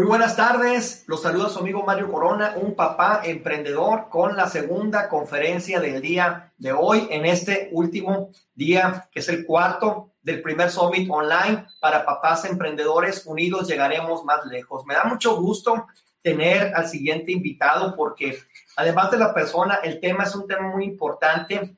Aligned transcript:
Muy 0.00 0.08
buenas 0.08 0.34
tardes, 0.34 1.04
los 1.08 1.20
saluda 1.20 1.50
su 1.50 1.58
amigo 1.58 1.84
Mario 1.84 2.10
Corona, 2.10 2.54
un 2.56 2.74
papá 2.74 3.20
emprendedor 3.22 4.08
con 4.08 4.34
la 4.34 4.48
segunda 4.48 5.10
conferencia 5.10 5.78
del 5.78 6.00
día 6.00 6.54
de 6.56 6.72
hoy 6.72 7.06
en 7.10 7.26
este 7.26 7.68
último 7.72 8.30
día, 8.54 9.10
que 9.12 9.20
es 9.20 9.28
el 9.28 9.44
cuarto 9.44 10.14
del 10.22 10.40
primer 10.40 10.70
Summit 10.70 11.06
Online 11.10 11.66
para 11.82 12.06
papás 12.06 12.46
emprendedores 12.46 13.26
unidos, 13.26 13.68
llegaremos 13.68 14.24
más 14.24 14.46
lejos. 14.46 14.86
Me 14.86 14.94
da 14.94 15.04
mucho 15.04 15.36
gusto 15.36 15.86
tener 16.22 16.74
al 16.74 16.88
siguiente 16.88 17.32
invitado 17.32 17.94
porque 17.94 18.38
además 18.76 19.10
de 19.10 19.18
la 19.18 19.34
persona, 19.34 19.80
el 19.82 20.00
tema 20.00 20.24
es 20.24 20.34
un 20.34 20.48
tema 20.48 20.66
muy 20.70 20.84
importante, 20.84 21.76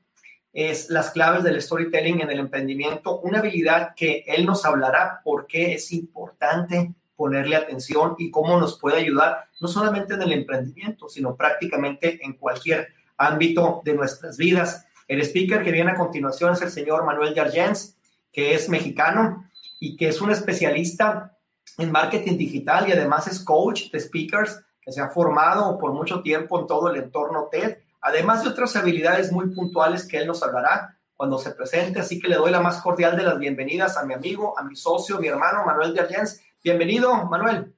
es 0.52 0.90
las 0.90 1.10
claves 1.10 1.42
del 1.42 1.60
storytelling 1.60 2.20
en 2.20 2.30
el 2.30 2.38
emprendimiento, 2.38 3.18
una 3.18 3.40
habilidad 3.40 3.96
que 3.96 4.22
él 4.28 4.46
nos 4.46 4.64
hablará 4.64 5.22
por 5.24 5.48
qué 5.48 5.74
es 5.74 5.90
importante 5.90 6.94
ponerle 7.16 7.56
atención 7.56 8.14
y 8.18 8.30
cómo 8.30 8.58
nos 8.58 8.78
puede 8.78 8.98
ayudar, 8.98 9.48
no 9.60 9.68
solamente 9.68 10.14
en 10.14 10.22
el 10.22 10.32
emprendimiento, 10.32 11.08
sino 11.08 11.36
prácticamente 11.36 12.24
en 12.24 12.34
cualquier 12.34 12.88
ámbito 13.16 13.82
de 13.84 13.94
nuestras 13.94 14.36
vidas. 14.36 14.86
El 15.08 15.20
speaker 15.20 15.62
que 15.62 15.72
viene 15.72 15.92
a 15.92 15.96
continuación 15.96 16.52
es 16.54 16.62
el 16.62 16.70
señor 16.70 17.04
Manuel 17.04 17.34
Yarjens, 17.34 17.96
que 18.32 18.54
es 18.54 18.68
mexicano 18.68 19.48
y 19.78 19.96
que 19.96 20.08
es 20.08 20.20
un 20.20 20.30
especialista 20.30 21.36
en 21.78 21.90
marketing 21.90 22.36
digital 22.36 22.88
y 22.88 22.92
además 22.92 23.26
es 23.26 23.40
coach 23.40 23.90
de 23.90 24.00
speakers 24.00 24.60
que 24.80 24.92
se 24.92 25.00
ha 25.00 25.08
formado 25.08 25.78
por 25.78 25.92
mucho 25.92 26.22
tiempo 26.22 26.60
en 26.60 26.66
todo 26.66 26.90
el 26.90 27.00
entorno 27.00 27.48
TED, 27.50 27.78
además 28.00 28.42
de 28.42 28.50
otras 28.50 28.74
habilidades 28.76 29.30
muy 29.30 29.54
puntuales 29.54 30.06
que 30.06 30.18
él 30.18 30.26
nos 30.26 30.42
hablará 30.42 30.98
cuando 31.14 31.38
se 31.38 31.52
presente. 31.52 32.00
Así 32.00 32.18
que 32.18 32.28
le 32.28 32.36
doy 32.36 32.50
la 32.50 32.60
más 32.60 32.82
cordial 32.82 33.16
de 33.16 33.22
las 33.22 33.38
bienvenidas 33.38 33.96
a 33.96 34.04
mi 34.04 34.14
amigo, 34.14 34.58
a 34.58 34.64
mi 34.64 34.74
socio, 34.74 35.20
mi 35.20 35.28
hermano 35.28 35.64
Manuel 35.64 35.94
Yarjens 35.94 36.40
Bienvenido, 36.64 37.12
Manuel. 37.28 37.74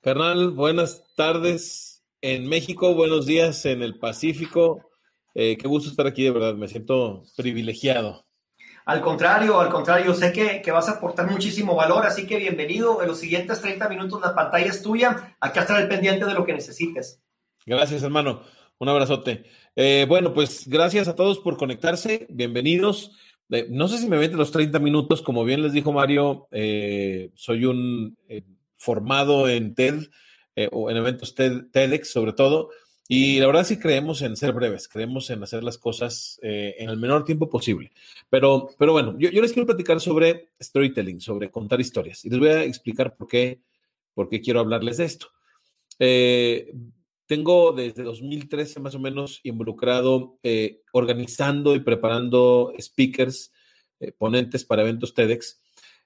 Carnal, 0.00 0.52
buenas 0.52 1.04
tardes 1.16 2.02
en 2.22 2.48
México, 2.48 2.94
buenos 2.94 3.26
días 3.26 3.66
en 3.66 3.82
el 3.82 3.98
Pacífico. 3.98 4.90
Eh, 5.34 5.58
qué 5.58 5.68
gusto 5.68 5.90
estar 5.90 6.06
aquí, 6.06 6.24
de 6.24 6.30
verdad, 6.30 6.54
me 6.54 6.66
siento 6.66 7.24
privilegiado. 7.36 8.24
Al 8.86 9.02
contrario, 9.02 9.60
al 9.60 9.68
contrario, 9.68 10.14
sé 10.14 10.32
que, 10.32 10.62
que, 10.62 10.70
vas 10.70 10.88
a 10.88 10.92
aportar 10.92 11.30
muchísimo 11.30 11.74
valor, 11.74 12.06
así 12.06 12.26
que 12.26 12.38
bienvenido. 12.38 13.02
En 13.02 13.08
los 13.08 13.20
siguientes 13.20 13.60
30 13.60 13.86
minutos 13.90 14.18
la 14.22 14.34
pantalla 14.34 14.70
es 14.70 14.82
tuya. 14.82 15.36
Aquí 15.38 15.58
estar 15.58 15.78
el 15.78 15.86
pendiente 15.86 16.24
de 16.24 16.32
lo 16.32 16.46
que 16.46 16.54
necesites. 16.54 17.20
Gracias, 17.66 18.02
hermano. 18.02 18.40
Un 18.78 18.88
abrazote. 18.88 19.44
Eh, 19.76 20.06
bueno, 20.08 20.32
pues 20.32 20.66
gracias 20.66 21.06
a 21.06 21.14
todos 21.14 21.38
por 21.38 21.58
conectarse. 21.58 22.26
Bienvenidos 22.30 23.12
no 23.68 23.88
sé 23.88 23.98
si 23.98 24.08
me 24.08 24.18
meten 24.18 24.38
los 24.38 24.52
30 24.52 24.78
minutos, 24.78 25.22
como 25.22 25.44
bien 25.44 25.62
les 25.62 25.72
dijo 25.72 25.92
Mario, 25.92 26.46
eh, 26.52 27.30
soy 27.34 27.64
un 27.64 28.16
eh, 28.28 28.42
formado 28.76 29.48
en 29.48 29.74
TED 29.74 30.08
eh, 30.54 30.68
o 30.70 30.90
en 30.90 30.96
eventos 30.96 31.34
TED, 31.34 31.64
TEDx 31.72 32.12
sobre 32.12 32.32
todo, 32.32 32.70
y 33.08 33.40
la 33.40 33.48
verdad 33.48 33.64
sí 33.64 33.76
creemos 33.76 34.22
en 34.22 34.36
ser 34.36 34.52
breves, 34.52 34.86
creemos 34.86 35.30
en 35.30 35.42
hacer 35.42 35.64
las 35.64 35.78
cosas 35.78 36.38
en 36.42 36.88
el 36.88 36.96
menor 36.96 37.24
tiempo 37.24 37.50
posible. 37.50 37.90
Pero, 38.28 38.68
pero 38.78 38.92
bueno, 38.92 39.16
yo, 39.18 39.30
yo, 39.30 39.42
les 39.42 39.52
quiero 39.52 39.66
platicar 39.66 40.00
sobre 40.00 40.50
storytelling, 40.62 41.20
sobre 41.20 41.50
contar 41.50 41.80
historias, 41.80 42.24
y 42.24 42.30
les 42.30 42.38
voy 42.38 42.48
a 42.50 42.62
explicar 42.62 43.16
por 43.16 43.26
qué, 43.26 43.58
por 44.14 44.28
qué 44.28 44.40
quiero 44.40 44.60
hablarles 44.60 44.98
de 44.98 45.04
esto. 45.06 45.26
Tengo 47.30 47.70
desde 47.70 48.02
2013 48.02 48.80
más 48.80 48.96
o 48.96 48.98
menos 48.98 49.38
involucrado 49.44 50.40
eh, 50.42 50.82
organizando 50.90 51.76
y 51.76 51.78
preparando 51.78 52.72
speakers, 52.76 53.52
eh, 54.00 54.10
ponentes 54.10 54.64
para 54.64 54.82
eventos 54.82 55.14
TEDx. 55.14 55.62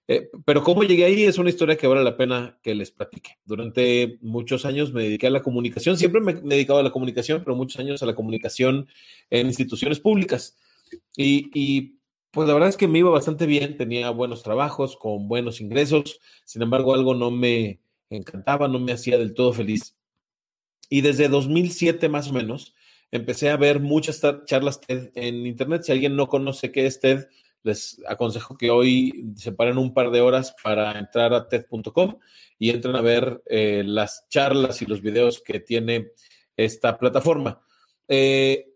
Eh, 0.06 0.28
pero 0.44 0.62
cómo 0.62 0.84
llegué 0.84 1.06
ahí 1.06 1.22
es 1.22 1.38
una 1.38 1.48
historia 1.48 1.78
que 1.78 1.86
vale 1.86 2.04
la 2.04 2.18
pena 2.18 2.58
que 2.62 2.74
les 2.74 2.90
platique. 2.90 3.38
Durante 3.46 4.18
muchos 4.20 4.66
años 4.66 4.92
me 4.92 5.04
dediqué 5.04 5.28
a 5.28 5.30
la 5.30 5.42
comunicación, 5.42 5.96
siempre 5.96 6.20
me, 6.20 6.32
he 6.32 6.40
dedicado 6.42 6.80
a 6.80 6.82
la 6.82 6.92
comunicación, 6.92 7.42
pero 7.42 7.56
muchos 7.56 7.80
años 7.80 8.02
a 8.02 8.06
la 8.06 8.14
comunicación 8.14 8.86
en 9.30 9.46
instituciones 9.46 10.00
públicas. 10.00 10.58
Y, 11.16 11.48
y 11.58 12.00
pues 12.32 12.46
la 12.46 12.52
verdad 12.52 12.68
es 12.68 12.76
que 12.76 12.86
me 12.86 12.98
iba 12.98 13.08
bastante 13.08 13.46
bien, 13.46 13.78
tenía 13.78 14.10
buenos 14.10 14.42
trabajos, 14.42 14.98
con 14.98 15.26
buenos 15.26 15.62
ingresos, 15.62 16.20
sin 16.44 16.60
embargo 16.60 16.92
algo 16.92 17.14
no 17.14 17.30
me 17.30 17.80
encantaba, 18.10 18.68
no 18.68 18.78
me 18.78 18.92
hacía 18.92 19.16
del 19.16 19.32
todo 19.32 19.54
feliz. 19.54 19.96
Y 20.90 21.00
desde 21.00 21.28
2007 21.28 22.08
más 22.08 22.30
o 22.30 22.32
menos, 22.32 22.74
empecé 23.10 23.50
a 23.50 23.56
ver 23.56 23.80
muchas 23.80 24.20
charlas 24.46 24.80
TED 24.80 25.10
en 25.14 25.46
Internet. 25.46 25.82
Si 25.84 25.92
alguien 25.92 26.16
no 26.16 26.28
conoce 26.28 26.72
qué 26.72 26.86
es 26.86 27.00
TED, 27.00 27.26
les 27.62 28.00
aconsejo 28.06 28.56
que 28.56 28.70
hoy 28.70 29.32
se 29.36 29.52
paren 29.52 29.78
un 29.78 29.94
par 29.94 30.10
de 30.10 30.20
horas 30.20 30.54
para 30.62 30.98
entrar 30.98 31.32
a 31.32 31.48
TED.com 31.48 32.18
y 32.58 32.70
entren 32.70 32.96
a 32.96 33.00
ver 33.00 33.42
eh, 33.46 33.82
las 33.84 34.28
charlas 34.28 34.82
y 34.82 34.86
los 34.86 35.00
videos 35.00 35.40
que 35.40 35.60
tiene 35.60 36.12
esta 36.56 36.98
plataforma. 36.98 37.60
Eh, 38.08 38.66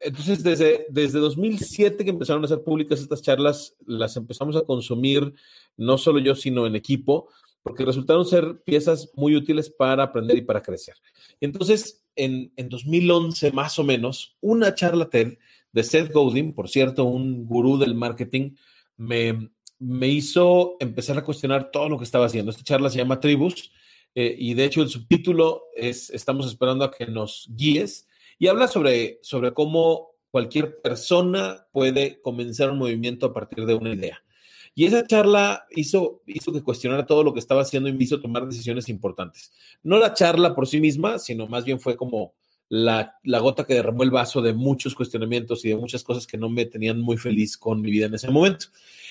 entonces, 0.00 0.42
desde, 0.42 0.86
desde 0.90 1.18
2007 1.18 2.04
que 2.04 2.10
empezaron 2.10 2.44
a 2.44 2.48
ser 2.48 2.62
públicas 2.62 3.00
estas 3.00 3.22
charlas, 3.22 3.74
las 3.86 4.16
empezamos 4.16 4.54
a 4.56 4.62
consumir 4.62 5.32
no 5.78 5.96
solo 5.96 6.18
yo, 6.18 6.34
sino 6.34 6.66
en 6.66 6.76
equipo, 6.76 7.28
porque 7.64 7.84
resultaron 7.84 8.26
ser 8.26 8.62
piezas 8.62 9.10
muy 9.16 9.34
útiles 9.34 9.70
para 9.70 10.04
aprender 10.04 10.36
y 10.36 10.42
para 10.42 10.62
crecer. 10.62 10.94
Entonces, 11.40 12.04
en, 12.14 12.52
en 12.56 12.68
2011 12.68 13.50
más 13.52 13.78
o 13.78 13.84
menos, 13.84 14.36
una 14.40 14.74
charla 14.74 15.08
TED 15.08 15.38
de 15.72 15.82
Seth 15.82 16.12
Godin, 16.12 16.54
por 16.54 16.68
cierto, 16.68 17.04
un 17.04 17.46
gurú 17.46 17.78
del 17.78 17.94
marketing, 17.94 18.52
me, 18.96 19.50
me 19.78 20.08
hizo 20.08 20.76
empezar 20.78 21.18
a 21.18 21.24
cuestionar 21.24 21.70
todo 21.70 21.88
lo 21.88 21.98
que 21.98 22.04
estaba 22.04 22.26
haciendo. 22.26 22.50
Esta 22.50 22.62
charla 22.62 22.90
se 22.90 22.98
llama 22.98 23.18
Tribus 23.18 23.72
eh, 24.14 24.36
y 24.38 24.54
de 24.54 24.64
hecho 24.64 24.82
el 24.82 24.88
subtítulo 24.88 25.64
es 25.74 26.10
Estamos 26.10 26.46
esperando 26.46 26.84
a 26.84 26.90
que 26.90 27.06
nos 27.06 27.48
guíes 27.50 28.06
y 28.38 28.48
habla 28.48 28.68
sobre, 28.68 29.18
sobre 29.22 29.52
cómo 29.52 30.10
cualquier 30.30 30.80
persona 30.82 31.66
puede 31.72 32.20
comenzar 32.20 32.70
un 32.70 32.78
movimiento 32.78 33.26
a 33.26 33.32
partir 33.32 33.64
de 33.66 33.74
una 33.74 33.94
idea. 33.94 34.23
Y 34.74 34.86
esa 34.86 35.06
charla 35.06 35.66
hizo, 35.70 36.22
hizo 36.26 36.52
que 36.52 36.62
cuestionara 36.62 37.06
todo 37.06 37.22
lo 37.22 37.32
que 37.32 37.40
estaba 37.40 37.62
haciendo 37.62 37.88
y 37.88 37.92
me 37.92 38.04
hizo 38.04 38.20
tomar 38.20 38.46
decisiones 38.46 38.88
importantes. 38.88 39.52
No 39.82 39.98
la 39.98 40.14
charla 40.14 40.54
por 40.54 40.66
sí 40.66 40.80
misma, 40.80 41.18
sino 41.18 41.46
más 41.46 41.64
bien 41.64 41.78
fue 41.78 41.96
como 41.96 42.34
la, 42.68 43.18
la, 43.22 43.38
gota 43.38 43.64
que 43.64 43.74
derramó 43.74 44.02
el 44.02 44.10
vaso 44.10 44.42
de 44.42 44.52
muchos 44.52 44.94
cuestionamientos 44.94 45.64
y 45.64 45.68
de 45.68 45.76
muchas 45.76 46.02
cosas 46.02 46.26
que 46.26 46.38
no 46.38 46.48
me 46.48 46.64
tenían 46.64 47.00
muy 47.00 47.16
feliz 47.16 47.56
con 47.56 47.80
mi 47.80 47.90
vida 47.90 48.06
en 48.06 48.14
ese 48.14 48.30
momento. 48.30 48.66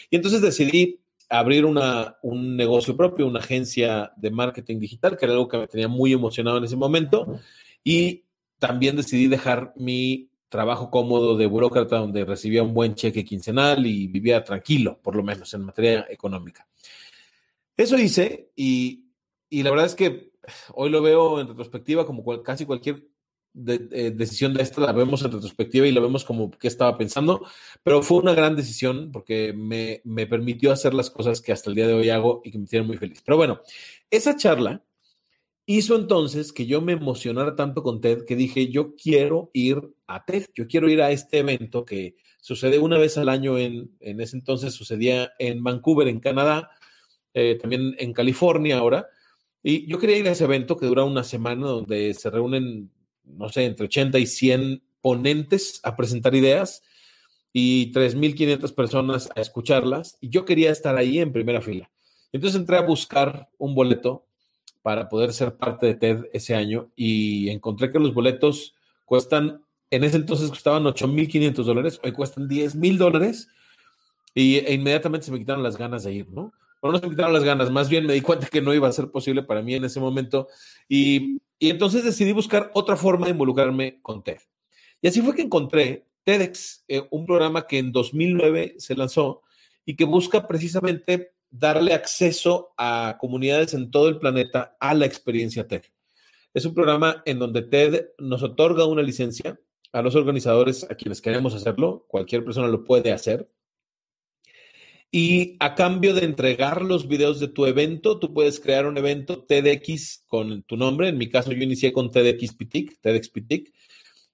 Y 0.09 0.17
entonces 0.17 0.41
decidí 0.41 0.99
abrir 1.29 1.65
una, 1.65 2.17
un 2.21 2.57
negocio 2.57 2.97
propio, 2.97 3.25
una 3.25 3.39
agencia 3.39 4.11
de 4.17 4.31
marketing 4.31 4.79
digital, 4.79 5.17
que 5.17 5.25
era 5.25 5.33
algo 5.33 5.47
que 5.47 5.57
me 5.57 5.67
tenía 5.67 5.87
muy 5.87 6.13
emocionado 6.13 6.57
en 6.57 6.65
ese 6.65 6.75
momento. 6.75 7.39
Y 7.83 8.23
también 8.59 8.95
decidí 8.95 9.27
dejar 9.27 9.73
mi 9.75 10.29
trabajo 10.53 10.91
cómodo 10.91 11.35
de 11.35 11.47
burócrata 11.47 11.97
donde 11.97 12.25
recibía 12.25 12.61
un 12.61 12.75
buen 12.75 12.93
cheque 12.93 13.25
quincenal 13.25 13.87
y 13.87 14.05
vivía 14.05 14.43
tranquilo, 14.43 14.99
por 15.01 15.15
lo 15.15 15.23
menos 15.23 15.51
en 15.55 15.65
materia 15.65 16.05
económica. 16.11 16.67
Eso 17.75 17.97
hice 17.97 18.51
y, 18.55 19.07
y 19.49 19.63
la 19.63 19.71
verdad 19.71 19.87
es 19.87 19.95
que 19.95 20.31
hoy 20.75 20.91
lo 20.91 21.01
veo 21.01 21.41
en 21.41 21.47
retrospectiva 21.47 22.05
como 22.05 22.23
casi 22.43 22.67
cualquier 22.67 23.07
eh, 23.65 24.11
decisión 24.15 24.53
de 24.53 24.61
esta 24.61 24.79
la 24.81 24.91
vemos 24.91 25.23
en 25.23 25.31
retrospectiva 25.31 25.87
y 25.87 25.91
lo 25.91 26.03
vemos 26.03 26.23
como 26.23 26.51
que 26.51 26.67
estaba 26.67 26.99
pensando, 26.99 27.43
pero 27.81 28.03
fue 28.03 28.19
una 28.19 28.35
gran 28.35 28.55
decisión 28.55 29.11
porque 29.11 29.53
me, 29.53 30.01
me 30.03 30.27
permitió 30.27 30.71
hacer 30.71 30.93
las 30.93 31.09
cosas 31.09 31.41
que 31.41 31.51
hasta 31.51 31.71
el 31.71 31.75
día 31.75 31.87
de 31.87 31.95
hoy 31.95 32.11
hago 32.11 32.41
y 32.43 32.51
que 32.51 32.59
me 32.59 32.67
tienen 32.67 32.85
muy 32.85 32.97
feliz. 32.97 33.23
Pero 33.25 33.37
bueno, 33.37 33.61
esa 34.11 34.35
charla 34.35 34.83
hizo 35.65 35.95
entonces 35.95 36.51
que 36.51 36.65
yo 36.65 36.81
me 36.81 36.93
emocionara 36.93 37.55
tanto 37.55 37.83
con 37.83 38.01
TED 38.01 38.25
que 38.25 38.35
dije, 38.35 38.69
yo 38.69 38.95
quiero 38.95 39.49
ir 39.53 39.81
a 40.07 40.25
TED, 40.25 40.47
yo 40.53 40.67
quiero 40.67 40.89
ir 40.89 41.01
a 41.01 41.11
este 41.11 41.39
evento 41.39 41.85
que 41.85 42.15
sucede 42.41 42.79
una 42.79 42.97
vez 42.97 43.17
al 43.17 43.29
año 43.29 43.57
en, 43.57 43.91
en 43.99 44.19
ese 44.19 44.35
entonces 44.35 44.73
sucedía 44.73 45.31
en 45.39 45.63
Vancouver, 45.63 46.07
en 46.07 46.19
Canadá, 46.19 46.69
eh, 47.33 47.57
también 47.59 47.95
en 47.97 48.13
California 48.13 48.77
ahora. 48.77 49.07
Y 49.63 49.87
yo 49.87 49.97
quería 49.97 50.17
ir 50.17 50.27
a 50.27 50.31
ese 50.31 50.43
evento 50.43 50.77
que 50.77 50.85
dura 50.85 51.05
una 51.05 51.23
semana 51.23 51.67
donde 51.67 52.13
se 52.13 52.29
reúnen, 52.29 52.91
no 53.23 53.47
sé, 53.47 53.63
entre 53.63 53.85
80 53.85 54.19
y 54.19 54.25
100 54.25 54.83
ponentes 54.99 55.79
a 55.83 55.95
presentar 55.95 56.35
ideas 56.35 56.83
y 57.53 57.91
3.500 57.93 58.75
personas 58.75 59.29
a 59.35 59.39
escucharlas. 59.39 60.17
Y 60.19 60.29
yo 60.29 60.43
quería 60.43 60.71
estar 60.71 60.97
ahí 60.97 61.19
en 61.19 61.31
primera 61.31 61.61
fila. 61.61 61.89
Entonces 62.33 62.59
entré 62.59 62.77
a 62.77 62.81
buscar 62.81 63.49
un 63.57 63.73
boleto 63.73 64.27
para 64.83 65.09
poder 65.09 65.33
ser 65.33 65.55
parte 65.55 65.87
de 65.87 65.95
TED 65.95 66.25
ese 66.33 66.53
año 66.53 66.91
y 66.95 67.49
encontré 67.49 67.89
que 67.89 67.99
los 67.99 68.13
boletos 68.13 68.75
cuestan, 69.05 69.63
en 69.89 70.03
ese 70.03 70.17
entonces 70.17 70.49
costaban 70.49 70.83
8.500 70.83 71.63
dólares, 71.63 71.99
hoy 72.03 72.11
cuestan 72.11 72.47
10.000 72.47 72.97
dólares 72.97 73.47
y 74.35 74.57
e 74.57 74.73
inmediatamente 74.73 75.25
se 75.25 75.31
me 75.31 75.39
quitaron 75.39 75.63
las 75.63 75.77
ganas 75.77 76.03
de 76.03 76.13
ir, 76.13 76.29
¿no? 76.29 76.53
Pero 76.81 76.91
no 76.91 76.99
se 76.99 77.05
me 77.07 77.11
quitaron 77.11 77.33
las 77.33 77.45
ganas, 77.45 77.71
más 77.71 77.87
bien 77.89 78.05
me 78.05 78.13
di 78.13 78.21
cuenta 78.21 78.47
que 78.47 78.61
no 78.61 78.73
iba 78.73 78.87
a 78.87 78.91
ser 78.91 79.09
posible 79.09 79.41
para 79.41 79.61
mí 79.61 79.73
en 79.73 79.85
ese 79.85 80.01
momento 80.01 80.49
y, 80.89 81.39
y 81.57 81.69
entonces 81.69 82.03
decidí 82.03 82.33
buscar 82.33 82.69
otra 82.73 82.97
forma 82.97 83.25
de 83.25 83.31
involucrarme 83.31 83.99
con 84.01 84.21
TED. 84.21 84.39
Y 85.01 85.07
así 85.07 85.21
fue 85.21 85.33
que 85.33 85.43
encontré 85.43 86.05
TEDx, 86.25 86.83
eh, 86.89 87.07
un 87.09 87.25
programa 87.25 87.67
que 87.67 87.77
en 87.77 87.93
2009 87.93 88.75
se 88.79 88.95
lanzó 88.95 89.43
y 89.85 89.95
que 89.95 90.05
busca 90.05 90.47
precisamente 90.47 91.32
darle 91.53 91.93
acceso 91.93 92.73
a 92.77 93.17
comunidades 93.19 93.75
en 93.75 93.91
todo 93.91 94.09
el 94.09 94.17
planeta 94.17 94.75
a 94.79 94.95
la 94.95 95.05
experiencia 95.05 95.67
TED. 95.67 95.83
Es 96.53 96.65
un 96.65 96.73
programa 96.73 97.21
en 97.25 97.37
donde 97.37 97.61
TED 97.61 98.07
nos 98.17 98.41
otorga 98.41 98.85
una 98.85 99.03
licencia 99.03 99.59
a 99.91 100.01
los 100.01 100.15
organizadores, 100.15 100.83
a 100.89 100.95
quienes 100.95 101.21
queremos 101.21 101.53
hacerlo, 101.53 102.05
cualquier 102.07 102.43
persona 102.43 102.67
lo 102.67 102.83
puede 102.83 103.11
hacer. 103.11 103.47
Y 105.11 105.55
a 105.59 105.75
cambio 105.75 106.15
de 106.15 106.25
entregar 106.25 106.81
los 106.81 107.07
videos 107.07 107.39
de 107.39 107.47
tu 107.47 107.67
evento, 107.67 108.17
tú 108.17 108.33
puedes 108.33 108.59
crear 108.59 108.87
un 108.87 108.97
evento 108.97 109.43
TEDx 109.43 110.23
con 110.25 110.63
tu 110.63 110.75
nombre. 110.75 111.09
En 111.09 111.19
mi 111.19 111.29
caso, 111.29 111.51
yo 111.51 111.61
inicié 111.61 111.93
con 111.93 112.09
TEDx 112.09 112.55
Pitic, 112.55 112.99
TEDx 112.99 113.29
Pitic. 113.29 113.71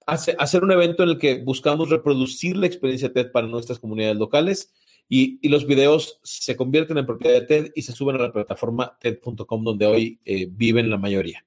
hacer 0.06 0.64
un 0.64 0.72
evento 0.72 1.02
en 1.02 1.10
el 1.10 1.18
que 1.18 1.42
buscamos 1.42 1.90
reproducir 1.90 2.56
la 2.56 2.66
experiencia 2.66 3.12
TED 3.12 3.30
para 3.30 3.46
nuestras 3.46 3.78
comunidades 3.78 4.16
locales 4.16 4.72
y, 5.12 5.48
los 5.48 5.66
videos 5.66 6.20
se 6.22 6.56
convierten 6.56 6.96
en 6.96 7.04
propiedad 7.04 7.40
de 7.40 7.46
TED 7.46 7.72
y 7.74 7.82
se 7.82 7.92
suben 7.92 8.14
a 8.14 8.20
la 8.20 8.32
plataforma 8.32 8.96
TED.com 9.00 9.64
donde 9.64 9.86
hoy 9.86 10.20
eh, 10.24 10.46
viven 10.48 10.88
la 10.88 10.98
mayoría. 10.98 11.44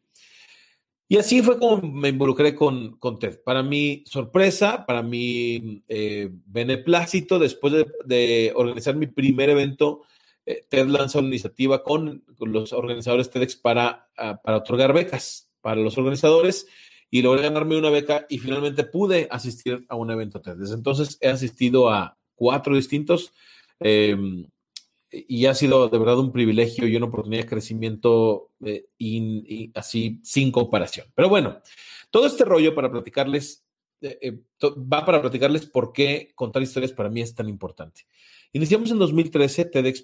Y 1.08 1.18
así 1.18 1.42
fue 1.42 1.58
como 1.58 1.82
me 1.82 2.10
involucré 2.10 2.56
con, 2.56 2.98
con 2.98 3.20
TED. 3.20 3.42
Para 3.42 3.64
mi 3.64 4.04
sorpresa, 4.06 4.86
para 4.86 5.02
mi 5.02 5.82
eh, 5.88 6.30
beneplácito, 6.46 7.40
después 7.40 7.86
de, 8.06 8.52
organizar 8.54 8.98
mi 8.98 9.08
primer 9.08 9.50
evento, 9.50 10.02
eh, 10.46 10.66
TED 10.68 10.88
lanzó 10.88 11.20
una 11.20 11.30
iniciativa 11.30 11.84
con, 11.84 12.26
los 12.40 12.74
organizadores 12.74 13.30
TEDx 13.30 13.56
para, 13.56 14.10
ah, 14.18 14.42
para 14.44 14.58
otorgar 14.58 14.92
becas 14.92 15.50
para 15.62 15.80
los 15.80 15.98
organizadores 15.98 16.68
y 17.10 17.22
logré 17.22 17.44
ganarme 17.44 17.78
una 17.78 17.90
beca 17.90 18.26
y 18.28 18.40
finalmente 18.40 18.84
pude 18.84 19.30
asistir 19.32 19.86
a 19.88 19.96
un 19.96 20.12
evento 20.12 20.42
TED. 20.42 20.58
Desde 20.58 20.74
entonces 20.74 21.18
he 21.22 21.30
asistido 21.30 21.90
a 21.90 22.18
cuatro 22.36 22.76
distintos 22.76 23.32
Em, 23.84 24.46
y 25.12 25.46
ha 25.46 25.54
sido 25.54 25.90
de 25.90 25.98
verdad 25.98 26.18
un 26.18 26.32
privilegio 26.32 26.88
y 26.88 26.96
una 26.96 27.06
oportunidad 27.06 27.44
de 27.44 27.50
crecimiento 27.50 28.52
eh, 28.66 28.86
y, 28.98 29.72
así 29.76 30.20
sin 30.24 30.52
comparación. 30.52 31.08
Pero 31.14 31.30
bueno, 31.30 31.60
todo 32.10 32.26
este 32.26 32.46
rollo 32.46 32.74
para 32.74 32.92
platicarles, 32.92 33.64
eh, 34.02 34.18
eh, 34.22 34.40
va 34.64 35.06
para 35.06 35.22
platicarles 35.22 35.68
por 35.68 35.94
qué 35.94 36.32
contar 36.34 36.64
historias 36.64 36.94
para 36.94 37.10
mí 37.10 37.22
es 37.22 37.36
tan 37.36 37.48
importante. 37.48 38.08
Iniciamos 38.54 38.90
en 38.90 39.00
2013 39.00 39.66
TEDx 39.66 40.04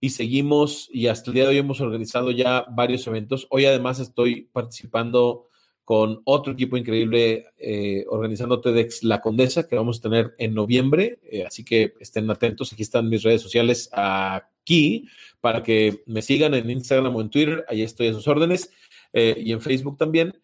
y 0.00 0.10
seguimos 0.10 0.88
y 0.92 1.08
hasta 1.08 1.30
el 1.30 1.34
día 1.34 1.44
de 1.44 1.50
hoy 1.50 1.58
hemos 1.58 1.80
organizado 1.80 2.30
ya 2.30 2.64
varios 2.70 3.06
eventos. 3.06 3.46
Hoy 3.50 3.66
además 3.66 3.98
estoy 3.98 4.42
participando 4.52 5.48
con 5.86 6.20
otro 6.24 6.52
equipo 6.52 6.76
increíble 6.76 7.46
eh, 7.58 8.04
organizando 8.08 8.60
TEDx 8.60 9.04
La 9.04 9.20
Condesa, 9.20 9.68
que 9.68 9.76
vamos 9.76 10.00
a 10.00 10.02
tener 10.02 10.34
en 10.36 10.52
noviembre. 10.52 11.20
Eh, 11.30 11.44
así 11.46 11.64
que 11.64 11.94
estén 12.00 12.28
atentos. 12.28 12.72
Aquí 12.72 12.82
están 12.82 13.08
mis 13.08 13.22
redes 13.22 13.40
sociales 13.40 13.88
aquí 13.92 15.06
para 15.40 15.62
que 15.62 16.02
me 16.06 16.22
sigan 16.22 16.54
en 16.54 16.68
Instagram 16.70 17.14
o 17.14 17.20
en 17.20 17.30
Twitter. 17.30 17.64
Ahí 17.68 17.82
estoy 17.82 18.08
a 18.08 18.14
sus 18.14 18.26
órdenes. 18.26 18.72
Eh, 19.12 19.36
y 19.38 19.52
en 19.52 19.60
Facebook 19.60 19.96
también. 19.96 20.36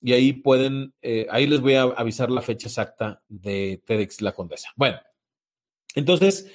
Y 0.00 0.14
ahí 0.14 0.32
pueden, 0.32 0.94
ahí 1.28 1.46
les 1.46 1.60
voy 1.60 1.74
a 1.74 1.82
avisar 1.82 2.30
la 2.30 2.40
fecha 2.40 2.68
exacta 2.68 3.22
de 3.28 3.82
TEDx 3.84 4.22
La 4.22 4.32
Condesa. 4.32 4.70
Bueno, 4.76 4.98
entonces, 5.94 6.50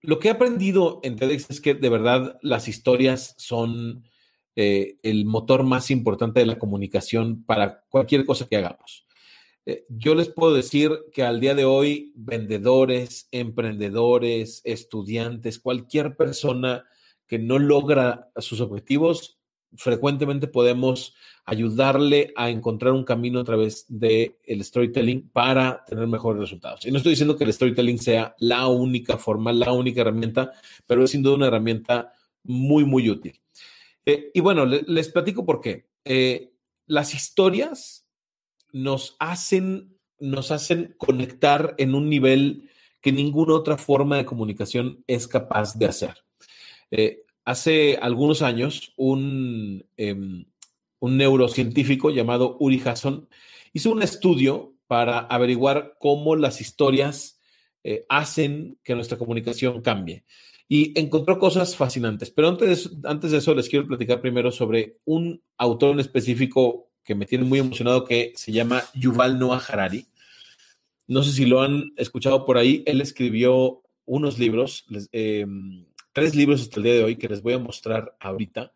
lo 0.00 0.18
que 0.18 0.28
he 0.28 0.30
aprendido 0.30 1.00
en 1.02 1.16
TEDx 1.16 1.50
es 1.50 1.60
que 1.60 1.74
de 1.74 1.88
verdad 1.90 2.38
las 2.40 2.66
historias 2.66 3.34
son 3.36 4.04
eh, 4.56 4.96
el 5.02 5.26
motor 5.26 5.62
más 5.62 5.90
importante 5.90 6.40
de 6.40 6.46
la 6.46 6.58
comunicación 6.58 7.44
para 7.44 7.84
cualquier 7.88 8.24
cosa 8.24 8.48
que 8.48 8.56
hagamos. 8.56 9.06
Eh, 9.66 9.84
yo 9.88 10.14
les 10.14 10.28
puedo 10.28 10.54
decir 10.54 10.92
que 11.12 11.24
al 11.24 11.40
día 11.40 11.54
de 11.54 11.64
hoy, 11.64 12.12
vendedores, 12.14 13.28
emprendedores, 13.32 14.62
estudiantes, 14.64 15.58
cualquier 15.58 16.16
persona 16.16 16.84
que 17.26 17.38
no 17.38 17.58
logra 17.58 18.30
sus 18.38 18.60
objetivos, 18.60 19.38
frecuentemente 19.76 20.46
podemos 20.46 21.14
ayudarle 21.44 22.32
a 22.36 22.50
encontrar 22.50 22.92
un 22.92 23.04
camino 23.04 23.40
a 23.40 23.44
través 23.44 23.84
del 23.88 24.36
el 24.44 24.64
storytelling 24.64 25.28
para 25.30 25.84
tener 25.84 26.06
mejores 26.06 26.40
resultados. 26.40 26.86
Y 26.86 26.90
no 26.90 26.96
estoy 26.96 27.10
diciendo 27.10 27.36
que 27.36 27.44
el 27.44 27.52
storytelling 27.52 27.98
sea 27.98 28.34
la 28.38 28.68
única 28.68 29.18
forma, 29.18 29.52
la 29.52 29.72
única 29.72 30.00
herramienta, 30.00 30.52
pero 30.86 31.04
es 31.04 31.10
sin 31.10 31.22
duda 31.22 31.36
una 31.36 31.46
herramienta 31.48 32.12
muy, 32.42 32.84
muy 32.84 33.10
útil. 33.10 33.38
Eh, 34.06 34.30
y 34.32 34.40
bueno, 34.40 34.64
les, 34.64 35.08
platico 35.08 35.44
por 35.44 35.60
qué. 35.60 35.88
Eh, 36.04 36.52
las 36.86 37.12
historias 37.12 38.06
nos 38.72 39.16
hacen, 39.18 39.98
nos 40.20 40.52
hacen 40.52 40.94
conectar 40.96 41.74
en 41.78 41.94
un 41.94 42.08
nivel 42.08 42.70
que 43.00 43.10
ninguna 43.12 43.54
otra 43.54 43.76
forma 43.76 44.16
de 44.16 44.24
comunicación 44.24 45.04
es 45.08 45.26
capaz 45.26 45.76
de 45.76 45.86
hacer. 45.86 46.14
Eh, 46.92 47.24
hace 47.44 47.98
algunos 48.00 48.42
años, 48.42 48.94
un, 48.96 49.84
em, 49.96 50.46
un 51.00 51.16
neurocientífico 51.16 52.10
llamado 52.10 52.56
Uri 52.60 52.80
Hasson 52.84 53.28
hizo 53.72 53.90
un 53.90 54.02
estudio 54.02 54.74
para 54.86 55.18
averiguar 55.18 55.96
cómo 55.98 56.36
las 56.36 56.60
historias 56.60 57.34
hacen 58.08 58.80
que 58.82 58.96
nuestra 58.96 59.16
comunicación 59.16 59.80
cambie 59.80 60.24
y 60.68 60.98
encontró 60.98 61.38
cosas 61.38 61.76
fascinantes. 61.76 62.30
Pero 62.30 62.48
antes, 62.48 62.90
antes 63.04 63.30
de 63.30 63.38
eso, 63.38 63.54
les 63.54 63.68
quiero 63.68 63.86
platicar 63.86 64.20
primero 64.20 64.50
sobre 64.50 64.98
un 65.04 65.42
autor 65.56 65.92
en 65.92 66.00
específico 66.00 66.90
que 67.04 67.14
me 67.14 67.26
tiene 67.26 67.44
muy 67.44 67.60
emocionado 67.60 68.04
que 68.04 68.32
se 68.34 68.52
llama 68.52 68.82
Yuval 68.94 69.38
Noah 69.38 69.62
Harari. 69.68 70.06
No 71.06 71.22
sé 71.22 71.32
si 71.32 71.46
lo 71.46 71.62
han 71.62 71.92
escuchado 71.96 72.44
por 72.44 72.58
ahí. 72.58 72.82
Él 72.86 73.00
escribió 73.00 73.82
unos 74.04 74.38
libros, 74.38 74.86
em, 75.12 75.86
tres 76.12 76.34
libros 76.34 76.62
hasta 76.62 76.78
el 76.78 76.84
día 76.84 76.94
de 76.94 77.04
hoy 77.04 77.16
que 77.16 77.28
les 77.28 77.42
voy 77.42 77.52
a 77.52 77.58
mostrar 77.58 78.16
ahorita. 78.18 78.72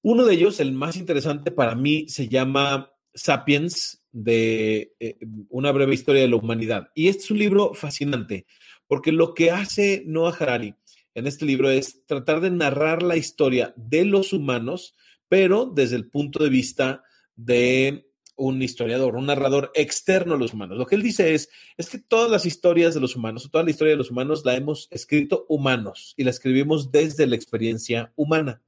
Uno 0.00 0.24
de 0.24 0.34
ellos, 0.34 0.60
el 0.60 0.72
más 0.72 0.96
interesante 0.96 1.50
para 1.50 1.74
mí, 1.74 2.08
se 2.08 2.28
llama 2.28 2.92
Sapiens, 3.12 4.02
de 4.12 4.94
eh, 4.98 5.18
una 5.50 5.72
breve 5.72 5.92
historia 5.92 6.22
de 6.22 6.28
la 6.28 6.36
humanidad. 6.36 6.88
Y 6.94 7.08
este 7.08 7.24
es 7.24 7.30
un 7.30 7.38
libro 7.38 7.74
fascinante, 7.74 8.46
porque 8.86 9.12
lo 9.12 9.34
que 9.34 9.50
hace 9.50 10.04
Noah 10.06 10.34
Harari 10.40 10.74
en 11.16 11.26
este 11.26 11.46
libro 11.46 11.70
es 11.70 12.04
tratar 12.04 12.42
de 12.42 12.50
narrar 12.50 13.02
la 13.02 13.16
historia 13.16 13.72
de 13.74 14.04
los 14.04 14.34
humanos, 14.34 14.94
pero 15.28 15.64
desde 15.64 15.96
el 15.96 16.10
punto 16.10 16.44
de 16.44 16.50
vista 16.50 17.02
de 17.34 18.10
un 18.36 18.60
historiador, 18.60 19.16
un 19.16 19.24
narrador 19.24 19.72
externo 19.74 20.34
a 20.34 20.38
los 20.38 20.52
humanos. 20.52 20.76
Lo 20.76 20.84
que 20.84 20.94
él 20.94 21.02
dice 21.02 21.34
es, 21.34 21.48
es 21.78 21.88
que 21.88 21.98
todas 21.98 22.30
las 22.30 22.44
historias 22.44 22.92
de 22.92 23.00
los 23.00 23.16
humanos, 23.16 23.48
toda 23.50 23.64
la 23.64 23.70
historia 23.70 23.92
de 23.92 23.96
los 23.96 24.10
humanos 24.10 24.44
la 24.44 24.56
hemos 24.56 24.88
escrito 24.90 25.46
humanos 25.48 26.12
y 26.18 26.24
la 26.24 26.30
escribimos 26.30 26.92
desde 26.92 27.26
la 27.26 27.34
experiencia 27.34 28.12
humana. 28.14 28.60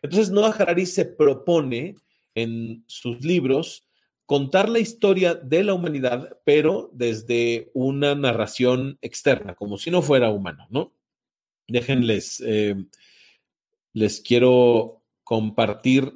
Entonces, 0.00 0.30
Noah 0.30 0.56
Harari 0.58 0.86
se 0.86 1.04
propone 1.04 1.96
en 2.34 2.84
sus 2.86 3.22
libros 3.22 3.86
contar 4.24 4.70
la 4.70 4.78
historia 4.78 5.34
de 5.34 5.62
la 5.62 5.74
humanidad, 5.74 6.38
pero 6.44 6.88
desde 6.94 7.70
una 7.74 8.14
narración 8.14 8.96
externa, 9.02 9.54
como 9.54 9.76
si 9.76 9.90
no 9.90 10.00
fuera 10.00 10.30
humano, 10.30 10.66
¿no? 10.70 10.95
Déjenles, 11.68 12.42
eh, 12.44 12.76
les 13.92 14.20
quiero 14.20 15.02
compartir, 15.24 16.12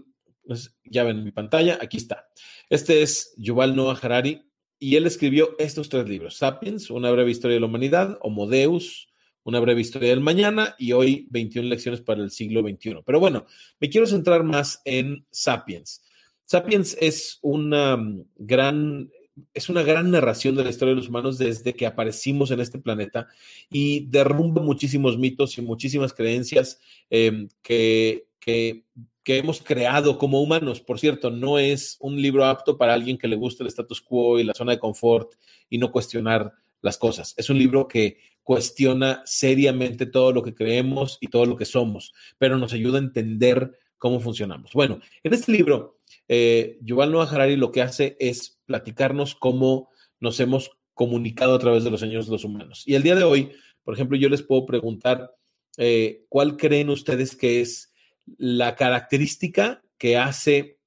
pues, 0.46 0.76
ya 0.84 1.04
ven 1.04 1.24
mi 1.24 1.32
pantalla, 1.32 1.78
aquí 1.80 1.96
está. 1.96 2.28
Este 2.68 3.02
es 3.02 3.34
Yuval 3.36 3.74
Noah 3.74 3.98
Harari 4.00 4.42
y 4.78 4.96
él 4.96 5.06
escribió 5.06 5.56
estos 5.58 5.88
tres 5.88 6.08
libros, 6.08 6.36
Sapiens, 6.36 6.90
una 6.90 7.10
breve 7.10 7.30
historia 7.30 7.54
de 7.54 7.60
la 7.60 7.66
humanidad, 7.66 8.18
Homo 8.22 8.46
Deus, 8.46 9.08
una 9.42 9.60
breve 9.60 9.80
historia 9.80 10.10
del 10.10 10.20
mañana 10.20 10.74
y 10.78 10.92
hoy 10.92 11.26
21 11.30 11.68
lecciones 11.68 12.00
para 12.00 12.22
el 12.22 12.30
siglo 12.30 12.62
XXI. 12.62 13.02
Pero 13.04 13.20
bueno, 13.20 13.46
me 13.80 13.90
quiero 13.90 14.06
centrar 14.06 14.44
más 14.44 14.80
en 14.84 15.26
Sapiens. 15.30 16.02
Sapiens 16.44 16.96
es 17.00 17.38
una 17.42 17.98
gran 18.36 19.10
es 19.54 19.68
una 19.68 19.82
gran 19.82 20.10
narración 20.10 20.54
de 20.54 20.64
la 20.64 20.70
historia 20.70 20.94
de 20.94 21.00
los 21.00 21.08
humanos 21.08 21.38
desde 21.38 21.74
que 21.74 21.86
aparecimos 21.86 22.50
en 22.50 22.60
este 22.60 22.78
planeta 22.78 23.28
y 23.70 24.06
derrumba 24.06 24.62
muchísimos 24.62 25.18
mitos 25.18 25.58
y 25.58 25.62
muchísimas 25.62 26.12
creencias 26.12 26.78
em, 27.08 27.48
que, 27.62 28.26
que, 28.38 28.84
hemos 29.26 29.62
creado 29.62 30.18
como 30.18 30.42
humanos. 30.42 30.80
Por 30.80 30.98
cierto, 30.98 31.30
no 31.30 31.60
es 31.60 31.96
un 32.00 32.20
libro 32.20 32.44
apto 32.44 32.76
para 32.76 32.94
alguien 32.94 33.16
que 33.16 33.28
le 33.28 33.36
guste 33.36 33.62
el 33.62 33.68
status 33.68 34.00
quo 34.00 34.40
y 34.40 34.44
la 34.44 34.54
zona 34.54 34.72
de 34.72 34.80
confort 34.80 35.34
y 35.68 35.78
no 35.78 35.92
cuestionar 35.92 36.52
las 36.82 36.98
cosas. 36.98 37.34
Es 37.36 37.48
un 37.48 37.56
libro 37.56 37.86
que 37.86 38.18
cuestiona 38.42 39.22
seriamente 39.24 40.06
todo 40.06 40.32
lo 40.32 40.42
que 40.42 40.54
creemos 40.54 41.18
y 41.20 41.28
todo 41.28 41.46
lo 41.46 41.56
que 41.56 41.64
somos, 41.64 42.12
pero 42.38 42.58
nos 42.58 42.72
ayuda 42.72 42.98
a 42.98 43.02
entender 43.02 43.78
cómo 43.98 44.18
funcionamos. 44.18 44.72
Bueno, 44.72 44.98
en 45.22 45.34
este 45.34 45.52
libro, 45.52 45.98
eh, 46.26 46.78
Yuval 46.80 47.12
Noah 47.12 47.30
Harari 47.30 47.56
lo 47.56 47.70
que 47.70 47.82
hace 47.82 48.16
es 48.18 48.59
platicarnos 48.70 49.34
cómo 49.34 49.90
nos 50.20 50.38
hemos 50.38 50.70
comunicado 50.94 51.56
a 51.56 51.58
través 51.58 51.82
de 51.82 51.90
los 51.90 52.04
años 52.04 52.28
los 52.28 52.44
humanos. 52.44 52.84
Y 52.86 52.94
el 52.94 53.02
día 53.02 53.16
de 53.16 53.24
hoy, 53.24 53.50
por 53.82 53.94
ejemplo, 53.94 54.16
yo 54.16 54.28
les 54.28 54.42
puedo 54.42 54.64
preguntar, 54.64 55.34
eh, 55.76 56.24
¿cuál 56.28 56.56
creen 56.56 56.88
ustedes 56.88 57.34
que 57.34 57.60
es 57.60 57.92
la 58.36 58.76
característica 58.76 59.82
que 59.98 60.16
hace, 60.16 60.78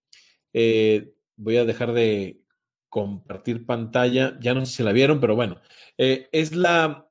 eh, 0.54 1.12
voy 1.36 1.58
a 1.58 1.66
dejar 1.66 1.92
de 1.92 2.40
compartir 2.88 3.66
pantalla, 3.66 4.38
ya 4.40 4.54
no 4.54 4.66
sé 4.66 4.78
si 4.78 4.84
la 4.84 4.94
vieron, 4.94 5.20
pero 5.20 5.36
bueno, 5.36 5.60
es 5.98 6.56
la, 6.56 7.10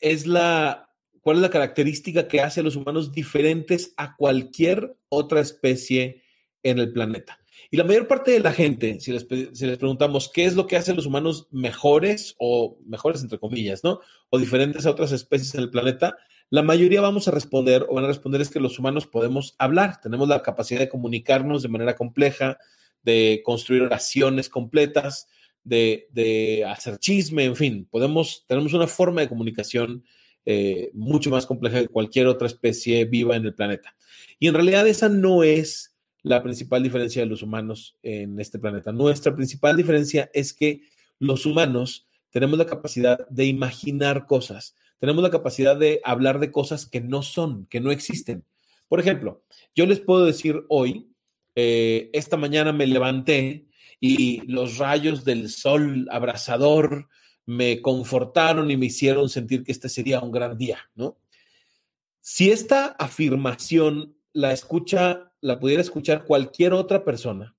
es 0.00 0.26
la 0.26 0.88
cuál 1.20 1.36
es 1.36 1.42
la 1.42 1.50
característica 1.50 2.28
que 2.28 2.40
hace 2.40 2.60
a 2.60 2.62
los 2.62 2.76
humanos 2.76 3.12
diferentes 3.12 3.92
a 3.98 4.16
cualquier 4.16 4.96
otra 5.10 5.40
especie 5.40 6.22
en 6.62 6.78
el 6.78 6.92
planeta. 6.92 7.43
Y 7.74 7.76
la 7.76 7.82
mayor 7.82 8.06
parte 8.06 8.30
de 8.30 8.38
la 8.38 8.52
gente, 8.52 9.00
si 9.00 9.10
les, 9.10 9.26
si 9.52 9.66
les, 9.66 9.78
preguntamos 9.78 10.30
qué 10.32 10.44
es 10.44 10.54
lo 10.54 10.68
que 10.68 10.76
hace 10.76 10.92
a 10.92 10.94
los 10.94 11.06
humanos 11.06 11.48
mejores 11.50 12.36
o 12.38 12.78
mejores 12.86 13.20
entre 13.20 13.40
comillas, 13.40 13.82
¿no? 13.82 13.98
O 14.30 14.38
diferentes 14.38 14.86
a 14.86 14.92
otras 14.92 15.10
especies 15.10 15.56
en 15.56 15.62
el 15.62 15.70
planeta, 15.70 16.16
la 16.50 16.62
mayoría 16.62 17.00
vamos 17.00 17.26
a 17.26 17.32
responder 17.32 17.84
o 17.88 17.96
van 17.96 18.04
a 18.04 18.06
responder 18.06 18.40
es 18.40 18.50
que 18.50 18.60
los 18.60 18.78
humanos 18.78 19.08
podemos 19.08 19.56
hablar, 19.58 20.00
tenemos 20.00 20.28
la 20.28 20.40
capacidad 20.40 20.78
de 20.78 20.88
comunicarnos 20.88 21.64
de 21.64 21.68
manera 21.68 21.96
compleja, 21.96 22.58
de 23.02 23.42
construir 23.44 23.82
oraciones 23.82 24.48
completas, 24.48 25.26
de, 25.64 26.06
de 26.12 26.64
hacer 26.64 26.98
chisme, 26.98 27.42
en 27.42 27.56
fin, 27.56 27.88
podemos, 27.90 28.44
tenemos 28.46 28.72
una 28.72 28.86
forma 28.86 29.22
de 29.22 29.28
comunicación 29.28 30.04
eh, 30.46 30.92
mucho 30.94 31.28
más 31.28 31.44
compleja 31.44 31.80
que 31.80 31.88
cualquier 31.88 32.28
otra 32.28 32.46
especie 32.46 33.04
viva 33.04 33.34
en 33.34 33.46
el 33.46 33.54
planeta. 33.56 33.96
Y 34.38 34.46
en 34.46 34.54
realidad 34.54 34.86
esa 34.86 35.08
no 35.08 35.42
es 35.42 35.93
la 36.24 36.42
principal 36.42 36.82
diferencia 36.82 37.22
de 37.22 37.28
los 37.28 37.42
humanos 37.42 37.96
en 38.02 38.40
este 38.40 38.58
planeta. 38.58 38.90
Nuestra 38.90 39.36
principal 39.36 39.76
diferencia 39.76 40.30
es 40.32 40.54
que 40.54 40.80
los 41.18 41.46
humanos 41.46 42.08
tenemos 42.30 42.58
la 42.58 42.66
capacidad 42.66 43.28
de 43.28 43.44
imaginar 43.44 44.26
cosas, 44.26 44.74
tenemos 44.98 45.22
la 45.22 45.30
capacidad 45.30 45.76
de 45.76 46.00
hablar 46.02 46.40
de 46.40 46.50
cosas 46.50 46.86
que 46.86 47.02
no 47.02 47.22
son, 47.22 47.66
que 47.66 47.78
no 47.78 47.92
existen. 47.92 48.42
Por 48.88 49.00
ejemplo, 49.00 49.44
yo 49.74 49.84
les 49.84 50.00
puedo 50.00 50.24
decir 50.24 50.64
hoy, 50.68 51.10
eh, 51.54 52.10
esta 52.14 52.38
mañana 52.38 52.72
me 52.72 52.86
levanté 52.86 53.66
y 54.00 54.40
los 54.50 54.78
rayos 54.78 55.24
del 55.24 55.50
sol 55.50 56.08
abrasador 56.10 57.08
me 57.44 57.82
confortaron 57.82 58.70
y 58.70 58.78
me 58.78 58.86
hicieron 58.86 59.28
sentir 59.28 59.62
que 59.62 59.72
este 59.72 59.90
sería 59.90 60.20
un 60.20 60.32
gran 60.32 60.56
día, 60.56 60.78
¿no? 60.94 61.18
Si 62.22 62.50
esta 62.50 62.86
afirmación 62.86 64.16
la 64.34 64.52
escucha, 64.52 65.32
la 65.40 65.58
pudiera 65.58 65.80
escuchar 65.80 66.24
cualquier 66.24 66.74
otra 66.74 67.04
persona, 67.04 67.56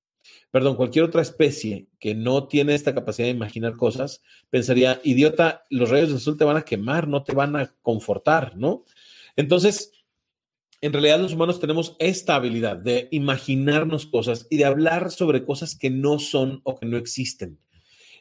perdón, 0.52 0.76
cualquier 0.76 1.06
otra 1.06 1.24
especie 1.24 1.88
que 2.00 2.14
no 2.14 2.48
tiene 2.48 2.76
esta 2.76 2.94
capacidad 2.94 3.28
de 3.28 3.34
imaginar 3.34 3.76
cosas, 3.76 4.22
pensaría, 4.52 5.02
idiota, 5.04 5.64
los 5.72 5.90
rayos 5.90 6.10
del 6.10 6.20
sol 6.20 6.38
te 6.38 6.46
van 6.46 6.58
a 6.58 6.64
quemar, 6.64 7.08
no 7.08 7.24
te 7.24 7.34
van 7.34 7.56
a 7.56 7.74
confortar, 7.82 8.56
¿no? 8.56 8.86
Entonces, 9.36 9.92
en 10.82 10.94
realidad 10.94 11.20
los 11.20 11.34
humanos 11.34 11.60
tenemos 11.60 11.96
esta 11.98 12.36
habilidad 12.36 12.78
de 12.78 13.08
imaginarnos 13.12 14.06
cosas 14.06 14.46
y 14.50 14.58
de 14.58 14.66
hablar 14.66 15.10
sobre 15.10 15.44
cosas 15.44 15.76
que 15.76 15.90
no 15.90 16.20
son 16.20 16.62
o 16.64 16.78
que 16.78 16.86
no 16.86 16.98
existen. 16.98 17.60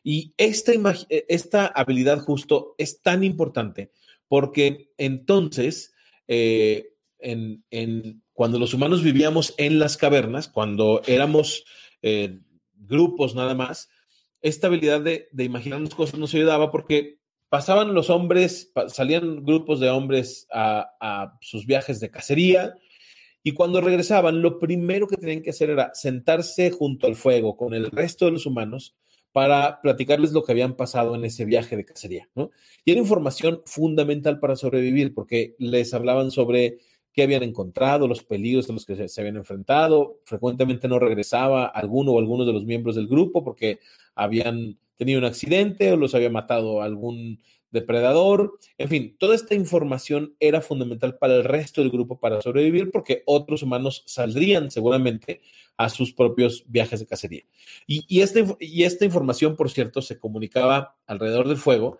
Y 0.03 0.35
esta, 0.37 0.73
e, 1.09 1.27
esta 1.29 1.67
habilidad 1.67 2.21
justo 2.21 2.75
es 2.79 3.03
tan 3.03 3.25
importante 3.25 3.91
porque 4.29 4.91
entonces, 4.99 5.93
eh, 6.29 6.95
en, 7.19 8.23
cuando 8.35 8.59
los 8.59 8.75
humanos 8.75 9.03
vivíamos 9.03 9.55
en 9.57 9.79
las 9.79 9.97
cavernas, 9.97 10.49
cuando 10.49 11.01
éramos 11.07 11.65
eh, 12.03 12.41
grupos 12.75 13.35
nada 13.35 13.55
más, 13.55 13.89
esta 14.43 14.67
habilidad 14.67 15.01
de, 15.01 15.29
de 15.33 15.45
imaginarnos 15.45 15.95
cosas 15.95 16.21
nos 16.21 16.35
ayudaba 16.35 16.71
porque 16.71 17.19
pasaban 17.49 17.95
los 17.95 18.11
hombres, 18.11 18.73
salían 18.89 19.45
grupos 19.45 19.81
de 19.81 19.89
hombres 19.89 20.47
a, 20.53 20.91
a, 21.01 21.39
sus 21.41 21.65
viajes 21.65 22.01
de 22.01 22.11
cacería 22.11 22.75
y 23.45 23.53
cuando 23.53 23.81
regresaban, 23.81 24.43
lo 24.43 24.59
primero 24.59 25.07
que 25.07 25.17
tenían 25.17 25.43
que 25.43 25.51
hacer 25.51 25.71
era 25.71 25.93
sentarse 25.95 26.71
junto 26.71 27.07
al 27.07 27.15
fuego 27.15 27.57
con 27.57 27.73
el 27.73 27.91
resto 27.91 28.25
de 28.25 28.33
los 28.33 28.47
humanos 28.47 28.97
para 29.33 29.81
platicarles 29.81 30.33
lo 30.33 30.43
que 30.43 30.53
habían 30.53 30.77
pasado 30.77 31.15
en 31.15 31.25
ese 31.25 31.45
viaje 31.45 31.77
de 31.77 31.85
cacería, 31.85 32.29
¿no? 32.35 32.51
Y 32.85 32.93
era 32.93 33.01
información 33.01 33.63
fundamental 33.67 34.39
para 34.39 34.57
sobrevivir, 34.57 35.13
porque 35.13 35.57
les 35.59 35.93
hablaban 35.93 36.31
sobre 36.31 36.79
qué 37.15 37.23
habían 37.23 37.45
encontrado, 37.45 38.09
los 38.09 38.25
peligros 38.25 38.69
a 38.69 38.73
los 38.73 38.85
que 38.85 39.09
se, 39.09 39.21
habían 39.21 39.37
enfrentado. 39.37 40.19
Frecuentemente 40.25 40.89
no 40.89 40.99
regresaba 40.99 41.67
alguno 41.67 42.13
o 42.13 42.19
algunos 42.19 42.47
de 42.47 42.53
los 42.53 42.65
miembros 42.65 42.97
del 42.97 43.07
grupo 43.07 43.45
porque 43.45 43.79
habían 44.17 44.77
tenido 44.97 45.21
un 45.21 45.25
accidente 45.25 45.93
o 45.93 45.97
los 45.97 46.15
había 46.15 46.31
matado 46.31 46.83
algún 46.83 47.41
depredador. 47.71 48.59
En 48.79 48.89
fin, 48.89 49.17
toda 49.19 49.37
esta 49.37 49.55
información 49.55 50.35
era 50.41 50.61
fundamental 50.61 51.17
para 51.17 51.37
el 51.37 51.45
resto 51.45 51.81
del 51.81 51.91
grupo 51.91 52.19
para 52.19 52.43
sobrevivir 52.43 52.91
porque 52.91 53.23
otros 53.27 53.63
humanos 53.63 54.03
saldrían 54.07 54.73
seguramente 54.73 55.41
a 55.77 55.89
sus 55.89 56.13
propios 56.13 56.65
viajes 56.67 57.01
de 57.01 57.07
cacería. 57.07 57.45
Y, 57.87 58.21
este, 58.21 58.45
esta 58.61 59.05
información, 59.05 59.57
por 59.57 59.71
cierto, 59.71 60.03
se 60.03 60.19
comunicaba 60.19 60.97
alrededor 61.07 61.49
del 61.49 61.57
fuego, 61.57 61.99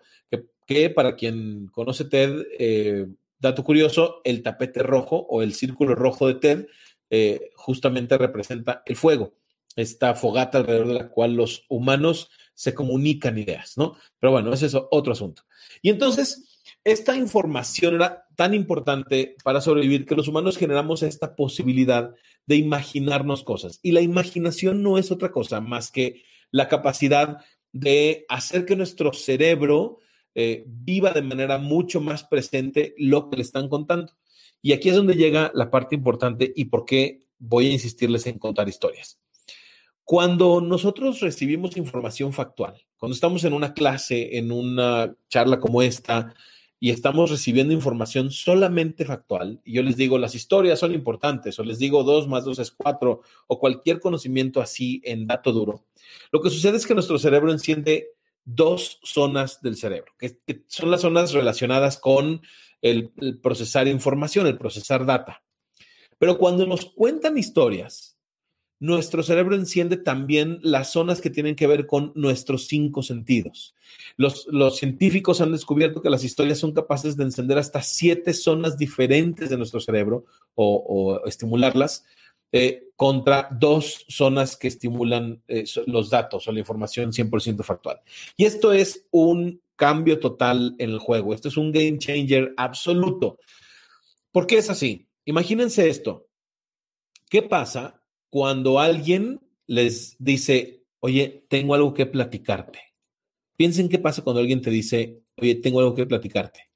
que, 0.67 0.89
para 0.89 1.15
quien 1.15 1.67
conoce 1.67 2.05
TED, 2.05 2.43
eh, 2.57 3.07
dato 3.39 3.63
curioso, 3.63 4.21
el 4.23 4.43
tapete 4.43 4.83
rojo 4.83 5.25
o 5.29 5.41
el 5.41 5.53
círculo 5.53 5.95
rojo 5.95 6.27
de 6.27 6.35
TED 6.35 6.67
eh, 7.09 7.51
justamente 7.55 8.17
representa 8.17 8.83
el 8.85 8.95
fuego, 8.95 9.35
esta 9.75 10.15
fogata 10.15 10.57
alrededor 10.57 10.87
de 10.87 10.93
la 10.93 11.09
cual 11.09 11.35
los 11.35 11.65
humanos 11.69 12.29
se 12.53 12.73
comunican 12.73 13.37
ideas, 13.37 13.77
¿no? 13.77 13.97
Pero 14.19 14.31
bueno, 14.31 14.53
ese 14.53 14.67
es 14.67 14.75
otro 14.75 15.11
asunto. 15.13 15.43
Y 15.81 15.89
entonces, 15.89 16.61
esta 16.83 17.15
información 17.15 17.95
era 17.95 18.27
tan 18.35 18.53
importante 18.53 19.35
para 19.43 19.61
sobrevivir 19.61 20.05
que 20.05 20.15
los 20.15 20.27
humanos 20.27 20.57
generamos 20.57 21.03
esta 21.03 21.35
posibilidad 21.35 22.13
de 22.45 22.55
imaginarnos 22.55 23.43
cosas. 23.43 23.79
Y 23.81 23.91
la 23.91 24.01
imaginación 24.01 24.83
no 24.83 24.97
es 24.97 25.11
otra 25.11 25.31
cosa 25.31 25.61
más 25.61 25.91
que 25.91 26.23
la 26.51 26.67
capacidad 26.67 27.39
de 27.71 28.25
hacer 28.29 28.65
que 28.65 28.75
nuestro 28.75 29.13
cerebro 29.13 29.99
eh, 30.35 30.63
viva 30.67 31.11
de 31.11 31.21
manera 31.21 31.57
mucho 31.57 32.01
más 32.01 32.23
presente 32.23 32.93
lo 32.97 33.29
que 33.29 33.37
le 33.37 33.41
están 33.41 33.69
contando. 33.69 34.13
Y 34.61 34.73
aquí 34.73 34.89
es 34.89 34.95
donde 34.95 35.15
llega 35.15 35.51
la 35.53 35.71
parte 35.71 35.95
importante 35.95 36.51
y 36.55 36.65
por 36.65 36.85
qué 36.85 37.21
voy 37.39 37.67
a 37.67 37.71
insistirles 37.71 38.27
en 38.27 38.37
contar 38.37 38.67
historias. 38.67 39.19
Cuando 40.03 40.61
nosotros 40.61 41.19
recibimos 41.21 41.77
información 41.77 42.31
factual, 42.31 42.85
cuando 42.97 43.15
estamos 43.15 43.43
en 43.43 43.53
una 43.53 43.73
clase, 43.73 44.37
en 44.37 44.51
una 44.51 45.15
charla 45.29 45.59
como 45.59 45.81
esta, 45.81 46.35
y 46.79 46.91
estamos 46.91 47.31
recibiendo 47.31 47.73
información 47.73 48.29
solamente 48.29 49.05
factual, 49.05 49.61
y 49.63 49.73
yo 49.73 49.81
les 49.81 49.97
digo, 49.97 50.19
las 50.19 50.35
historias 50.35 50.79
son 50.79 50.93
importantes, 50.93 51.57
o 51.57 51.63
les 51.63 51.79
digo 51.79 52.03
dos 52.03 52.27
más 52.27 52.45
dos 52.45 52.59
es 52.59 52.69
cuatro, 52.69 53.21
o 53.47 53.57
cualquier 53.57 53.99
conocimiento 53.99 54.61
así 54.61 55.01
en 55.05 55.25
dato 55.25 55.51
duro, 55.51 55.85
lo 56.31 56.41
que 56.41 56.49
sucede 56.49 56.77
es 56.77 56.85
que 56.85 56.93
nuestro 56.93 57.17
cerebro 57.17 57.51
enciende 57.51 58.09
dos 58.45 58.99
zonas 59.03 59.61
del 59.61 59.75
cerebro, 59.75 60.13
que, 60.17 60.39
son 60.67 60.91
las 60.91 61.01
zonas 61.01 61.33
relacionadas 61.33 61.97
con 61.97 62.41
el 62.81 63.11
procesar 63.41 63.87
información, 63.87 64.47
el 64.47 64.57
procesar 64.57 65.05
data. 65.05 65.43
Pero 66.17 66.37
cuando 66.37 66.65
nos 66.65 66.85
cuentan 66.85 67.37
historias, 67.37 68.15
nuestro 68.79 69.23
cerebro 69.23 69.55
enciende 69.55 69.97
también 69.97 70.59
las 70.61 70.91
zonas 70.91 71.21
que 71.21 71.29
tienen 71.29 71.55
que 71.55 71.67
ver 71.67 71.87
con 71.87 72.11
nuestros 72.15 72.67
cinco 72.67 73.03
sentidos. 73.03 73.73
Los, 74.17 74.47
científicos 74.77 75.41
han 75.41 75.51
descubierto 75.51 76.01
que 76.01 76.09
las 76.09 76.23
historias 76.23 76.59
son 76.59 76.73
capaces 76.73 77.15
de 77.15 77.23
encender 77.23 77.57
hasta 77.57 77.81
siete 77.81 78.33
zonas 78.33 78.77
diferentes 78.77 79.49
de 79.49 79.57
nuestro 79.57 79.79
cerebro 79.79 80.25
o, 80.55 81.21
estimularlas 81.25 82.05
eh, 82.51 82.89
contra 82.95 83.49
dos 83.51 84.05
zonas 84.07 84.55
que 84.55 84.67
estimulan 84.67 85.41
eh, 85.47 85.65
los 85.87 86.09
datos 86.09 86.47
o 86.47 86.51
la 86.51 86.59
información 86.59 87.11
100% 87.11 87.63
factual. 87.63 88.01
Y 88.37 88.45
esto 88.45 88.71
es 88.71 89.05
un 89.11 89.61
cambio 89.75 90.19
total 90.19 90.75
en 90.79 90.91
el 90.91 90.99
juego. 90.99 91.33
Esto 91.33 91.49
es 91.49 91.57
un 91.57 91.71
game 91.71 91.97
changer 91.97 92.53
absoluto. 92.57 93.39
¿Por 94.31 94.47
qué 94.47 94.57
es 94.57 94.69
así? 94.69 95.07
Imagínense 95.25 95.89
esto. 95.89 96.27
¿Qué 97.29 97.41
pasa 97.41 98.01
cuando 98.29 98.79
alguien 98.79 99.41
les 99.67 100.15
dice, 100.19 100.83
oye, 100.99 101.45
tengo 101.49 101.73
algo 101.73 101.93
que 101.93 102.05
platicarte. 102.05 102.79
Piensen 103.55 103.89
qué 103.89 103.99
pasa 103.99 104.23
cuando 104.23 104.41
alguien 104.41 104.61
te 104.61 104.69
dice, 104.69 105.21
oye, 105.37 105.55
tengo 105.55 105.79
algo 105.79 105.95
que 105.95 106.05
platicarte. 106.05 106.69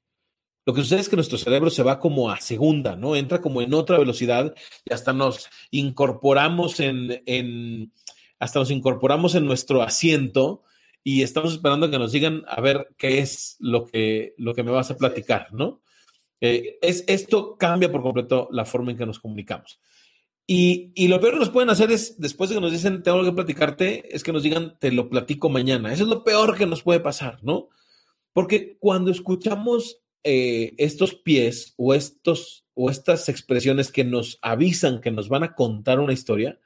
Lo 0.66 0.74
que 0.74 0.82
sucede 0.82 1.00
es 1.00 1.08
que 1.08 1.16
nuestro 1.16 1.38
cerebro 1.38 1.70
se 1.70 1.82
va 1.82 1.98
como 1.98 2.30
a 2.30 2.40
segunda, 2.40 2.96
¿no? 2.96 3.16
Entra 3.16 3.40
como 3.40 3.62
en 3.62 3.74
otra 3.74 3.98
velocidad 3.98 4.54
y 4.84 4.92
hasta 4.92 5.12
nos 5.12 5.48
incorporamos 5.70 6.80
en, 6.80 7.22
en 7.26 7.92
hasta 8.38 8.58
nos 8.58 8.70
incorporamos 8.70 9.34
en 9.34 9.46
nuestro 9.46 9.82
asiento 9.82 10.62
y 11.02 11.22
estamos 11.22 11.52
esperando 11.52 11.90
que 11.90 11.98
nos 11.98 12.12
digan 12.12 12.42
a 12.46 12.60
ver 12.60 12.88
qué 12.98 13.18
es 13.20 13.56
lo 13.58 13.86
que, 13.86 14.34
lo 14.36 14.54
que 14.54 14.62
me 14.62 14.70
vas 14.70 14.90
a 14.90 14.96
platicar, 14.96 15.52
¿no? 15.52 15.80
Eh, 16.40 16.78
es, 16.80 17.04
esto 17.06 17.56
cambia 17.58 17.92
por 17.92 18.02
completo 18.02 18.48
la 18.50 18.64
forma 18.64 18.90
en 18.90 18.98
que 18.98 19.06
nos 19.06 19.18
comunicamos. 19.18 19.80
Y, 20.46 21.06
lo 21.06 21.20
peor 21.20 21.34
que 21.34 21.38
nos 21.38 21.50
pueden 21.50 21.70
hacer 21.70 21.92
es, 21.92 22.18
después 22.18 22.50
de 22.50 22.56
que 22.56 22.60
nos 22.60 22.72
dicen, 22.72 23.04
tengo 23.04 23.22
que 23.22 23.30
platicarte, 23.30 24.14
es 24.14 24.24
que 24.24 24.32
nos 24.32 24.42
digan, 24.42 24.76
te 24.80 24.90
lo 24.90 25.08
platico 25.08 25.48
mañana. 25.48 25.92
Eso 25.92 26.02
es 26.02 26.08
lo 26.08 26.24
peor 26.24 26.58
que 26.58 26.66
nos 26.66 26.82
puede 26.82 26.98
pasar, 26.98 27.38
¿no? 27.44 27.68
Porque 28.32 28.76
cuando 28.80 29.12
escuchamos 29.12 30.00
eh, 30.24 30.74
estos 30.78 31.14
pies 31.14 31.74
o, 31.76 31.94
estos, 31.94 32.64
o 32.74 32.90
estas 32.90 33.28
expresiones 33.28 33.90
que 33.90 34.04
nos 34.04 34.38
avisan 34.42 35.00
que 35.00 35.10
nos 35.10 35.28
van 35.28 35.44
a 35.44 35.54
contar 35.54 36.00
una 36.00 36.12
historia, 36.12 36.58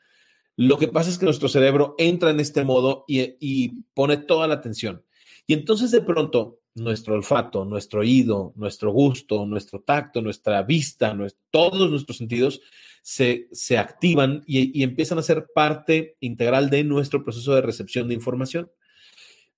lo 0.56 0.78
que 0.78 0.88
pasa 0.88 1.11
es 1.11 1.18
que 1.18 1.25
nuestro 1.25 1.49
cerebro 1.49 1.94
entra 1.99 2.30
en 2.30 2.40
este 2.40 2.64
modo 2.64 3.04
y, 3.08 3.37
y 3.40 3.82
pone 3.94 4.16
toda 4.16 4.46
la 4.46 4.54
atención. 4.54 5.04
Y 5.46 5.54
entonces 5.54 5.90
de 5.90 6.00
pronto 6.00 6.61
nuestro 6.75 7.14
olfato, 7.14 7.64
nuestro 7.64 8.00
oído, 8.00 8.52
nuestro 8.56 8.92
gusto, 8.92 9.46
nuestro 9.46 9.80
tacto, 9.80 10.20
nuestra 10.20 10.62
vista, 10.62 11.16
todos 11.50 11.90
nuestros 11.90 12.18
sentidos 12.18 12.61
se, 13.02 13.78
activan 13.78 14.42
y, 14.46 14.80
y, 14.80 14.82
empiezan 14.82 15.18
a 15.18 15.23
ser 15.23 15.46
parte 15.54 16.16
integral 16.20 16.70
de 16.70 16.84
nuestro 16.84 17.23
proceso 17.23 17.54
de 17.54 17.61
recepción 17.61 18.08
de 18.08 18.14
información. 18.14 18.70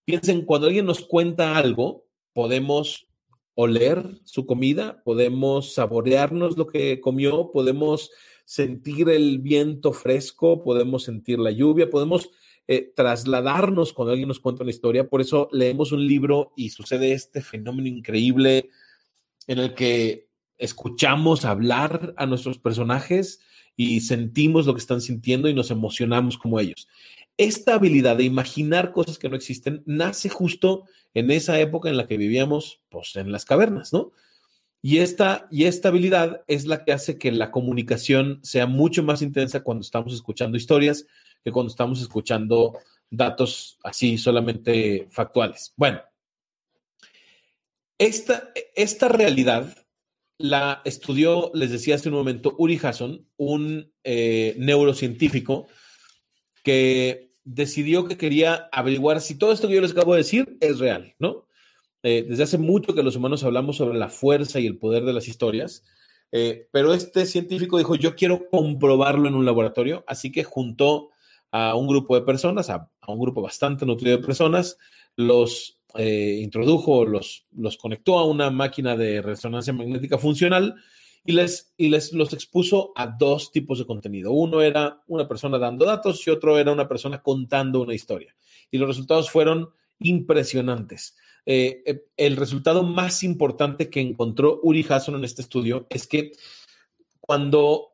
Piensen, 0.04 0.42
cuando 0.44 0.66
alguien 0.66 0.84
nos 0.84 1.00
cuenta 1.00 1.56
algo, 1.56 2.06
podemos 2.32 3.05
oler 3.56 4.20
su 4.24 4.46
comida, 4.46 5.02
podemos 5.02 5.72
saborearnos 5.72 6.56
lo 6.58 6.66
que 6.66 7.00
comió, 7.00 7.50
podemos 7.52 8.10
sentir 8.44 9.08
el 9.08 9.38
viento 9.38 9.92
fresco, 9.92 10.62
podemos 10.62 11.04
sentir 11.04 11.38
la 11.38 11.50
lluvia, 11.50 11.88
podemos 11.90 12.30
eh, 12.68 12.92
trasladarnos 12.94 13.94
cuando 13.94 14.12
alguien 14.12 14.28
nos 14.28 14.40
cuenta 14.40 14.62
una 14.62 14.70
historia. 14.70 15.08
Por 15.08 15.22
eso 15.22 15.48
leemos 15.52 15.90
un 15.90 16.06
libro 16.06 16.52
y 16.54 16.68
sucede 16.68 17.12
este 17.12 17.40
fenómeno 17.40 17.88
increíble 17.88 18.68
en 19.46 19.58
el 19.58 19.74
que 19.74 20.28
escuchamos 20.58 21.46
hablar 21.46 22.14
a 22.18 22.26
nuestros 22.26 22.58
personajes 22.58 23.40
y 23.74 24.00
sentimos 24.00 24.66
lo 24.66 24.74
que 24.74 24.80
están 24.80 25.00
sintiendo 25.00 25.48
y 25.48 25.54
nos 25.54 25.70
emocionamos 25.70 26.36
como 26.36 26.60
ellos. 26.60 26.88
Esta 27.38 27.74
habilidad 27.74 28.16
de 28.16 28.24
imaginar 28.24 28.92
cosas 28.92 29.18
que 29.18 29.28
no 29.28 29.36
existen 29.36 29.82
nace 29.86 30.28
justo 30.28 30.84
en 31.14 31.30
esa 31.30 31.58
época 31.60 31.88
en 31.88 31.96
la 31.96 32.06
que 32.06 32.16
vivíamos, 32.16 32.80
pues 32.88 33.16
en 33.16 33.32
las 33.32 33.44
cavernas, 33.44 33.92
¿no? 33.92 34.12
Y 34.82 34.98
esta, 34.98 35.48
y 35.50 35.64
esta 35.64 35.88
habilidad 35.88 36.44
es 36.46 36.66
la 36.66 36.84
que 36.84 36.92
hace 36.92 37.18
que 37.18 37.32
la 37.32 37.50
comunicación 37.50 38.38
sea 38.42 38.66
mucho 38.66 39.02
más 39.02 39.20
intensa 39.20 39.64
cuando 39.64 39.82
estamos 39.82 40.14
escuchando 40.14 40.56
historias 40.56 41.06
que 41.42 41.52
cuando 41.52 41.70
estamos 41.70 42.00
escuchando 42.00 42.78
datos 43.10 43.78
así 43.82 44.18
solamente 44.18 45.06
factuales. 45.10 45.72
Bueno, 45.76 46.00
esta, 47.98 48.50
esta 48.74 49.08
realidad 49.08 49.76
la 50.38 50.82
estudió, 50.84 51.50
les 51.54 51.70
decía 51.70 51.94
hace 51.94 52.08
un 52.08 52.14
momento, 52.14 52.54
Uri 52.58 52.78
Hasson, 52.82 53.26
un 53.36 53.92
eh, 54.04 54.54
neurocientífico 54.58 55.66
que 56.62 57.25
decidió 57.46 58.06
que 58.06 58.18
quería 58.18 58.68
averiguar 58.72 59.20
si 59.20 59.38
todo 59.38 59.52
esto 59.52 59.68
que 59.68 59.76
yo 59.76 59.80
les 59.80 59.92
acabo 59.92 60.12
de 60.12 60.18
decir 60.18 60.58
es 60.60 60.80
real, 60.80 61.14
¿no? 61.20 61.46
Eh, 62.02 62.26
desde 62.28 62.42
hace 62.42 62.58
mucho 62.58 62.92
que 62.94 63.04
los 63.04 63.16
humanos 63.16 63.44
hablamos 63.44 63.76
sobre 63.76 63.96
la 63.96 64.08
fuerza 64.08 64.58
y 64.60 64.66
el 64.66 64.78
poder 64.78 65.04
de 65.04 65.12
las 65.12 65.28
historias, 65.28 65.84
eh, 66.32 66.68
pero 66.72 66.92
este 66.92 67.24
científico 67.24 67.78
dijo, 67.78 67.94
yo 67.94 68.16
quiero 68.16 68.48
comprobarlo 68.50 69.28
en 69.28 69.34
un 69.34 69.46
laboratorio, 69.46 70.04
así 70.08 70.32
que 70.32 70.42
juntó 70.42 71.10
a 71.52 71.76
un 71.76 71.86
grupo 71.86 72.16
de 72.16 72.22
personas, 72.22 72.68
a, 72.68 72.90
un 73.06 73.20
grupo 73.20 73.42
bastante 73.42 73.86
nutrido 73.86 74.16
de 74.16 74.24
personas, 74.24 74.76
los 75.14 75.78
eh, 75.94 76.40
introdujo, 76.42 77.04
los, 77.06 77.46
los 77.56 77.76
conectó 77.76 78.18
a 78.18 78.26
una 78.26 78.50
máquina 78.50 78.96
de 78.96 79.22
resonancia 79.22 79.72
magnética 79.72 80.18
funcional 80.18 80.74
y 81.26 81.32
les, 81.32 81.74
y 81.76 81.88
les 81.88 82.12
los 82.12 82.32
expuso 82.32 82.92
a 82.94 83.06
dos 83.06 83.50
tipos 83.50 83.78
de 83.78 83.86
contenido. 83.86 84.32
Uno 84.32 84.62
era 84.62 85.02
una 85.08 85.26
persona 85.26 85.58
dando 85.58 85.84
datos 85.84 86.26
y 86.26 86.30
otro 86.30 86.58
era 86.58 86.72
una 86.72 86.88
persona 86.88 87.22
contando 87.22 87.82
una 87.82 87.94
historia. 87.94 88.34
Y 88.70 88.78
los 88.78 88.88
resultados 88.88 89.30
fueron 89.30 89.70
impresionantes. 89.98 91.16
Eh, 91.44 91.82
eh, 91.86 92.04
el 92.16 92.36
resultado 92.36 92.82
más 92.82 93.22
importante 93.22 93.90
que 93.90 94.00
encontró 94.00 94.60
Uri 94.62 94.84
Hasson 94.88 95.16
en 95.16 95.24
este 95.24 95.42
estudio 95.42 95.86
es 95.90 96.06
que 96.06 96.32
cuando 97.20 97.92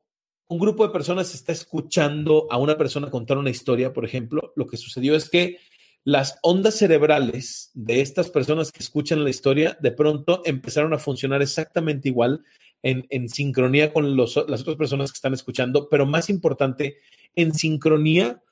un 0.49 0.59
grupo 0.59 0.87
de 0.87 0.93
personas 0.93 1.35
está 1.35 1.53
escuchando 1.53 2.47
a 2.51 2.59
una 2.59 2.77
persona 2.77 3.11
contar 3.11 3.39
una 3.39 3.51
historia, 3.51 3.93
por 3.93 4.05
ejemplo, 4.05 4.53
lo 4.57 4.67
que 4.67 4.77
sucedió 4.77 5.15
es 5.15 5.31
que 5.31 5.59
las 6.05 6.39
ondas 6.43 6.77
cerebrales 6.77 7.71
de 7.75 8.01
estas 8.01 8.29
personas 8.29 8.73
que 8.73 8.83
escuchan 8.83 9.23
la 9.23 9.31
historia 9.31 9.79
de 9.81 9.93
pronto 9.93 10.43
empezaron 10.45 10.93
a 10.93 10.99
funcionar 10.99 11.43
exactamente 11.43 12.09
igual 12.09 12.45
en, 12.83 13.29
sincronía 13.29 13.93
con 13.93 14.17
las 14.17 14.37
otras 14.37 14.77
personas 14.77 15.13
que 15.13 15.17
están 15.17 15.35
escuchando, 15.35 15.89
pero 15.89 16.07
más 16.07 16.29
importante, 16.31 16.99
en 17.35 17.55
sincronía 17.55 18.43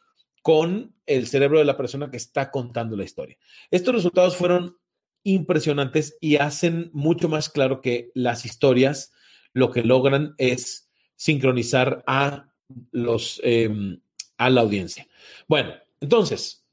con 0.43 0.95
el 1.07 1.27
cerebro 1.27 1.59
de 1.59 1.65
la 1.65 1.77
persona 1.77 2.11
que 2.11 2.17
está 2.17 2.51
contando 2.51 2.97
la 2.97 3.05
historia. 3.05 3.37
Estos 3.71 3.95
resultados 3.95 4.37
fueron 4.37 4.77
impresionantes 5.23 6.17
y 6.21 6.37
hacen 6.37 6.91
mucho 6.93 7.29
más 7.29 7.51
claro 7.51 7.81
que 7.81 8.11
las 8.15 8.45
historias 8.47 9.13
lo 9.53 9.71
que 9.71 9.83
logran 9.83 10.35
es 10.39 10.91
sincronizar 11.17 12.03
a 12.07 12.51
los 12.93 13.41
em, 13.45 14.01
a 14.39 14.49
la 14.49 14.63
audiencia. 14.63 15.07
Bueno, 15.49 15.75
entonces, 16.01 16.65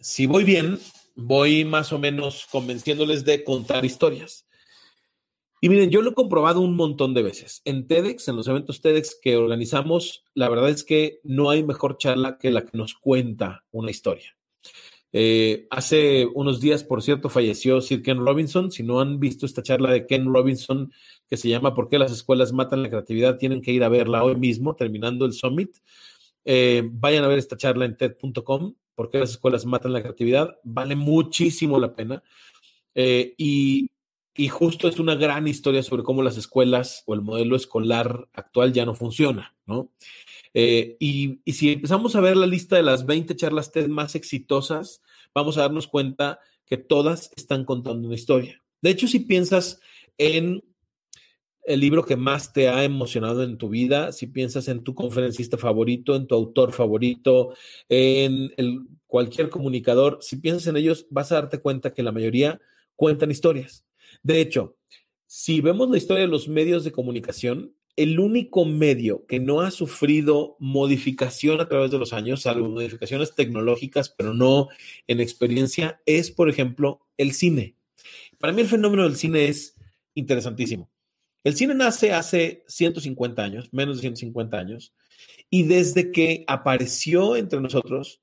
si 0.00 0.24
voy 0.24 0.44
bien, 0.44 0.78
voy 1.14 1.64
más 1.64 1.92
o 1.92 1.98
menos 1.98 2.46
convenciéndoles 2.50 3.24
de 3.24 3.44
contar 3.44 3.84
historias. 3.84 4.45
Y 5.60 5.68
miren, 5.68 5.90
yo 5.90 6.02
lo 6.02 6.10
he 6.10 6.14
comprobado 6.14 6.60
un 6.60 6.76
montón 6.76 7.14
de 7.14 7.22
veces. 7.22 7.62
En 7.64 7.86
TEDx, 7.86 8.28
en 8.28 8.36
los 8.36 8.46
eventos 8.46 8.80
TEDx 8.80 9.18
que 9.20 9.36
organizamos, 9.36 10.24
la 10.34 10.48
verdad 10.48 10.68
es 10.68 10.84
que 10.84 11.20
no 11.24 11.50
hay 11.50 11.64
mejor 11.64 11.96
charla 11.96 12.38
que 12.38 12.50
la 12.50 12.64
que 12.64 12.76
nos 12.76 12.94
cuenta 12.94 13.64
una 13.70 13.90
historia. 13.90 14.36
Eh, 15.12 15.66
hace 15.70 16.26
unos 16.34 16.60
días, 16.60 16.84
por 16.84 17.02
cierto, 17.02 17.30
falleció 17.30 17.80
Sir 17.80 18.02
Ken 18.02 18.18
Robinson. 18.18 18.70
Si 18.70 18.82
no 18.82 19.00
han 19.00 19.18
visto 19.18 19.46
esta 19.46 19.62
charla 19.62 19.90
de 19.90 20.06
Ken 20.06 20.26
Robinson 20.26 20.92
que 21.28 21.38
se 21.38 21.48
llama 21.48 21.74
¿Por 21.74 21.88
qué 21.88 21.98
las 21.98 22.12
escuelas 22.12 22.52
matan 22.52 22.82
la 22.82 22.90
creatividad? 22.90 23.38
Tienen 23.38 23.62
que 23.62 23.72
ir 23.72 23.82
a 23.82 23.88
verla 23.88 24.24
hoy 24.24 24.36
mismo, 24.36 24.76
terminando 24.76 25.24
el 25.24 25.32
summit. 25.32 25.74
Eh, 26.44 26.86
vayan 26.92 27.24
a 27.24 27.28
ver 27.28 27.38
esta 27.38 27.56
charla 27.56 27.86
en 27.86 27.96
TED.com. 27.96 28.74
¿Por 28.94 29.10
qué 29.10 29.18
las 29.18 29.30
escuelas 29.30 29.64
matan 29.64 29.94
la 29.94 30.02
creatividad? 30.02 30.58
Vale 30.64 30.96
muchísimo 30.96 31.78
la 31.78 31.94
pena. 31.94 32.22
Eh, 32.94 33.34
y, 33.38 33.90
y 34.36 34.48
justo 34.48 34.88
es 34.88 34.98
una 34.98 35.14
gran 35.14 35.48
historia 35.48 35.82
sobre 35.82 36.02
cómo 36.02 36.22
las 36.22 36.36
escuelas 36.36 37.02
o 37.06 37.14
el 37.14 37.22
modelo 37.22 37.56
escolar 37.56 38.28
actual 38.32 38.72
ya 38.72 38.84
no 38.84 38.94
funciona, 38.94 39.54
¿no? 39.66 39.90
Eh, 40.52 40.96
y, 41.00 41.40
si 41.52 41.72
empezamos 41.72 42.16
a 42.16 42.20
ver 42.20 42.36
la 42.36 42.46
lista 42.46 42.76
de 42.76 42.82
las 42.82 43.06
20 43.06 43.36
charlas 43.36 43.72
TED 43.72 43.88
más 43.88 44.14
exitosas, 44.14 45.02
vamos 45.34 45.58
a 45.58 45.62
darnos 45.62 45.86
cuenta 45.86 46.40
que 46.64 46.76
todas 46.76 47.30
están 47.36 47.64
contando 47.64 48.06
una 48.06 48.14
historia. 48.14 48.62
De 48.80 48.90
hecho, 48.90 49.06
si 49.06 49.20
piensas 49.20 49.80
en 50.18 50.62
el 51.64 51.80
libro 51.80 52.04
que 52.04 52.16
más 52.16 52.52
te 52.52 52.68
ha 52.68 52.84
emocionado 52.84 53.42
en 53.42 53.58
tu 53.58 53.68
vida, 53.68 54.12
si 54.12 54.28
piensas 54.28 54.68
en 54.68 54.84
tu 54.84 54.94
conferencista 54.94 55.58
favorito, 55.58 56.14
en 56.14 56.26
tu 56.26 56.34
autor 56.34 56.72
favorito, 56.72 57.54
en 57.88 58.52
cualquier 59.06 59.50
comunicador, 59.50 60.18
si 60.20 60.36
piensas 60.36 60.68
en 60.68 60.76
ellos, 60.76 61.06
vas 61.10 61.32
a 61.32 61.36
darte 61.36 61.58
cuenta 61.58 61.92
que 61.92 62.02
la 62.02 62.12
mayoría 62.12 62.60
cuentan 62.94 63.30
historias. 63.30 63.84
De 64.22 64.40
hecho, 64.40 64.76
si 65.26 65.60
vemos 65.60 65.90
la 65.90 65.98
historia 65.98 66.22
de 66.22 66.28
los 66.28 66.48
medios 66.48 66.84
de 66.84 66.92
comunicación, 66.92 67.74
el 67.96 68.20
único 68.20 68.64
medio 68.64 69.26
que 69.26 69.40
no 69.40 69.62
ha 69.62 69.70
sufrido 69.70 70.56
modificación 70.60 71.60
a 71.60 71.68
través 71.68 71.90
de 71.90 71.98
los 71.98 72.12
años, 72.12 72.42
salvo 72.42 72.68
modificaciones 72.68 73.34
tecnológicas, 73.34 74.10
pero 74.10 74.34
no 74.34 74.68
en 75.06 75.20
experiencia, 75.20 76.00
es, 76.04 76.30
por 76.30 76.50
ejemplo, 76.50 77.00
el 77.16 77.32
cine. 77.32 77.74
Para 78.38 78.52
mí 78.52 78.60
el 78.60 78.68
fenómeno 78.68 79.04
del 79.04 79.16
cine 79.16 79.46
es 79.48 79.76
interesantísimo. 80.14 80.90
El 81.42 81.56
cine 81.56 81.74
nace 81.74 82.12
hace 82.12 82.64
150 82.66 83.42
años, 83.42 83.72
menos 83.72 83.96
de 83.96 84.02
150 84.02 84.58
años, 84.58 84.92
y 85.48 85.62
desde 85.62 86.12
que 86.12 86.44
apareció 86.48 87.36
entre 87.36 87.60
nosotros, 87.60 88.20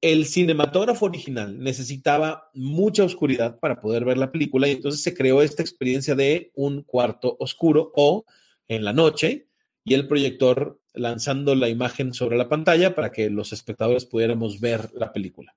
el 0.00 0.26
cinematógrafo 0.26 1.06
original 1.06 1.58
necesitaba 1.58 2.50
mucha 2.54 3.04
oscuridad 3.04 3.58
para 3.58 3.80
poder 3.80 4.04
ver 4.04 4.18
la 4.18 4.30
película 4.30 4.68
y 4.68 4.72
entonces 4.72 5.02
se 5.02 5.14
creó 5.14 5.42
esta 5.42 5.62
experiencia 5.62 6.14
de 6.14 6.50
un 6.54 6.82
cuarto 6.82 7.36
oscuro 7.40 7.92
o 7.94 8.24
en 8.68 8.84
la 8.84 8.92
noche 8.92 9.46
y 9.84 9.94
el 9.94 10.06
proyector 10.06 10.80
lanzando 10.92 11.54
la 11.54 11.68
imagen 11.68 12.12
sobre 12.12 12.36
la 12.36 12.48
pantalla 12.48 12.94
para 12.94 13.12
que 13.12 13.30
los 13.30 13.52
espectadores 13.52 14.04
pudiéramos 14.06 14.60
ver 14.60 14.90
la 14.94 15.12
película. 15.12 15.54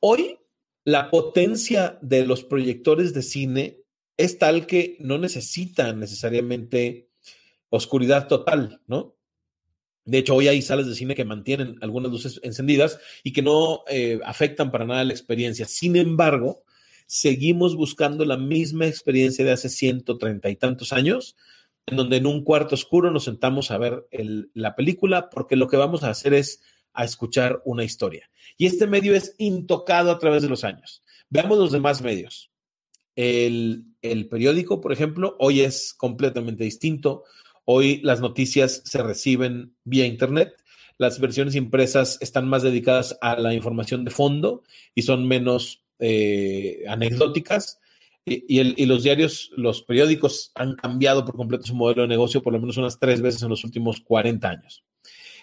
Hoy, 0.00 0.38
la 0.84 1.10
potencia 1.10 1.98
de 2.00 2.24
los 2.26 2.44
proyectores 2.44 3.12
de 3.12 3.22
cine 3.22 3.78
es 4.16 4.38
tal 4.38 4.66
que 4.66 4.96
no 5.00 5.18
necesitan 5.18 5.98
necesariamente 5.98 7.08
oscuridad 7.70 8.28
total, 8.28 8.80
¿no? 8.86 9.15
De 10.06 10.18
hecho, 10.18 10.36
hoy 10.36 10.48
hay 10.48 10.62
salas 10.62 10.86
de 10.86 10.94
cine 10.94 11.16
que 11.16 11.24
mantienen 11.24 11.76
algunas 11.82 12.10
luces 12.10 12.40
encendidas 12.44 12.98
y 13.24 13.32
que 13.32 13.42
no 13.42 13.82
eh, 13.88 14.20
afectan 14.24 14.70
para 14.70 14.86
nada 14.86 15.04
la 15.04 15.12
experiencia. 15.12 15.66
Sin 15.66 15.96
embargo, 15.96 16.62
seguimos 17.06 17.74
buscando 17.74 18.24
la 18.24 18.36
misma 18.36 18.86
experiencia 18.86 19.44
de 19.44 19.50
hace 19.50 19.68
130 19.68 20.48
y 20.48 20.56
tantos 20.56 20.92
años 20.92 21.36
en 21.86 21.96
donde 21.96 22.16
en 22.16 22.26
un 22.26 22.44
cuarto 22.44 22.74
oscuro 22.74 23.10
nos 23.10 23.24
sentamos 23.24 23.70
a 23.70 23.78
ver 23.78 24.06
la 24.54 24.74
película 24.74 25.28
porque 25.28 25.56
lo 25.56 25.68
que 25.68 25.76
vamos 25.76 26.02
a 26.02 26.10
hacer 26.10 26.34
es 26.34 26.60
a 26.92 27.04
escuchar 27.04 27.60
una 27.64 27.84
historia. 27.84 28.30
Y 28.56 28.66
este 28.66 28.86
medio 28.86 29.14
es 29.14 29.34
intocado 29.38 30.10
a 30.10 30.18
través 30.18 30.42
de 30.42 30.48
los 30.48 30.64
años. 30.64 31.02
Veamos 31.28 31.58
los 31.58 31.72
demás 31.72 32.00
medios. 32.00 32.50
El 33.14 33.94
periódico, 34.30 34.80
por 34.80 34.92
ejemplo, 34.92 35.36
hoy 35.38 35.60
es 35.60 35.94
completamente 35.94 36.64
distinto. 36.64 37.24
Hoy 37.66 38.00
las 38.02 38.20
noticias 38.20 38.82
se 38.84 39.02
reciben 39.02 39.74
vía 39.84 40.06
Internet. 40.06 40.54
Las 40.98 41.20
versiones 41.20 41.54
impresas 41.56 42.16
están 42.22 42.48
más 42.48 42.62
dedicadas 42.62 43.18
a 43.20 43.36
la 43.36 43.52
información 43.52 44.04
de 44.04 44.12
fondo 44.12 44.62
y 44.94 45.02
son 45.02 45.28
menos 45.28 45.82
eh, 45.98 46.84
anecdóticas 46.88 47.80
y, 48.24 48.86
los 48.86 49.04
diarios, 49.04 49.50
los 49.56 49.82
periódicos 49.82 50.50
han 50.54 50.74
cambiado 50.74 51.24
por 51.24 51.36
completo 51.36 51.66
su 51.66 51.76
modelo 51.76 52.02
de 52.02 52.08
negocio 52.08 52.42
por 52.42 52.52
lo 52.52 52.58
menos 52.58 52.76
unas 52.76 52.98
tres 52.98 53.20
veces 53.20 53.42
en 53.42 53.50
los 53.50 53.62
últimos 53.62 54.00
40 54.00 54.48
años. 54.48 54.84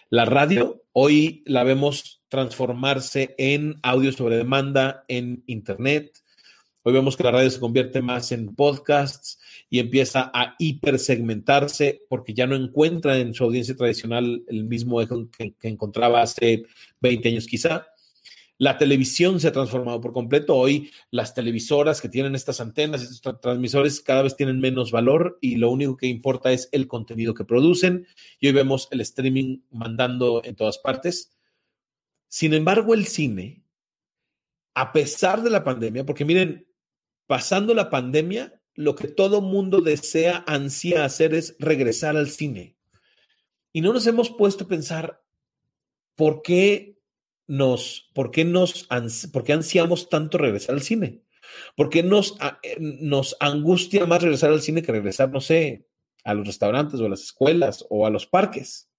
La 0.09 0.25
radio 0.25 0.83
hoy 0.91 1.43
la 1.45 1.63
vemos 1.63 2.21
transformarse 2.27 3.35
en 3.37 3.79
audio 3.83 4.11
sobre 4.11 4.37
demanda, 4.37 5.05
en 5.07 5.43
Internet. 5.47 6.22
Hoy 6.85 6.91
vemos 6.91 7.15
que 7.15 7.23
la 7.23 7.31
radio 7.31 7.49
se 7.49 7.61
convierte 7.61 8.01
más 8.01 8.33
en 8.33 8.53
podcasts 8.55 9.39
y 9.69 9.79
empieza 9.79 10.29
a 10.33 10.55
hipersegmentarse 10.59 12.01
porque 12.09 12.33
ya 12.33 12.45
no 12.45 12.57
encuentra 12.57 13.17
en 13.19 13.33
su 13.33 13.45
audiencia 13.45 13.73
tradicional 13.73 14.43
el 14.49 14.65
mismo 14.65 14.99
que, 15.31 15.53
que 15.53 15.67
encontraba 15.69 16.21
hace 16.21 16.63
20 16.99 17.29
años 17.29 17.47
quizá. 17.47 17.87
La 18.57 18.77
televisión 18.77 19.39
se 19.39 19.47
ha 19.47 19.53
transformado 19.53 20.01
por 20.01 20.11
completo. 20.11 20.57
Hoy 20.57 20.91
las 21.09 21.33
televisoras 21.33 22.01
que 22.01 22.09
tienen 22.09 22.35
estas 22.35 22.59
antenas, 22.59 23.01
estos 23.01 23.39
transmisores, 23.39 24.01
cada 24.01 24.23
vez 24.23 24.35
tienen 24.35 24.59
menos 24.59 24.91
valor 24.91 25.37
y 25.39 25.55
lo 25.55 25.71
único 25.71 25.95
que 25.95 26.07
importa 26.07 26.51
es 26.51 26.67
el 26.73 26.89
contenido 26.89 27.33
que 27.33 27.45
producen. 27.45 28.07
Y 28.41 28.47
hoy 28.47 28.53
vemos 28.53 28.89
el 28.91 28.99
streaming 28.99 29.59
mandando 29.71 30.41
en 30.43 30.55
todas 30.55 30.79
partes. 30.79 31.31
Sin 32.27 32.53
embargo, 32.53 32.93
el 32.93 33.07
cine, 33.07 33.63
a 34.73 34.91
pesar 34.91 35.43
de 35.43 35.49
la 35.49 35.63
pandemia, 35.63 36.05
porque 36.05 36.25
miren, 36.25 36.67
pasando 37.27 37.73
la 37.73 37.89
pandemia, 37.89 38.59
lo 38.75 38.95
que 38.95 39.07
todo 39.07 39.41
mundo 39.41 39.81
desea, 39.81 40.43
ansía 40.47 41.05
hacer 41.05 41.33
es 41.33 41.55
regresar 41.59 42.17
al 42.17 42.29
cine. 42.29 42.75
Y 43.71 43.81
no 43.81 43.93
nos 43.93 44.05
hemos 44.07 44.29
puesto 44.29 44.65
a 44.65 44.67
pensar 44.67 45.23
por 46.15 46.41
qué 46.41 46.93
nos, 47.47 48.09
por 48.13 48.31
qué 48.31 48.45
nos, 48.45 48.87
por 49.31 49.43
qué 49.43 49.53
ansiamos 49.53 50.09
tanto 50.09 50.37
regresar 50.37 50.75
al 50.75 50.81
cine? 50.81 51.21
¿Por 51.75 51.89
qué 51.89 52.03
nos, 52.03 52.35
eh, 52.63 52.77
nos 52.79 53.35
angustia 53.39 54.05
más 54.05 54.21
regresar 54.21 54.51
al 54.51 54.61
cine 54.61 54.81
que 54.81 54.91
regresar, 54.91 55.31
no 55.31 55.41
sé, 55.41 55.85
a 56.23 56.33
los 56.33 56.47
restaurantes 56.47 56.99
o 56.99 57.05
a 57.05 57.09
las 57.09 57.23
escuelas 57.23 57.85
o 57.89 58.05
a 58.05 58.09
los 58.09 58.25
parques? 58.25 58.89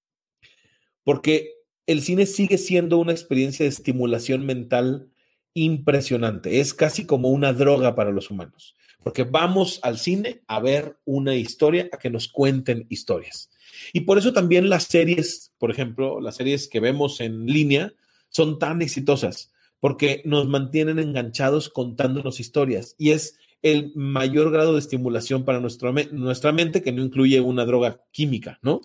Porque 1.02 1.52
el 1.87 2.02
cine 2.02 2.26
sigue 2.26 2.58
siendo 2.58 2.98
una 2.98 3.12
experiencia 3.12 3.64
de 3.64 3.70
estimulación 3.70 4.46
mental 4.46 5.10
impresionante. 5.54 6.60
Es 6.60 6.74
casi 6.74 7.06
como 7.06 7.28
una 7.28 7.52
droga 7.52 7.94
para 7.94 8.10
los 8.10 8.30
humanos, 8.30 8.74
porque 9.02 9.22
vamos 9.22 9.80
al 9.82 9.98
cine 9.98 10.42
a 10.46 10.60
ver 10.60 10.98
una 11.04 11.34
historia, 11.36 11.88
a 11.92 11.98
que 11.98 12.10
nos 12.10 12.28
cuenten 12.28 12.86
historias. 12.90 13.50
Y 13.92 14.00
por 14.00 14.18
eso 14.18 14.32
también 14.32 14.68
las 14.68 14.84
series, 14.84 15.52
por 15.58 15.70
ejemplo, 15.70 16.20
las 16.20 16.36
series 16.36 16.68
que 16.68 16.80
vemos 16.80 17.20
en 17.20 17.46
línea, 17.46 17.92
son 18.28 18.58
tan 18.58 18.82
exitosas 18.82 19.52
porque 19.78 20.22
nos 20.24 20.48
mantienen 20.48 20.98
enganchados 20.98 21.68
contándonos 21.68 22.40
historias 22.40 22.94
y 22.98 23.10
es 23.10 23.38
el 23.62 23.92
mayor 23.94 24.50
grado 24.50 24.74
de 24.74 24.78
estimulación 24.78 25.44
para 25.44 25.60
nuestra, 25.60 25.92
nuestra 26.10 26.52
mente 26.52 26.82
que 26.82 26.92
no 26.92 27.02
incluye 27.02 27.40
una 27.40 27.64
droga 27.64 28.02
química, 28.10 28.58
¿no? 28.62 28.80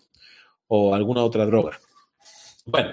O 0.68 0.94
alguna 0.94 1.24
otra 1.24 1.46
droga. 1.46 1.80
Bueno, 2.66 2.92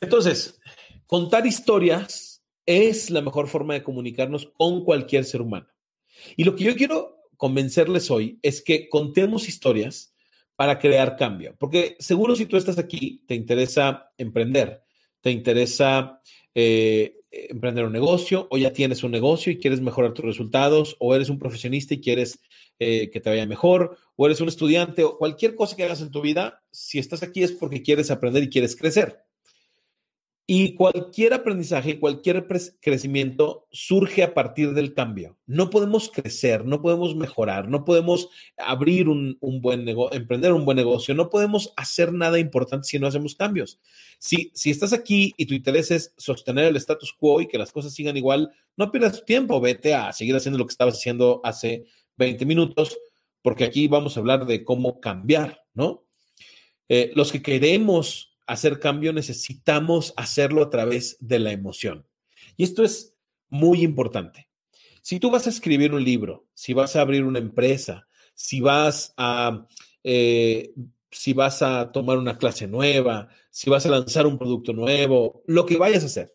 entonces, 0.00 0.60
contar 1.06 1.46
historias 1.46 2.25
es 2.66 3.10
la 3.10 3.22
mejor 3.22 3.48
forma 3.48 3.74
de 3.74 3.82
comunicarnos 3.82 4.46
con 4.56 4.84
cualquier 4.84 5.24
ser 5.24 5.40
humano. 5.40 5.68
Y 6.36 6.44
lo 6.44 6.54
que 6.56 6.64
yo 6.64 6.74
quiero 6.74 7.22
convencerles 7.36 8.10
hoy 8.10 8.38
es 8.42 8.62
que 8.62 8.88
contemos 8.88 9.48
historias 9.48 10.14
para 10.56 10.78
crear 10.78 11.16
cambio, 11.16 11.54
porque 11.58 11.96
seguro 11.98 12.34
si 12.34 12.46
tú 12.46 12.56
estás 12.56 12.78
aquí, 12.78 13.22
te 13.26 13.34
interesa 13.34 14.10
emprender, 14.16 14.82
te 15.20 15.30
interesa 15.30 16.22
eh, 16.54 17.20
emprender 17.30 17.84
un 17.84 17.92
negocio 17.92 18.48
o 18.50 18.56
ya 18.56 18.72
tienes 18.72 19.04
un 19.04 19.10
negocio 19.10 19.52
y 19.52 19.58
quieres 19.58 19.82
mejorar 19.82 20.14
tus 20.14 20.24
resultados 20.24 20.96
o 20.98 21.14
eres 21.14 21.28
un 21.28 21.38
profesionista 21.38 21.92
y 21.92 22.00
quieres 22.00 22.40
eh, 22.78 23.10
que 23.10 23.20
te 23.20 23.28
vaya 23.28 23.44
mejor 23.46 23.98
o 24.16 24.26
eres 24.26 24.40
un 24.40 24.48
estudiante 24.48 25.04
o 25.04 25.18
cualquier 25.18 25.54
cosa 25.54 25.76
que 25.76 25.84
hagas 25.84 26.00
en 26.00 26.10
tu 26.10 26.22
vida, 26.22 26.62
si 26.70 26.98
estás 26.98 27.22
aquí 27.22 27.42
es 27.42 27.52
porque 27.52 27.82
quieres 27.82 28.10
aprender 28.10 28.42
y 28.42 28.48
quieres 28.48 28.76
crecer. 28.76 29.25
Y 30.48 30.74
cualquier 30.74 31.34
aprendizaje, 31.34 31.98
cualquier 31.98 32.46
crecimiento 32.80 33.66
surge 33.72 34.22
a 34.22 34.32
partir 34.32 34.74
del 34.74 34.94
cambio. 34.94 35.36
No 35.44 35.70
podemos 35.70 36.08
crecer, 36.08 36.64
no 36.64 36.80
podemos 36.80 37.16
mejorar, 37.16 37.68
no 37.68 37.84
podemos 37.84 38.28
abrir 38.56 39.08
un, 39.08 39.36
buen 39.40 39.84
negocio, 39.84 40.16
emprender 40.16 40.52
un 40.52 40.64
buen 40.64 40.76
negocio, 40.76 41.16
no 41.16 41.30
podemos 41.30 41.72
hacer 41.76 42.12
nada 42.12 42.38
importante 42.38 42.86
si 42.86 43.00
no 43.00 43.08
hacemos 43.08 43.34
cambios. 43.34 43.80
Si, 44.20 44.52
si 44.54 44.70
estás 44.70 44.92
aquí 44.92 45.34
y 45.36 45.46
tu 45.46 45.54
interés 45.54 45.90
es 45.90 46.14
sostener 46.16 46.66
el 46.66 46.76
status 46.76 47.12
quo 47.12 47.40
y 47.40 47.48
que 47.48 47.58
las 47.58 47.72
cosas 47.72 47.92
sigan 47.92 48.16
igual, 48.16 48.52
no 48.76 48.92
pierdas 48.92 49.18
tu 49.18 49.24
tiempo, 49.24 49.60
vete 49.60 49.94
a 49.94 50.12
seguir 50.12 50.36
haciendo 50.36 50.58
lo 50.58 50.66
que 50.66 50.72
estabas 50.72 50.94
haciendo 50.94 51.40
hace 51.42 51.86
20 52.18 52.46
minutos, 52.46 52.96
porque 53.42 53.64
aquí 53.64 53.88
vamos 53.88 54.16
a 54.16 54.20
hablar 54.20 54.46
de 54.46 54.62
cómo 54.62 55.00
cambiar, 55.00 55.64
¿no? 55.74 56.04
Eh, 56.88 57.10
los 57.16 57.32
que 57.32 57.42
queremos 57.42 58.35
hacer 58.46 58.78
cambio 58.78 59.12
necesitamos 59.12 60.14
hacerlo 60.16 60.62
a 60.62 60.70
través 60.70 61.16
de 61.20 61.38
la 61.38 61.52
emoción. 61.52 62.06
Y 62.56 62.64
esto 62.64 62.84
es 62.84 63.14
muy 63.48 63.82
importante. 63.82 64.48
Si 65.02 65.20
tú 65.20 65.30
vas 65.30 65.46
a 65.46 65.50
escribir 65.50 65.94
un 65.94 66.02
libro, 66.02 66.48
si 66.54 66.72
vas 66.72 66.96
a 66.96 67.00
abrir 67.00 67.24
una 67.24 67.38
empresa, 67.38 68.08
si 68.34 68.60
vas 68.60 69.14
a, 69.16 69.66
eh, 70.02 70.72
si 71.10 71.32
vas 71.32 71.62
a 71.62 71.92
tomar 71.92 72.18
una 72.18 72.38
clase 72.38 72.66
nueva, 72.66 73.28
si 73.50 73.70
vas 73.70 73.86
a 73.86 73.90
lanzar 73.90 74.26
un 74.26 74.38
producto 74.38 74.72
nuevo, 74.72 75.42
lo 75.46 75.64
que 75.64 75.76
vayas 75.76 76.02
a 76.02 76.06
hacer, 76.06 76.34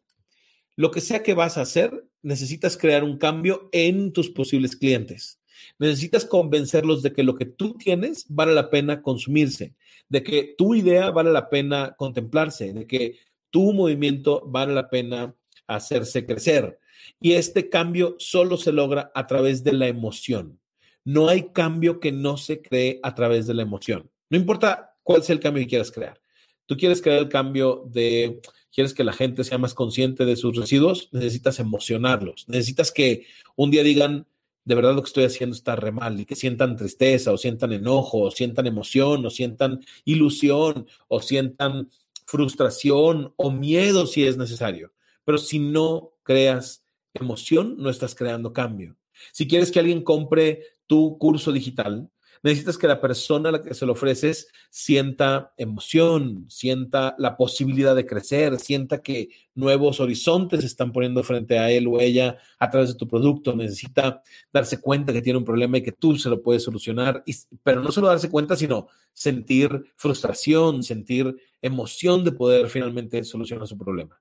lo 0.76 0.89
que 0.89 1.02
sea 1.02 1.21
que 1.21 1.34
vas 1.34 1.58
a 1.58 1.62
hacer, 1.62 2.08
necesitas 2.21 2.78
crear 2.78 3.04
un 3.04 3.17
cambio 3.17 3.69
en 3.71 4.13
tus 4.13 4.30
posibles 4.30 4.76
clientes. 4.76 5.40
Necesitas 5.80 6.26
convencerlos 6.26 7.02
de 7.02 7.13
que 7.13 7.24
lo 7.24 7.36
que 7.36 7.45
tú 7.45 7.76
tienes 7.78 8.26
vale 8.30 8.54
la 8.54 8.69
pena 8.69 9.02
consumirse, 9.02 9.76
de 10.10 10.24
que 10.24 10.56
tu 10.58 10.76
idea 10.76 11.12
vale 11.12 11.32
la 11.32 11.50
pena 11.50 11.95
contemplarse, 11.97 12.74
de 12.74 12.88
que 12.88 13.19
tu 13.50 13.74
movimiento 13.74 14.43
vale 14.45 14.74
la 14.74 14.89
pena 14.89 15.36
hacerse 15.67 16.26
crecer. 16.26 16.80
Y 17.19 17.34
este 17.34 17.69
cambio 17.69 18.15
solo 18.19 18.58
se 18.58 18.71
logra 18.71 19.12
a 19.15 19.28
través 19.28 19.63
de 19.63 19.74
la 19.74 19.88
emoción. 19.88 20.60
No 21.04 21.30
hay 21.30 21.50
cambio 21.52 22.00
que 22.00 22.12
no 22.12 22.38
se 22.38 22.62
cree 22.62 23.00
a 23.04 23.15
través 23.15 23.47
de 23.47 23.54
la 23.54 23.63
emoción. 23.63 24.10
No 24.30 24.38
importa 24.38 24.95
cuál 25.04 25.24
sea 25.24 25.34
el 25.34 25.39
cambio 25.39 25.63
que 25.63 25.69
quieras 25.69 25.91
crear. 25.91 26.21
Tú 26.65 26.78
quieres 26.78 27.02
crear 27.02 27.19
el 27.19 27.30
cambio 27.30 27.84
de, 27.89 28.39
quieres 28.71 28.93
que 28.93 29.04
la 29.04 29.13
gente 29.13 29.43
sea 29.43 29.58
más 29.58 29.74
consciente 29.74 30.26
de 30.26 30.36
sus 30.36 30.56
residuos, 30.56 31.10
necesitas 31.12 31.60
emocionarlos. 31.60 32.45
Necesitas 32.47 32.91
que 32.91 33.26
un 33.56 33.71
día 33.71 33.84
digan, 33.84 34.28
de 34.63 34.76
verdad 34.76 34.93
lo 34.93 35.02
que 35.02 35.08
estoy 35.08 35.24
haciendo 35.24 35.56
está 35.56 35.76
re 35.76 35.91
mal 35.91 36.19
y 36.19 36.26
que 36.26 36.36
sientan 36.36 36.76
tristeza 36.76 37.32
o 37.32 37.38
sientan 37.38 37.74
enojo 37.74 38.19
o 38.19 38.32
sientan 38.32 38.67
emoción 38.67 39.26
o 39.26 39.30
sientan 39.30 39.80
ilusión 40.06 40.88
o 41.08 41.21
sientan 41.21 41.89
frustración 42.26 43.34
o 43.36 43.52
miedo 43.52 44.06
si 44.06 44.26
es 44.26 44.38
necesario. 44.38 44.93
Pero 45.26 45.38
si 45.38 45.60
no 45.60 46.13
creas 46.24 46.86
emoción, 47.13 47.76
no 47.78 47.89
estás 47.89 48.15
creando 48.15 48.54
cambio. 48.54 48.95
Si 49.34 49.47
quieres 49.47 49.71
que 49.71 49.80
alguien 49.80 50.04
compre 50.04 50.63
tu 50.88 51.17
curso 51.17 51.52
digital, 51.52 52.10
necesitas 52.43 52.77
que 52.77 52.88
la 52.88 52.99
persona 52.99 53.49
a 53.49 53.51
la 53.51 53.62
que 53.62 53.73
se 53.73 53.86
lo 53.86 53.93
ofreces 53.93 54.47
sienta 54.69 55.54
emoción, 55.58 56.45
sienta 56.49 57.15
la 57.17 57.38
posibilidad 57.38 57.95
de 57.95 58.06
crecer, 58.06 58.60
sienta 58.60 59.01
que 59.01 59.30
nuevos 59.54 59.99
horizontes 59.99 60.62
se 60.62 60.65
están 60.65 60.91
poniendo 60.91 61.23
frente 61.23 61.60
a 61.60 61.69
él 61.69 61.88
o 61.88 61.99
ella 61.99 62.38
a 62.60 62.69
través 62.69 62.89
de 62.89 62.95
tu 62.95 63.08
producto. 63.08 63.56
Necesita 63.56 64.21
darse 64.51 64.80
cuenta 64.80 65.13
que 65.13 65.21
tiene 65.21 65.39
un 65.39 65.45
problema 65.45 65.77
y 65.77 65.84
que 65.84 65.91
tú 65.91 66.17
se 66.17 66.30
lo 66.30 66.41
puedes 66.41 66.63
solucionar, 66.63 67.23
pero 67.63 67.82
no 67.82 67.91
solo 67.91 68.08
darse 68.08 68.30
cuenta, 68.30 68.56
sino 68.56 68.88
sentir 69.13 69.93
frustración, 69.95 70.84
sentir 70.84 71.36
emoción 71.62 72.23
de 72.23 72.32
poder 72.32 72.69
finalmente 72.69 73.23
solucionar 73.23 73.67
su 73.67 73.77
problema. 73.77 74.19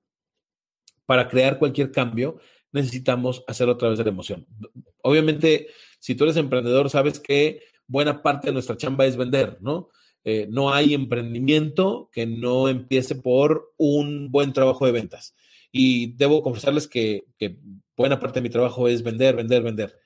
Para 1.07 1.29
crear 1.29 1.59
cualquier 1.59 1.91
cambio, 1.91 2.39
necesitamos 2.73 3.43
hacerlo 3.49 3.75
a 3.75 3.79
través 3.79 3.99
de 3.99 4.05
la 4.05 4.11
emoción. 4.11 4.47
Obviamente, 5.03 5.69
si 5.99 6.15
tú 6.15 6.25
eres 6.25 6.37
emprendedor, 6.37 6.89
sabes 6.91 7.19
que 7.19 7.63
buena 7.91 8.23
parte 8.23 8.47
de 8.47 8.53
nuestra 8.53 8.77
chamba 8.77 9.05
es 9.05 9.17
vender, 9.17 9.59
¿no? 9.61 9.89
Eh, 10.23 10.47
no 10.49 10.73
hay 10.73 10.95
emprendimiento 10.95 12.09
que 12.13 12.25
no 12.25 12.69
empiece 12.69 13.17
por 13.17 13.73
un 13.79 14.31
buen 14.31 14.53
trabajo 14.53 14.87
de 14.87 14.93
ventas. 14.93 15.35
Y 15.73 16.13
debo 16.13 16.43
confesarles 16.43 16.87
que, 16.87 17.25
que, 17.37 17.57
buena 17.97 18.21
parte 18.21 18.39
de 18.39 18.45
mi 18.45 18.51
trabajo 18.51 18.87
es 18.87 19.03
vender, 19.03 19.35
vender, 19.35 19.63
vender. 19.63 19.99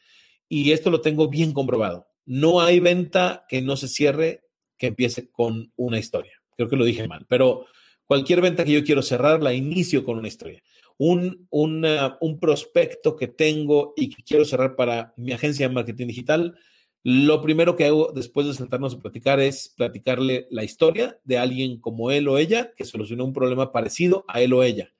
Y 0.48 0.72
esto 0.72 0.90
lo 0.90 1.02
tengo 1.02 1.28
bien 1.28 1.52
comprobado. 1.52 2.06
No 2.24 2.62
hay 2.62 2.80
venta 2.80 3.44
que 3.48 3.60
no 3.60 3.76
se 3.76 3.88
cierre 3.88 4.44
que 4.78 4.86
empiece 4.86 5.30
con 5.30 5.70
una 5.76 5.98
historia. 5.98 6.32
Creo 6.56 6.68
que 6.68 6.76
lo 6.76 6.84
dije 6.86 7.06
mal, 7.06 7.26
pero 7.28 7.66
cualquier 8.06 8.40
venta 8.40 8.64
que 8.64 8.72
yo 8.72 8.84
quiero 8.84 9.02
cerrar 9.02 9.42
la 9.42 9.52
inicio 9.52 10.04
con 10.04 10.18
una 10.18 10.28
historia. 10.28 10.62
Un, 10.96 11.48
un 11.50 12.38
prospecto 12.40 13.14
que 13.14 13.28
tengo 13.28 13.92
y 13.94 14.08
que 14.08 14.22
quiero 14.22 14.44
cerrar 14.44 14.74
para 14.74 15.12
mi 15.16 15.32
agencia 15.32 15.68
de 15.68 15.74
marketing 15.74 16.06
digital, 16.06 16.56
lo 17.04 17.42
primero 17.42 17.76
que 17.76 17.84
hago 17.84 18.12
después 18.14 18.46
de 18.46 18.54
sentarnos 18.54 18.94
a 18.94 18.98
platicar 18.98 19.38
es 19.38 19.74
platicarle 19.76 20.46
la 20.50 20.64
historia 20.64 21.18
de 21.24 21.36
alguien 21.36 21.78
como 21.78 22.10
él 22.10 22.26
o 22.28 22.38
ella 22.38 22.72
que 22.74 22.86
solucionó 22.86 23.26
un 23.26 23.34
problema 23.34 23.72
parecido 23.72 24.24
a 24.26 24.40
él 24.40 24.54
o 24.54 24.62
ella. 24.62 24.90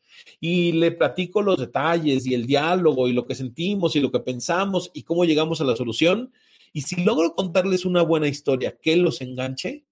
y 0.40 0.73
le 0.73 0.93
platico 0.93 1.43
los 1.43 1.59
detalles 1.59 2.27
y 2.27 2.35
el 2.35 2.47
diálogo 2.47 3.09
y 3.09 3.12
lo 3.12 3.27
que 3.27 3.35
sentimos 3.35 3.97
y 3.97 4.01
lo 4.01 4.11
que 4.12 4.21
pensamos 4.21 4.90
y 4.95 5.03
cómo 5.03 5.25
llegamos 5.25 5.61
a 5.61 5.64
la 5.64 5.77
solución. 5.77 6.33
Y 6.73 6.83
si 6.83 7.03
logro 7.05 7.35
contarles 7.35 7.85
una 7.85 8.03
buena 8.03 8.29
historia 8.29 8.79
que 8.81 8.97
los 8.97 9.21
enganche, 9.21 9.85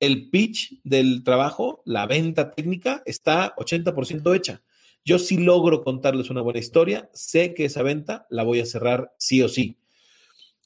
el 0.00 0.30
pitch 0.30 0.80
del 0.84 1.22
trabajo, 1.24 1.82
la 1.84 2.06
venta 2.06 2.50
técnica 2.50 3.02
está 3.06 3.54
80% 3.56 4.34
hecha. 4.34 4.62
Yo 5.04 5.18
si 5.18 5.38
logro 5.38 5.82
contarles 5.82 6.30
una 6.30 6.40
buena 6.40 6.58
historia, 6.58 7.10
sé 7.12 7.54
que 7.54 7.66
esa 7.66 7.82
venta 7.82 8.26
la 8.30 8.42
voy 8.42 8.60
a 8.60 8.66
cerrar 8.66 9.12
sí 9.18 9.42
o 9.42 9.48
sí. 9.48 9.76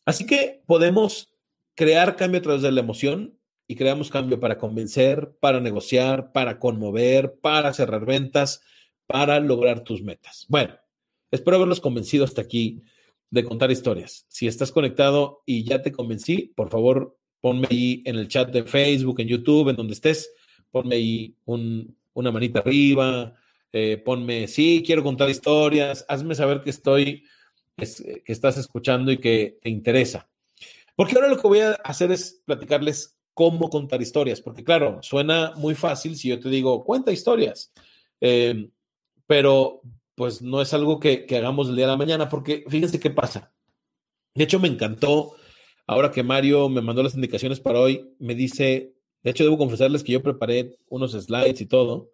Así 0.04 0.26
que 0.26 0.62
podemos 0.66 1.32
crear 1.74 2.16
cambio 2.16 2.40
a 2.40 2.42
través 2.42 2.62
de 2.62 2.72
la 2.72 2.80
emoción 2.80 3.38
y 3.66 3.76
creamos 3.76 4.10
cambio 4.10 4.38
para 4.40 4.58
convencer, 4.58 5.36
para 5.40 5.60
negociar, 5.60 6.32
para 6.32 6.58
conmover, 6.58 7.38
para 7.40 7.72
cerrar 7.72 8.04
ventas, 8.04 8.60
para 9.06 9.40
lograr 9.40 9.80
tus 9.80 10.02
metas. 10.02 10.46
Bueno, 10.48 10.74
espero 11.30 11.56
haberlos 11.56 11.80
convencido 11.80 12.24
hasta 12.24 12.42
aquí 12.42 12.82
de 13.30 13.44
contar 13.44 13.70
historias. 13.70 14.26
Si 14.28 14.46
estás 14.46 14.70
conectado 14.70 15.42
y 15.46 15.64
ya 15.64 15.82
te 15.82 15.92
convencí, 15.92 16.52
por 16.54 16.70
favor, 16.70 17.16
ponme 17.40 17.66
ahí 17.70 18.02
en 18.04 18.16
el 18.16 18.28
chat 18.28 18.50
de 18.50 18.64
Facebook, 18.64 19.20
en 19.20 19.28
YouTube, 19.28 19.70
en 19.70 19.76
donde 19.76 19.94
estés, 19.94 20.30
ponme 20.70 20.96
ahí 20.96 21.36
una 21.44 22.30
manita 22.30 22.60
arriba, 22.60 23.34
eh, 23.72 23.96
ponme, 23.96 24.46
sí, 24.46 24.82
quiero 24.86 25.02
contar 25.02 25.28
historias, 25.30 26.04
hazme 26.08 26.34
saber 26.34 26.62
que 26.62 26.70
estoy, 26.70 27.24
que 27.76 28.22
estás 28.26 28.56
escuchando 28.56 29.10
y 29.12 29.18
que 29.18 29.58
te 29.62 29.70
interesa. 29.70 30.28
Porque 30.96 31.16
ahora 31.16 31.28
lo 31.28 31.36
que 31.36 31.48
voy 31.48 31.60
a 31.60 31.72
hacer 31.72 32.12
es 32.12 32.42
platicarles 32.44 33.16
cómo 33.34 33.68
contar 33.68 34.00
historias, 34.00 34.40
porque 34.40 34.64
claro, 34.64 35.02
suena 35.02 35.52
muy 35.56 35.74
fácil 35.74 36.16
si 36.16 36.28
yo 36.28 36.38
te 36.38 36.48
digo, 36.48 36.84
cuenta 36.84 37.10
historias, 37.10 37.72
eh, 38.20 38.70
pero 39.26 39.82
pues 40.14 40.40
no 40.40 40.62
es 40.62 40.72
algo 40.72 41.00
que, 41.00 41.26
hagamos 41.36 41.68
el 41.68 41.76
día 41.76 41.86
de 41.86 41.92
la 41.92 41.98
mañana, 41.98 42.28
porque 42.28 42.64
fíjense 42.68 43.00
qué 43.00 43.10
pasa. 43.10 43.52
De 44.34 44.44
hecho, 44.44 44.60
me 44.60 44.68
encantó, 44.68 45.34
ahora 45.86 46.12
que 46.12 46.22
Mario 46.22 46.68
me 46.68 46.80
mandó 46.80 47.02
las 47.02 47.16
indicaciones 47.16 47.58
para 47.58 47.80
hoy, 47.80 48.14
me 48.20 48.36
dice, 48.36 48.94
de 49.24 49.30
hecho, 49.30 49.42
debo 49.42 49.58
confesarles 49.58 50.04
que 50.04 50.12
yo 50.12 50.22
preparé 50.22 50.78
unos 50.88 51.12
slides 51.12 51.60
y 51.60 51.66
todo, 51.66 52.12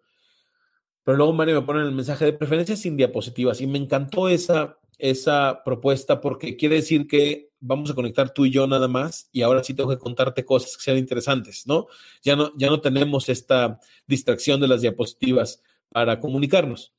pero 1.03 1.17
luego 1.17 1.33
Mario 1.33 1.61
me 1.61 1.67
pone 1.67 1.81
el 1.81 1.91
mensaje 1.91 2.25
de 2.25 2.33
preferencia 2.33 2.75
sin 2.75 2.97
diapositivas 2.97 3.61
y 3.61 3.67
me 3.67 3.77
encantó 3.77 4.27
esa, 4.29 4.79
esa 5.01 5.63
propuesta 5.65 6.21
porque 6.21 6.55
quiere 6.55 6.75
decir 6.75 7.07
que 7.07 7.49
vamos 7.59 7.89
a 7.89 7.95
conectar 7.95 8.33
tú 8.33 8.45
y 8.45 8.51
yo 8.51 8.67
nada 8.67 8.87
más 8.87 9.27
y 9.31 9.41
ahora 9.41 9.63
sí 9.63 9.73
tengo 9.73 9.89
que 9.89 9.97
contarte 9.97 10.45
cosas 10.45 10.77
que 10.77 10.83
sean 10.83 10.97
interesantes, 10.97 11.65
¿no? 11.65 11.87
Ya 12.23 12.35
no, 12.35 12.51
ya 12.55 12.69
no 12.69 12.81
tenemos 12.81 13.27
esta 13.27 13.79
distracción 14.05 14.61
de 14.61 14.67
las 14.67 14.81
diapositivas 14.81 15.63
para 15.89 16.19
comunicarnos. 16.19 16.93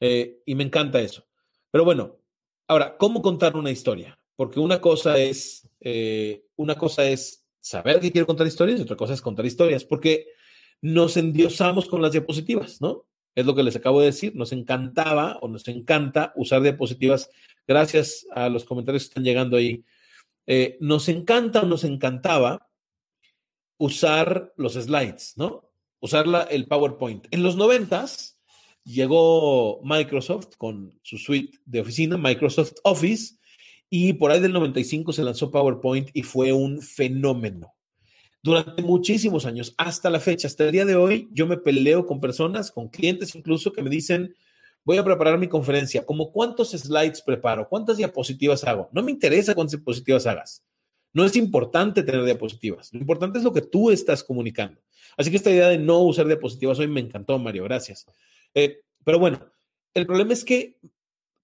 Eh, 0.00 0.42
y 0.44 0.54
me 0.54 0.64
encanta 0.64 1.00
eso. 1.00 1.26
Pero 1.70 1.84
bueno, 1.84 2.18
ahora, 2.68 2.96
¿cómo 2.98 3.22
contar 3.22 3.56
una 3.56 3.70
historia? 3.70 4.18
Porque 4.36 4.60
una 4.60 4.80
cosa 4.80 5.18
es, 5.18 5.68
eh, 5.80 6.44
una 6.56 6.76
cosa 6.76 7.08
es 7.08 7.46
saber 7.60 7.98
que 7.98 8.12
quiero 8.12 8.26
contar 8.26 8.46
historias 8.46 8.78
y 8.78 8.82
otra 8.82 8.96
cosa 8.96 9.14
es 9.14 9.22
contar 9.22 9.46
historias, 9.46 9.84
porque 9.84 10.26
nos 10.82 11.16
endiosamos 11.16 11.88
con 11.88 12.02
las 12.02 12.12
diapositivas, 12.12 12.80
¿no? 12.80 13.07
Es 13.38 13.46
lo 13.46 13.54
que 13.54 13.62
les 13.62 13.76
acabo 13.76 14.00
de 14.00 14.06
decir, 14.06 14.34
nos 14.34 14.50
encantaba 14.50 15.38
o 15.40 15.46
nos 15.46 15.68
encanta 15.68 16.32
usar 16.34 16.60
diapositivas 16.60 17.30
gracias 17.68 18.26
a 18.34 18.48
los 18.48 18.64
comentarios 18.64 19.04
que 19.04 19.10
están 19.10 19.22
llegando 19.22 19.56
ahí. 19.56 19.84
Eh, 20.48 20.76
nos 20.80 21.08
encanta 21.08 21.60
o 21.60 21.66
nos 21.66 21.84
encantaba 21.84 22.68
usar 23.76 24.52
los 24.56 24.72
slides, 24.72 25.34
¿no? 25.36 25.70
Usar 26.00 26.26
el 26.50 26.66
PowerPoint. 26.66 27.28
En 27.30 27.44
los 27.44 27.54
noventas, 27.54 28.40
llegó 28.82 29.82
Microsoft 29.84 30.56
con 30.58 30.98
su 31.04 31.16
suite 31.16 31.60
de 31.64 31.82
oficina, 31.82 32.18
Microsoft 32.18 32.72
Office, 32.82 33.36
y 33.88 34.14
por 34.14 34.32
ahí 34.32 34.40
del 34.40 34.52
95 34.52 35.12
se 35.12 35.22
lanzó 35.22 35.52
PowerPoint 35.52 36.10
y 36.12 36.24
fue 36.24 36.52
un 36.52 36.82
fenómeno. 36.82 37.72
Durante 38.42 38.82
muchísimos 38.82 39.46
años, 39.46 39.74
hasta 39.78 40.10
la 40.10 40.20
fecha, 40.20 40.46
hasta 40.46 40.64
el 40.64 40.72
día 40.72 40.84
de 40.84 40.96
hoy, 40.96 41.28
yo 41.32 41.46
me 41.46 41.56
peleo 41.56 42.06
con 42.06 42.20
personas, 42.20 42.70
con 42.70 42.88
clientes 42.88 43.34
incluso, 43.34 43.72
que 43.72 43.82
me 43.82 43.90
dicen, 43.90 44.34
voy 44.84 44.96
a 44.96 45.04
preparar 45.04 45.38
mi 45.38 45.48
conferencia, 45.48 46.06
¿cómo 46.06 46.30
cuántos 46.30 46.70
slides 46.70 47.22
preparo? 47.22 47.68
¿Cuántas 47.68 47.96
diapositivas 47.96 48.64
hago? 48.64 48.88
No 48.92 49.02
me 49.02 49.10
interesa 49.10 49.54
cuántas 49.54 49.72
diapositivas 49.72 50.26
hagas. 50.26 50.64
No 51.12 51.24
es 51.24 51.34
importante 51.36 52.02
tener 52.02 52.24
diapositivas. 52.24 52.92
Lo 52.92 53.00
importante 53.00 53.38
es 53.38 53.44
lo 53.44 53.52
que 53.52 53.62
tú 53.62 53.90
estás 53.90 54.22
comunicando. 54.22 54.80
Así 55.16 55.30
que 55.30 55.36
esta 55.36 55.50
idea 55.50 55.68
de 55.68 55.78
no 55.78 56.00
usar 56.00 56.26
diapositivas 56.26 56.78
hoy 56.78 56.86
me 56.86 57.00
encantó, 57.00 57.38
Mario. 57.38 57.64
Gracias. 57.64 58.06
Eh, 58.54 58.82
pero 59.04 59.18
bueno, 59.18 59.40
el 59.94 60.06
problema 60.06 60.32
es 60.32 60.44
que 60.44 60.78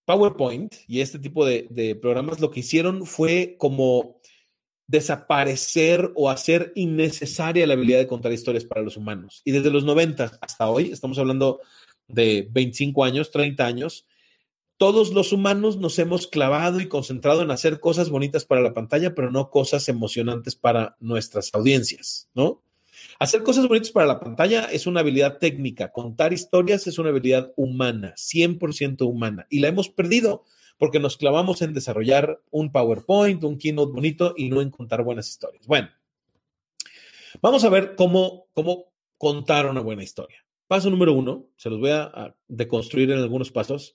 PowerPoint 0.04 0.74
y 0.87 1.00
este 1.00 1.18
tipo 1.18 1.44
de, 1.44 1.98
programas 2.00 2.40
lo 2.40 2.50
que 2.50 2.61
hicieron 2.61 3.07
fue 3.07 3.57
como 3.59 4.20
desaparecer 4.87 6.12
o 6.14 6.31
hacer 6.31 6.73
innecesaria 6.75 7.66
la 7.66 7.75
habilidad 7.75 7.99
de 7.99 8.07
contar 8.07 8.33
historias 8.33 8.64
para 8.64 8.83
los 8.83 8.97
humanos. 8.97 9.40
Y 9.44 9.53
desde 9.53 9.70
los 9.70 9.85
90 9.85 10.38
hasta 10.40 10.68
hoy, 10.68 10.90
estamos 10.90 11.18
hablando 11.18 11.61
de 12.09 12.47
25 12.51 13.05
años, 13.05 13.31
30 13.31 13.64
años, 13.64 14.07
todos 14.77 15.12
los 15.12 15.33
humanos 15.33 15.79
nos 15.79 15.99
hemos 15.99 16.27
clavado 16.27 16.81
y 16.81 16.88
concentrado 16.88 17.42
en 17.42 17.51
hacer 17.51 17.81
cosas 17.81 18.11
bonitas 18.11 18.44
para 18.44 18.61
la 18.61 18.75
pantalla, 18.75 19.14
pero 19.14 19.31
no 19.31 19.51
cosas 19.51 19.88
emocionantes 19.88 20.57
para 20.57 20.97
nuestras 21.01 21.51
audiencias, 21.55 22.29
¿no? 22.35 22.61
Hacer 23.18 23.42
cosas 23.42 23.68
bonitas 23.68 23.90
para 23.90 24.07
la 24.07 24.20
pantalla 24.20 24.64
es 24.66 24.87
una 24.87 25.01
habilidad 25.01 25.38
técnica, 25.38 25.92
contar 25.92 26.33
historias 26.33 26.87
es 26.87 26.99
una 26.99 27.11
habilidad 27.11 27.53
humana, 27.57 28.14
100% 28.16 29.03
humana, 29.07 29.47
y 29.49 29.61
la 29.61 29.68
hemos 29.68 29.88
perdido 29.88 30.44
porque 30.78 31.00
nos 31.00 31.16
clavamos 31.16 31.62
en 31.62 31.72
desarrollar 31.72 32.40
un 32.50 32.72
PowerPoint, 32.72 33.42
un 33.44 33.58
keynote 33.58 33.92
bonito 33.92 34.34
y 34.37 34.50
no 34.50 34.60
en 34.60 34.70
contar 34.70 35.02
buenas 35.02 35.28
historias. 35.28 35.66
Bueno, 35.66 35.88
vamos 37.40 37.64
a 37.64 37.68
ver 37.68 37.94
cómo, 37.96 38.46
cómo 38.52 38.92
contar 39.18 39.66
una 39.66 39.80
buena 39.80 40.02
historia. 40.02 40.44
Paso 40.66 40.90
número 40.90 41.12
uno, 41.12 41.48
se 41.56 41.70
los 41.70 41.78
voy 41.78 41.90
a 41.90 42.34
deconstruir 42.48 43.10
en 43.10 43.18
algunos 43.18 43.50
pasos. 43.50 43.94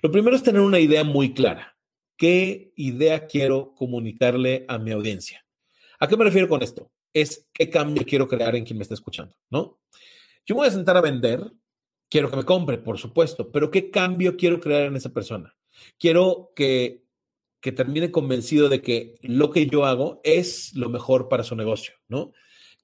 Lo 0.00 0.10
primero 0.10 0.36
es 0.36 0.42
tener 0.42 0.60
una 0.60 0.78
idea 0.78 1.04
muy 1.04 1.34
clara. 1.34 1.76
¿Qué 2.16 2.72
idea 2.76 3.26
quiero 3.26 3.74
comunicarle 3.74 4.64
a 4.68 4.78
mi 4.78 4.92
audiencia? 4.92 5.44
¿A 5.98 6.06
qué 6.06 6.16
me 6.16 6.24
refiero 6.24 6.48
con 6.48 6.62
esto? 6.62 6.90
es 7.14 7.48
qué 7.52 7.70
cambio 7.70 8.04
quiero 8.04 8.28
crear 8.28 8.56
en 8.56 8.64
quien 8.64 8.76
me 8.76 8.82
está 8.82 8.94
escuchando, 8.94 9.34
¿no? 9.48 9.78
Yo 10.44 10.56
voy 10.56 10.66
a 10.66 10.72
sentar 10.72 10.96
a 10.96 11.00
vender, 11.00 11.40
quiero 12.10 12.28
que 12.28 12.36
me 12.36 12.44
compre, 12.44 12.76
por 12.76 12.98
supuesto, 12.98 13.50
pero 13.50 13.70
¿qué 13.70 13.90
cambio 13.90 14.36
quiero 14.36 14.60
crear 14.60 14.82
en 14.82 14.96
esa 14.96 15.10
persona? 15.10 15.56
Quiero 15.98 16.52
que, 16.54 17.04
que 17.60 17.72
termine 17.72 18.10
convencido 18.10 18.68
de 18.68 18.82
que 18.82 19.14
lo 19.22 19.50
que 19.50 19.66
yo 19.66 19.84
hago 19.84 20.20
es 20.24 20.74
lo 20.74 20.88
mejor 20.88 21.28
para 21.28 21.44
su 21.44 21.56
negocio, 21.56 21.94
¿no? 22.08 22.32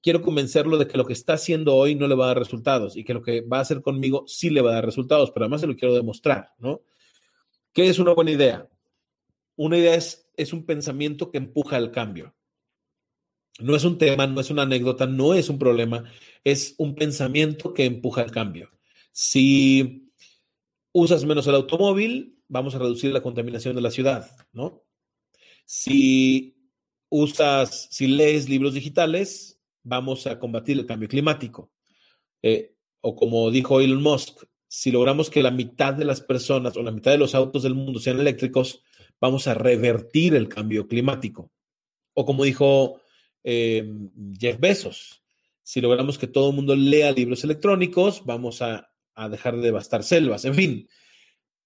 Quiero 0.01 0.21
convencerlo 0.21 0.77
de 0.77 0.87
que 0.87 0.97
lo 0.97 1.05
que 1.05 1.13
está 1.13 1.33
haciendo 1.33 1.75
hoy 1.75 1.93
no 1.93 2.07
le 2.07 2.15
va 2.15 2.25
a 2.25 2.27
dar 2.29 2.39
resultados 2.39 2.97
y 2.97 3.03
que 3.03 3.13
lo 3.13 3.21
que 3.21 3.41
va 3.41 3.59
a 3.59 3.61
hacer 3.61 3.81
conmigo 3.81 4.23
sí 4.27 4.49
le 4.49 4.61
va 4.61 4.71
a 4.71 4.75
dar 4.75 4.85
resultados, 4.85 5.29
pero 5.31 5.45
además 5.45 5.61
se 5.61 5.67
lo 5.67 5.75
quiero 5.75 5.93
demostrar, 5.93 6.49
¿no? 6.57 6.81
¿Qué 7.73 7.87
es 7.87 7.99
una 7.99 8.13
buena 8.13 8.31
idea? 8.31 8.67
Una 9.55 9.77
idea 9.77 9.95
es, 9.95 10.27
es 10.35 10.53
un 10.53 10.65
pensamiento 10.65 11.29
que 11.29 11.37
empuja 11.37 11.77
al 11.77 11.91
cambio. 11.91 12.33
No 13.59 13.75
es 13.75 13.83
un 13.83 13.97
tema, 13.97 14.25
no 14.25 14.41
es 14.41 14.49
una 14.49 14.63
anécdota, 14.63 15.05
no 15.05 15.33
es 15.33 15.49
un 15.49 15.59
problema, 15.59 16.03
es 16.43 16.73
un 16.77 16.95
pensamiento 16.95 17.73
que 17.73 17.85
empuja 17.85 18.23
el 18.23 18.31
cambio. 18.31 18.71
Si 19.11 20.11
usas 20.91 21.25
menos 21.25 21.45
el 21.47 21.55
automóvil, 21.55 22.40
vamos 22.51 22.75
a 22.75 22.79
reducir 22.79 23.13
la 23.13 23.21
contaminación 23.21 23.75
de 23.75 23.81
la 23.81 23.89
ciudad, 23.89 24.29
¿no? 24.51 24.83
Si 25.65 26.55
usas, 27.09 27.87
si 27.91 28.07
lees 28.07 28.49
libros 28.49 28.73
digitales, 28.73 29.59
vamos 29.83 30.27
a 30.27 30.37
combatir 30.37 30.77
el 30.77 30.85
cambio 30.85 31.07
climático. 31.07 31.71
Eh, 32.41 32.75
o 32.99 33.15
como 33.15 33.49
dijo 33.51 33.79
Elon 33.79 34.03
Musk, 34.03 34.43
si 34.67 34.91
logramos 34.91 35.29
que 35.29 35.41
la 35.41 35.51
mitad 35.51 35.93
de 35.93 36.05
las 36.05 36.21
personas 36.21 36.75
o 36.75 36.83
la 36.83 36.91
mitad 36.91 37.11
de 37.11 37.17
los 37.17 37.35
autos 37.35 37.63
del 37.63 37.73
mundo 37.73 37.99
sean 37.99 38.19
eléctricos, 38.19 38.83
vamos 39.19 39.47
a 39.47 39.53
revertir 39.53 40.35
el 40.35 40.49
cambio 40.49 40.87
climático. 40.87 41.51
O 42.13 42.25
como 42.25 42.43
dijo 42.43 43.01
eh, 43.43 43.89
Jeff 44.37 44.59
Bezos. 44.59 45.23
Si 45.63 45.79
logramos 45.79 46.17
que 46.17 46.27
todo 46.27 46.49
el 46.49 46.55
mundo 46.55 46.75
lea 46.75 47.11
libros 47.11 47.43
electrónicos, 47.43 48.25
vamos 48.25 48.61
a, 48.61 48.89
dejar 49.29 49.55
de 49.55 49.61
devastar 49.61 50.03
selvas. 50.03 50.45
En 50.45 50.55
fin, 50.55 50.89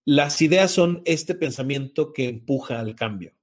las 0.05 0.41
ideas 0.41 0.71
son 0.71 1.01
este 1.05 1.33
pensamiento 1.33 2.13
que 2.13 2.29
empuja 2.29 2.79
al 2.79 2.95
cambio. 2.95 3.33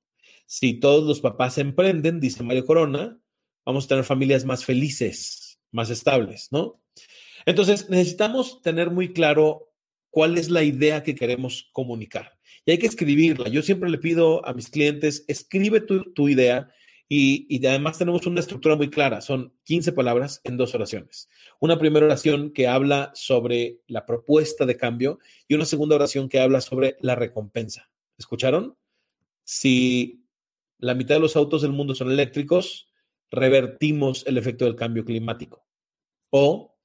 Si 0.47 0.75
todos 0.75 1.05
los 1.05 1.21
papás 1.21 1.59
emprenden, 1.59 2.21
dice 2.21 2.45
Mario 2.45 2.65
Corona, 2.65 3.19
vamos 3.67 3.85
a 3.85 3.89
tener 3.89 4.05
familias 4.05 4.45
más 4.45 4.65
felices, 4.65 5.61
más 5.73 5.91
estables, 5.91 6.49
¿no? 6.53 6.81
Entonces, 7.47 7.91
necesitamos 7.91 8.63
tener 8.63 8.91
muy 8.91 9.13
claro 9.13 9.73
cuál 10.11 10.39
es 10.39 10.51
la 10.51 10.63
idea 10.63 11.03
que 11.03 11.17
queremos 11.17 11.69
comunicar. 11.73 12.39
Y 12.65 12.71
hay 12.71 12.79
que 12.79 12.87
escribirla. 12.87 13.49
Yo 13.49 13.63
siempre 13.63 13.91
le 13.91 13.99
pido 13.99 14.47
a 14.47 14.53
mis 14.53 14.69
clientes, 14.69 15.25
escribe 15.27 15.81
tu, 15.81 16.13
tu 16.13 16.29
idea 16.29 16.71
Y, 17.09 17.67
además 17.67 17.99
tenemos 17.99 18.27
una 18.27 18.41
estructura 18.41 18.75
muy 18.75 18.89
clara, 18.89 19.21
son 19.21 19.53
15 19.65 19.93
palabras 19.93 20.41
en 20.45 20.57
dos 20.57 20.75
oraciones. 20.75 21.29
Una 21.61 21.79
primera 21.79 22.07
oración 22.07 22.53
que 22.53 22.69
habla 22.69 23.11
sobre 23.15 23.81
la 23.87 24.07
propuesta 24.07 24.65
de 24.65 24.79
cambio 24.79 25.19
y 25.47 25.55
una 25.55 25.67
segunda 25.67 25.97
oración 25.97 26.29
que 26.29 26.41
habla 26.41 26.63
sobre 26.63 26.97
la 27.01 27.15
recompensa. 27.15 27.91
¿Escucharon? 28.17 28.77
Si 29.45 30.25
la 30.79 30.95
mitad 30.95 31.17
de 31.17 31.21
los 31.21 31.37
autos 31.37 31.63
del 31.63 31.73
mundo 31.73 31.95
son 31.95 32.11
eléctricos, 32.11 32.89
revertimos 33.31 34.27
el 34.27 34.39
efecto 34.39 34.65
del 34.65 34.77
cambio 34.77 35.05
climático. 35.05 35.67
O 36.31 36.77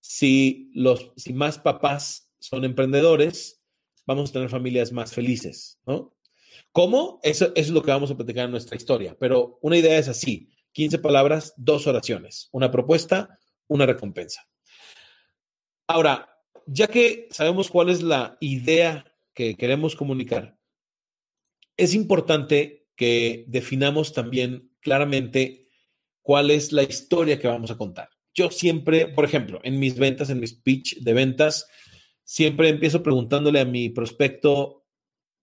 si, 0.00 0.70
los, 0.74 1.12
si 1.16 1.32
más 1.32 1.58
papás 1.58 2.30
son 2.38 2.64
emprendedores, 2.64 3.62
vamos 4.06 4.30
a 4.30 4.32
tener 4.32 4.48
familias 4.48 4.92
más 4.92 5.12
felices, 5.12 5.78
¿no? 5.86 6.14
¿Cómo? 6.72 7.20
Eso, 7.22 7.52
es 7.54 7.68
lo 7.68 7.82
que 7.82 7.90
vamos 7.90 8.10
a 8.10 8.16
platicar 8.16 8.46
en 8.46 8.50
nuestra 8.50 8.76
historia, 8.76 9.14
pero 9.18 9.58
una 9.60 9.76
idea 9.76 9.98
es 9.98 10.08
así, 10.08 10.48
15 10.72 10.98
palabras, 10.98 11.52
dos 11.58 11.86
oraciones, 11.86 12.48
una 12.50 12.70
propuesta, 12.70 13.38
una 13.68 13.84
recompensa. 13.84 14.48
Ahora, 15.86 16.28
ya 16.66 16.88
que 16.88 17.28
sabemos 17.30 17.68
cuál 17.68 17.90
es 17.90 18.02
la 18.02 18.38
idea 18.40 19.04
que 19.34 19.54
queremos 19.54 19.96
comunicar, 19.96 20.56
es 21.76 21.94
importante 21.94 22.86
que 22.96 23.44
definamos 23.48 24.14
también 24.14 24.70
claramente 24.80 25.68
cuál 26.22 26.50
es 26.50 26.72
la 26.72 26.82
historia 26.82 27.38
que 27.38 27.48
vamos 27.48 27.70
a 27.70 27.76
contar. 27.76 28.08
Yo 28.34 28.50
siempre, 28.50 29.08
por 29.08 29.26
ejemplo, 29.26 29.60
en 29.62 29.78
mis 29.78 29.98
ventas, 29.98 30.30
en 30.30 30.40
mis 30.40 30.54
pitch 30.54 31.00
de 31.00 31.12
ventas, 31.12 31.66
siempre 32.24 32.68
empiezo 32.70 33.02
preguntándole 33.02 33.60
a 33.60 33.66
mi 33.66 33.90
prospecto 33.90 34.81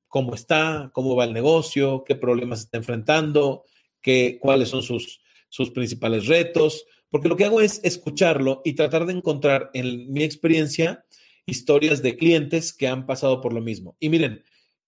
cómo 0.10 0.36
está, 0.36 0.92
cómo 0.94 1.16
va 1.16 1.24
el 1.24 1.34
negocio, 1.34 2.04
qué 2.06 2.16
problemas 2.16 2.62
está 2.62 2.78
enfrentando, 2.78 3.64
qué, 4.02 4.38
cuáles 4.42 4.70
son 4.70 4.84
sus, 4.84 5.22
sus 5.48 5.70
principales 5.72 6.28
retos, 6.28 6.86
porque 7.10 7.30
lo 7.30 7.38
que 7.38 7.46
hago 7.46 7.62
es 7.62 7.80
escucharlo 7.84 8.62
y 8.66 8.74
tratar 8.74 9.06
de 9.06 9.14
encontrar 9.14 9.70
en 9.74 10.12
mi 10.12 10.24
experiencia 10.24 11.06
historias 11.46 12.02
de 12.02 12.18
clientes 12.18 12.74
que 12.74 12.88
han 12.88 13.06
pasado 13.06 13.42
por 13.42 13.54
lo 13.54 13.62
mismo. 13.62 13.96
Y 14.00 14.10
miren, 14.10 14.44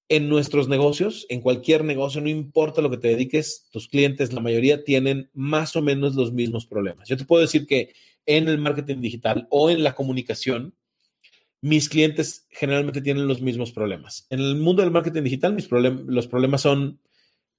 en 0.09 0.27
nuestros 0.27 0.67
negocios, 0.67 1.25
en 1.29 1.39
cualquier 1.39 1.85
negocio, 1.85 2.19
no 2.19 2.27
importa 2.27 2.81
lo 2.81 2.91
que 2.91 2.97
te 2.97 3.07
dediques, 3.07 3.69
tus 3.71 3.87
clientes, 3.87 4.33
la 4.33 4.41
mayoría 4.41 4.83
tienen 4.83 5.29
más 5.33 5.75
o 5.75 5.81
menos 5.81 6.15
los 6.15 6.33
mismos 6.33 6.65
problemas. 6.65 7.07
Yo 7.07 7.15
te 7.15 7.23
puedo 7.23 7.41
decir 7.41 7.65
que 7.65 7.93
en 8.25 8.49
el 8.49 8.57
marketing 8.57 8.99
digital 8.99 9.47
o 9.49 9.69
en 9.69 9.83
la 9.83 9.95
comunicación, 9.95 10.75
mis 11.61 11.89
clientes 11.89 12.47
generalmente 12.49 13.01
tienen 13.01 13.27
los 13.27 13.41
mismos 13.41 13.71
problemas. 13.71 14.25
En 14.31 14.39
el 14.39 14.55
mundo 14.55 14.81
del 14.81 14.91
marketing 14.91 15.21
digital, 15.21 15.53
mis 15.53 15.69
los 15.69 16.27
problemas 16.27 16.61
son 16.61 16.99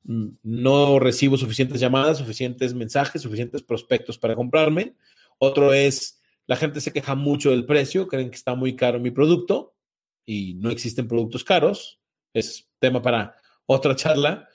mm, 0.02 0.28
no 0.42 0.98
recibo 0.98 1.38
suficientes 1.38 1.80
llamadas, 1.80 2.18
suficientes 2.18 2.74
mensajes, 2.74 3.22
suficientes 3.22 3.62
prospectos 3.62 4.18
para 4.18 4.34
comprarme. 4.34 4.94
Otro 5.38 5.72
es, 5.72 6.20
la 6.46 6.56
gente 6.56 6.80
se 6.80 6.92
queja 6.92 7.14
mucho 7.14 7.50
del 7.50 7.64
precio, 7.64 8.08
creen 8.08 8.30
que 8.30 8.36
está 8.36 8.56
muy 8.56 8.74
caro 8.74 8.98
mi 8.98 9.12
producto 9.12 9.74
y 10.26 10.54
no 10.54 10.70
existen 10.70 11.06
productos 11.06 11.44
caros. 11.44 12.00
Es 12.34 12.68
tema 12.80 13.00
para 13.00 13.36
otra 13.66 13.94
charla. 13.94 14.48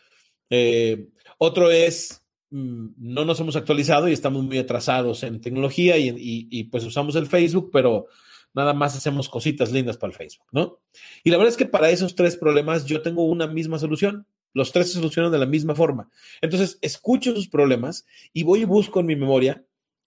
Eh, 0.50 1.08
otro 1.38 1.72
es, 1.72 2.22
mm, 2.50 2.88
no 2.98 3.24
nos 3.24 3.40
hemos 3.40 3.56
actualizado 3.56 4.10
y 4.10 4.14
estamos 4.14 4.44
muy 4.44 4.58
atrasados 4.58 5.24
en 5.24 5.40
tecnología 5.40 5.98
y 5.98 6.64
pues 6.66 6.84
usamos 6.84 7.16
el 7.16 7.28
Facebook, 7.28 7.70
pero 7.72 8.08
nada 8.54 8.74
más 8.74 8.96
hacemos 8.96 9.30
cositas 9.30 9.72
lindas 9.72 9.98
para 9.98 10.12
el 10.12 10.18
Facebook, 10.18 10.48
¿no? 10.52 10.80
Y 11.24 11.30
la 11.30 11.38
verdad 11.38 11.52
es 11.52 11.58
que 11.58 11.66
para 11.66 11.90
esos 11.90 12.16
tres 12.16 12.38
problemas 12.38 12.86
yo 12.86 13.02
tengo 13.02 13.26
una 13.26 13.48
misma 13.48 13.80
solución. 13.80 14.26
Los 14.54 14.72
tres 14.72 14.88
se 14.88 14.94
solucionan 14.94 15.32
de 15.32 15.38
la 15.38 15.46
misma 15.46 15.76
forma. 15.76 16.10
Entonces, 16.42 16.80
escucho 16.82 17.36
sus 17.36 17.48
problemas 17.48 18.06
y 18.34 18.44
voy 18.44 18.62
y 18.62 18.66
busco 18.66 19.00
en 19.00 19.06
mi 19.06 19.16
memoria 19.16 19.66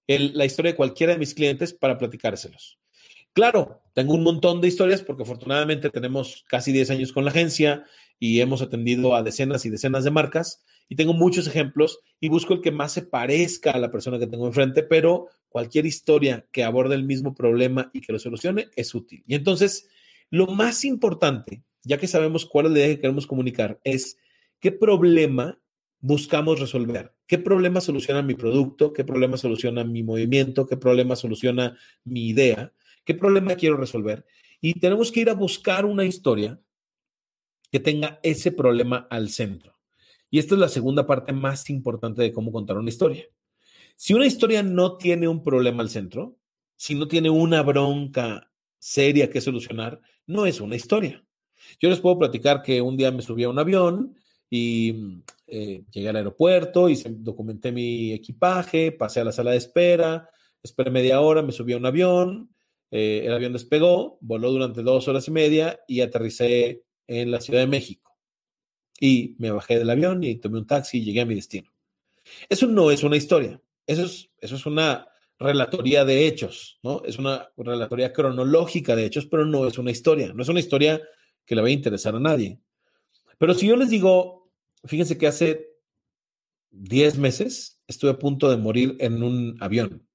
la 0.08 0.44
historia 0.44 0.72
de 0.72 0.76
cualquiera 0.76 1.12
de 1.12 1.18
mis 1.20 1.34
clientes 1.34 1.72
para 1.72 1.98
platicárselos. 1.98 2.80
Claro, 3.32 3.80
tengo 3.94 4.14
un 4.14 4.24
montón 4.24 4.60
de 4.60 4.66
historias 4.66 5.02
porque 5.02 5.22
afortunadamente 5.22 5.88
tenemos 5.90 6.44
casi 6.48 6.72
10 6.72 6.90
años 6.90 7.12
con 7.12 7.24
la 7.24 7.30
agencia 7.30 7.84
y 8.18 8.40
hemos 8.40 8.60
atendido 8.60 9.14
a 9.14 9.22
decenas 9.22 9.64
y 9.64 9.70
decenas 9.70 10.02
de 10.02 10.10
marcas 10.10 10.64
y 10.88 10.96
tengo 10.96 11.12
muchos 11.12 11.46
ejemplos 11.46 12.00
y 12.18 12.28
busco 12.28 12.54
el 12.54 12.60
que 12.60 12.72
más 12.72 12.92
se 12.92 13.02
parezca 13.02 13.70
a 13.70 13.78
la 13.78 13.92
persona 13.92 14.18
que 14.18 14.26
tengo 14.26 14.48
enfrente, 14.48 14.82
pero 14.82 15.28
cualquier 15.50 15.84
historia 15.84 16.46
que 16.52 16.64
aborde 16.64 16.94
el 16.94 17.04
mismo 17.04 17.34
problema 17.34 17.90
y 17.92 18.00
que 18.00 18.12
lo 18.12 18.18
solucione 18.18 18.68
es 18.76 18.94
útil. 18.94 19.22
Y 19.26 19.34
entonces, 19.34 19.88
lo 20.30 20.46
más 20.46 20.84
importante, 20.86 21.62
ya 21.82 21.98
que 21.98 22.06
sabemos 22.06 22.46
cuál 22.46 22.66
es 22.66 22.72
la 22.72 22.78
idea 22.78 22.88
que 22.88 23.00
queremos 23.00 23.26
comunicar, 23.26 23.80
es 23.84 24.16
qué 24.60 24.72
problema 24.72 25.60
buscamos 26.00 26.60
resolver. 26.60 27.12
¿Qué 27.26 27.38
problema 27.38 27.80
soluciona 27.80 28.22
mi 28.22 28.34
producto? 28.34 28.92
¿Qué 28.92 29.04
problema 29.04 29.36
soluciona 29.36 29.84
mi 29.84 30.02
movimiento? 30.02 30.66
¿Qué 30.66 30.76
problema 30.76 31.16
soluciona 31.16 31.76
mi 32.04 32.28
idea? 32.28 32.72
¿Qué 33.04 33.14
problema 33.14 33.56
quiero 33.56 33.76
resolver? 33.76 34.24
Y 34.60 34.78
tenemos 34.78 35.10
que 35.10 35.20
ir 35.20 35.30
a 35.30 35.34
buscar 35.34 35.84
una 35.84 36.04
historia 36.04 36.60
que 37.70 37.80
tenga 37.80 38.20
ese 38.22 38.52
problema 38.52 39.06
al 39.10 39.30
centro. 39.30 39.78
Y 40.30 40.38
esta 40.38 40.54
es 40.54 40.60
la 40.60 40.68
segunda 40.68 41.06
parte 41.06 41.32
más 41.32 41.68
importante 41.70 42.22
de 42.22 42.32
cómo 42.32 42.52
contar 42.52 42.78
una 42.78 42.88
historia. 42.88 43.24
Si 44.02 44.14
una 44.14 44.24
historia 44.24 44.62
no 44.62 44.96
tiene 44.96 45.28
un 45.28 45.42
problema 45.42 45.82
al 45.82 45.90
centro, 45.90 46.38
si 46.74 46.94
no 46.94 47.06
tiene 47.06 47.28
una 47.28 47.60
bronca 47.60 48.50
seria 48.78 49.28
que 49.28 49.42
solucionar, 49.42 50.00
no 50.26 50.46
es 50.46 50.62
una 50.62 50.74
historia. 50.74 51.22
Yo 51.78 51.90
les 51.90 52.00
puedo 52.00 52.18
platicar 52.18 52.62
que 52.62 52.80
un 52.80 52.96
día 52.96 53.10
me 53.10 53.20
subí 53.20 53.44
a 53.44 53.50
un 53.50 53.58
avión 53.58 54.16
y 54.48 55.20
eh, 55.46 55.84
llegué 55.90 56.08
al 56.08 56.16
aeropuerto 56.16 56.88
y 56.88 56.98
documenté 57.18 57.72
mi 57.72 58.14
equipaje, 58.14 58.90
pasé 58.90 59.20
a 59.20 59.24
la 59.24 59.32
sala 59.32 59.50
de 59.50 59.58
espera, 59.58 60.30
esperé 60.62 60.90
media 60.90 61.20
hora, 61.20 61.42
me 61.42 61.52
subí 61.52 61.74
a 61.74 61.76
un 61.76 61.84
avión, 61.84 62.54
eh, 62.90 63.24
el 63.26 63.34
avión 63.34 63.52
despegó, 63.52 64.16
voló 64.22 64.50
durante 64.50 64.82
dos 64.82 65.08
horas 65.08 65.28
y 65.28 65.30
media 65.30 65.78
y 65.86 66.00
aterricé 66.00 66.84
en 67.06 67.30
la 67.30 67.42
Ciudad 67.42 67.60
de 67.60 67.66
México. 67.66 68.16
Y 68.98 69.36
me 69.38 69.50
bajé 69.50 69.78
del 69.78 69.90
avión 69.90 70.24
y 70.24 70.36
tomé 70.36 70.56
un 70.56 70.66
taxi 70.66 71.00
y 71.00 71.04
llegué 71.04 71.20
a 71.20 71.26
mi 71.26 71.34
destino. 71.34 71.70
Eso 72.48 72.66
no 72.66 72.90
es 72.90 73.02
una 73.02 73.18
historia, 73.18 73.60
eso 73.90 74.04
es, 74.04 74.30
eso 74.38 74.54
es 74.54 74.66
una 74.66 75.08
relatoría 75.38 76.04
de 76.04 76.26
hechos, 76.26 76.78
¿no? 76.82 77.02
Es 77.04 77.18
una 77.18 77.50
relatoría 77.56 78.12
cronológica 78.12 78.94
de 78.94 79.04
hechos, 79.04 79.26
pero 79.26 79.44
no 79.44 79.66
es 79.66 79.78
una 79.78 79.90
historia, 79.90 80.32
no 80.32 80.42
es 80.42 80.48
una 80.48 80.60
historia 80.60 81.02
que 81.44 81.56
le 81.56 81.62
va 81.62 81.68
a 81.68 81.72
interesar 81.72 82.14
a 82.14 82.20
nadie. 82.20 82.60
Pero 83.38 83.54
si 83.54 83.66
yo 83.66 83.76
les 83.76 83.90
digo, 83.90 84.52
fíjense 84.84 85.18
que 85.18 85.26
hace 85.26 85.70
10 86.70 87.18
meses 87.18 87.80
estuve 87.88 88.12
a 88.12 88.18
punto 88.18 88.48
de 88.48 88.58
morir 88.58 88.96
en 89.00 89.22
un 89.24 89.56
avión. 89.60 90.06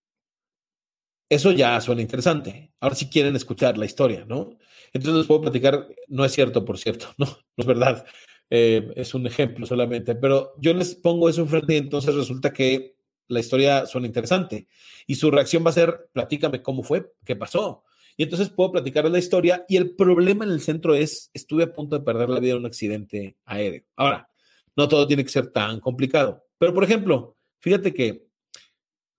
Eso 1.28 1.52
ya 1.52 1.82
suena 1.82 2.02
interesante. 2.02 2.72
Ahora 2.80 2.96
sí 2.96 3.10
quieren 3.10 3.36
escuchar 3.36 3.78
la 3.78 3.86
historia, 3.86 4.26
¿no? 4.26 4.58
Entonces 4.94 5.18
les 5.18 5.28
puedo 5.28 5.42
platicar, 5.42 5.88
no 6.08 6.24
es 6.24 6.32
cierto, 6.32 6.64
por 6.64 6.78
cierto, 6.78 7.08
no, 7.18 7.26
no 7.26 7.38
es 7.58 7.66
verdad. 7.66 8.06
Eh, 8.50 8.94
es 8.96 9.14
un 9.16 9.28
ejemplo 9.28 9.66
solamente, 9.66 10.16
pero 10.16 10.54
yo 10.60 10.74
les 10.74 10.96
pongo 10.96 11.28
eso 11.28 11.42
enfrente 11.42 11.74
y 11.74 11.78
entonces 11.78 12.14
resulta 12.14 12.54
que 12.54 12.95
la 13.28 13.40
historia 13.40 13.86
suena 13.86 14.08
interesante 14.08 14.68
y 15.08 15.16
su 15.16 15.32
reacción 15.32 15.66
va 15.66 15.70
a 15.70 15.74
ser, 15.74 16.10
platícame 16.14 16.62
cómo 16.62 16.84
fue, 16.84 17.12
qué 17.26 17.36
pasó. 17.36 17.84
Y 18.18 18.24
entonces 18.24 18.50
puedo 18.50 18.72
platicar 18.72 19.10
la 19.10 19.20
historia 19.20 19.66
y 19.68 19.78
el 19.78 19.96
problema 19.96 20.46
en 20.46 20.52
el 20.52 20.62
centro 20.62 20.96
es, 20.96 21.32
estuve 21.34 21.64
a 21.64 21.74
punto 21.74 21.98
de 21.98 22.06
perder 22.06 22.30
la 22.30 22.40
vida 22.40 22.54
en 22.54 22.60
un 22.60 22.66
accidente 22.66 23.36
aéreo. 23.46 23.84
Ahora, 23.96 24.30
no 24.76 24.88
todo 24.88 25.06
tiene 25.08 25.24
que 25.24 25.32
ser 25.32 25.48
tan 25.52 25.80
complicado, 25.80 26.46
pero 26.58 26.74
por 26.74 26.84
ejemplo, 26.84 27.36
fíjate 27.60 27.94
que 27.94 28.26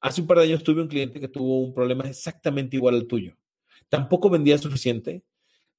Hace 0.06 0.20
un 0.20 0.28
par 0.28 0.38
de 0.38 0.44
años 0.44 0.62
tuve 0.62 0.82
un 0.82 0.86
cliente 0.86 1.18
que 1.18 1.26
tuvo 1.26 1.60
un 1.62 1.74
problema 1.74 2.04
exactamente 2.04 2.76
igual 2.76 2.94
al 2.94 3.08
tuyo. 3.08 3.36
Tampoco 3.88 4.30
vendía 4.30 4.56
suficiente. 4.56 5.24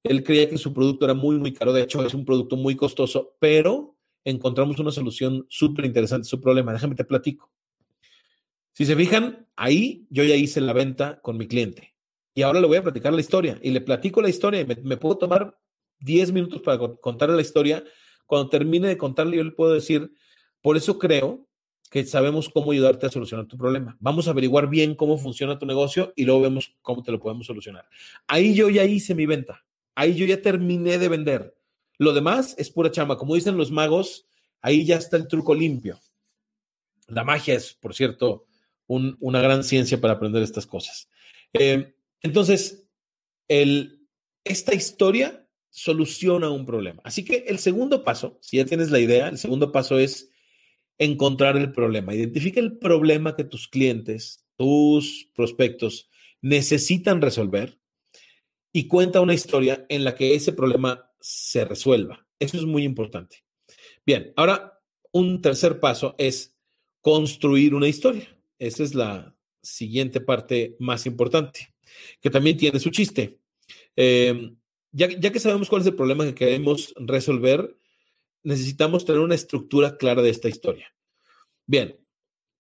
Él 0.03 0.21
creía 0.21 0.49
que 0.49 0.57
su 0.57 0.73
producto 0.73 1.05
era 1.05 1.13
muy, 1.13 1.37
muy 1.37 1.53
caro. 1.53 1.71
De 1.71 1.83
hecho, 1.83 2.05
es 2.05 2.13
un 2.13 2.25
producto 2.25 2.57
muy 2.57 2.75
costoso, 2.75 3.37
pero 3.39 3.95
encontramos 4.25 4.79
una 4.79 4.91
solución 4.91 5.45
súper 5.47 5.85
interesante 5.85 6.25
a 6.25 6.29
su 6.29 6.41
problema. 6.41 6.73
Déjame 6.73 6.95
te 6.95 7.05
platico. 7.05 7.51
Si 8.77 8.85
se 8.85 8.95
fijan, 8.95 9.47
ahí 9.55 10.05
yo 10.11 10.23
ya 10.23 10.35
hice 10.35 10.61
la 10.61 10.71
venta 10.71 11.19
con 11.21 11.35
mi 11.35 11.47
cliente. 11.47 11.95
Y 12.35 12.43
ahora 12.43 12.61
le 12.61 12.67
voy 12.67 12.77
a 12.77 12.83
platicar 12.83 13.11
la 13.11 13.21
historia. 13.21 13.57
Y 13.63 13.71
le 13.71 13.81
platico 13.81 14.21
la 14.21 14.29
historia. 14.29 14.63
Me, 14.67 14.75
me 14.75 14.97
puedo 14.97 15.17
tomar 15.17 15.57
10 16.01 16.31
minutos 16.31 16.61
para 16.61 16.77
contarle 16.77 17.35
la 17.35 17.41
historia. 17.41 17.83
Cuando 18.27 18.49
termine 18.49 18.87
de 18.87 18.95
contarle, 18.95 19.37
yo 19.37 19.43
le 19.43 19.49
puedo 19.49 19.73
decir, 19.73 20.13
por 20.61 20.77
eso 20.77 20.99
creo 20.99 21.47
que 21.89 22.05
sabemos 22.05 22.49
cómo 22.49 22.71
ayudarte 22.71 23.07
a 23.07 23.09
solucionar 23.09 23.47
tu 23.47 23.57
problema. 23.57 23.97
Vamos 23.99 24.27
a 24.27 24.29
averiguar 24.29 24.69
bien 24.69 24.93
cómo 24.93 25.17
funciona 25.17 25.57
tu 25.57 25.65
negocio 25.65 26.13
y 26.15 26.25
luego 26.25 26.41
vemos 26.41 26.77
cómo 26.83 27.01
te 27.01 27.11
lo 27.11 27.19
podemos 27.19 27.47
solucionar. 27.47 27.89
Ahí 28.27 28.53
yo 28.53 28.69
ya 28.69 28.83
hice 28.83 29.15
mi 29.15 29.25
venta. 29.25 29.65
Ahí 29.95 30.13
yo 30.13 30.27
ya 30.27 30.39
terminé 30.39 30.99
de 30.99 31.09
vender. 31.09 31.57
Lo 31.97 32.13
demás 32.13 32.53
es 32.59 32.69
pura 32.69 32.91
chamba. 32.91 33.17
Como 33.17 33.33
dicen 33.33 33.57
los 33.57 33.71
magos, 33.71 34.27
ahí 34.61 34.85
ya 34.85 34.97
está 34.97 35.17
el 35.17 35.27
truco 35.27 35.55
limpio. 35.55 35.99
La 37.07 37.23
magia 37.23 37.55
es, 37.55 37.73
por 37.73 37.95
cierto, 37.95 38.46
una 38.87 39.41
gran 39.41 39.63
ciencia 39.63 39.99
para 39.99 40.13
aprender 40.13 40.41
estas 40.43 40.65
cosas. 40.65 41.09
Eh, 41.53 41.93
entonces, 42.21 42.87
esta 43.47 44.73
historia 44.73 45.47
soluciona 45.69 46.49
un 46.49 46.65
problema. 46.65 47.01
Así 47.03 47.23
que 47.23 47.45
el 47.47 47.59
segundo 47.59 48.03
paso, 48.03 48.39
si 48.41 48.57
ya 48.57 48.65
tienes 48.65 48.89
la 48.89 48.99
idea, 48.99 49.27
el 49.27 49.37
segundo 49.37 49.71
paso 49.71 49.99
es 49.99 50.29
encontrar 50.97 51.57
el 51.57 51.71
problema. 51.71 52.15
Identifica 52.15 52.59
el 52.59 52.77
problema 52.77 53.35
que 53.35 53.43
tus 53.43 53.67
clientes, 53.67 54.45
tus 54.55 55.29
prospectos 55.35 56.09
necesitan 56.41 57.21
resolver 57.21 57.79
y 58.71 58.87
cuenta 58.87 59.21
una 59.21 59.33
historia 59.33 59.85
en 59.89 60.03
la 60.03 60.15
que 60.15 60.35
ese 60.35 60.53
problema 60.53 61.11
se 61.19 61.65
resuelva. 61.65 62.27
Eso 62.39 62.57
es 62.57 62.63
muy 62.63 62.83
importante. 62.83 63.43
Bien, 64.05 64.33
ahora 64.35 64.79
un 65.11 65.41
tercer 65.41 65.79
paso 65.79 66.15
es 66.17 66.55
construir 67.01 67.73
una 67.73 67.87
historia. 67.87 68.36
Esa 68.59 68.83
es 68.83 68.95
la 68.95 69.35
siguiente 69.61 70.21
parte 70.21 70.75
más 70.79 71.05
importante, 71.05 71.73
que 72.21 72.29
también 72.29 72.57
tiene 72.57 72.79
su 72.79 72.89
chiste. 72.89 73.39
Em, 73.95 74.57
ya, 74.91 75.09
ya 75.09 75.31
que 75.31 75.39
sabemos 75.39 75.69
cuál 75.69 75.81
es 75.81 75.87
el 75.87 75.95
problema 75.95 76.25
que 76.25 76.35
queremos 76.35 76.93
resolver, 76.97 77.77
necesitamos 78.43 79.05
tener 79.05 79.21
una 79.21 79.35
estructura 79.35 79.97
clara 79.97 80.21
de 80.21 80.29
esta 80.29 80.47
historia. 80.47 80.93
Bien, 81.65 81.99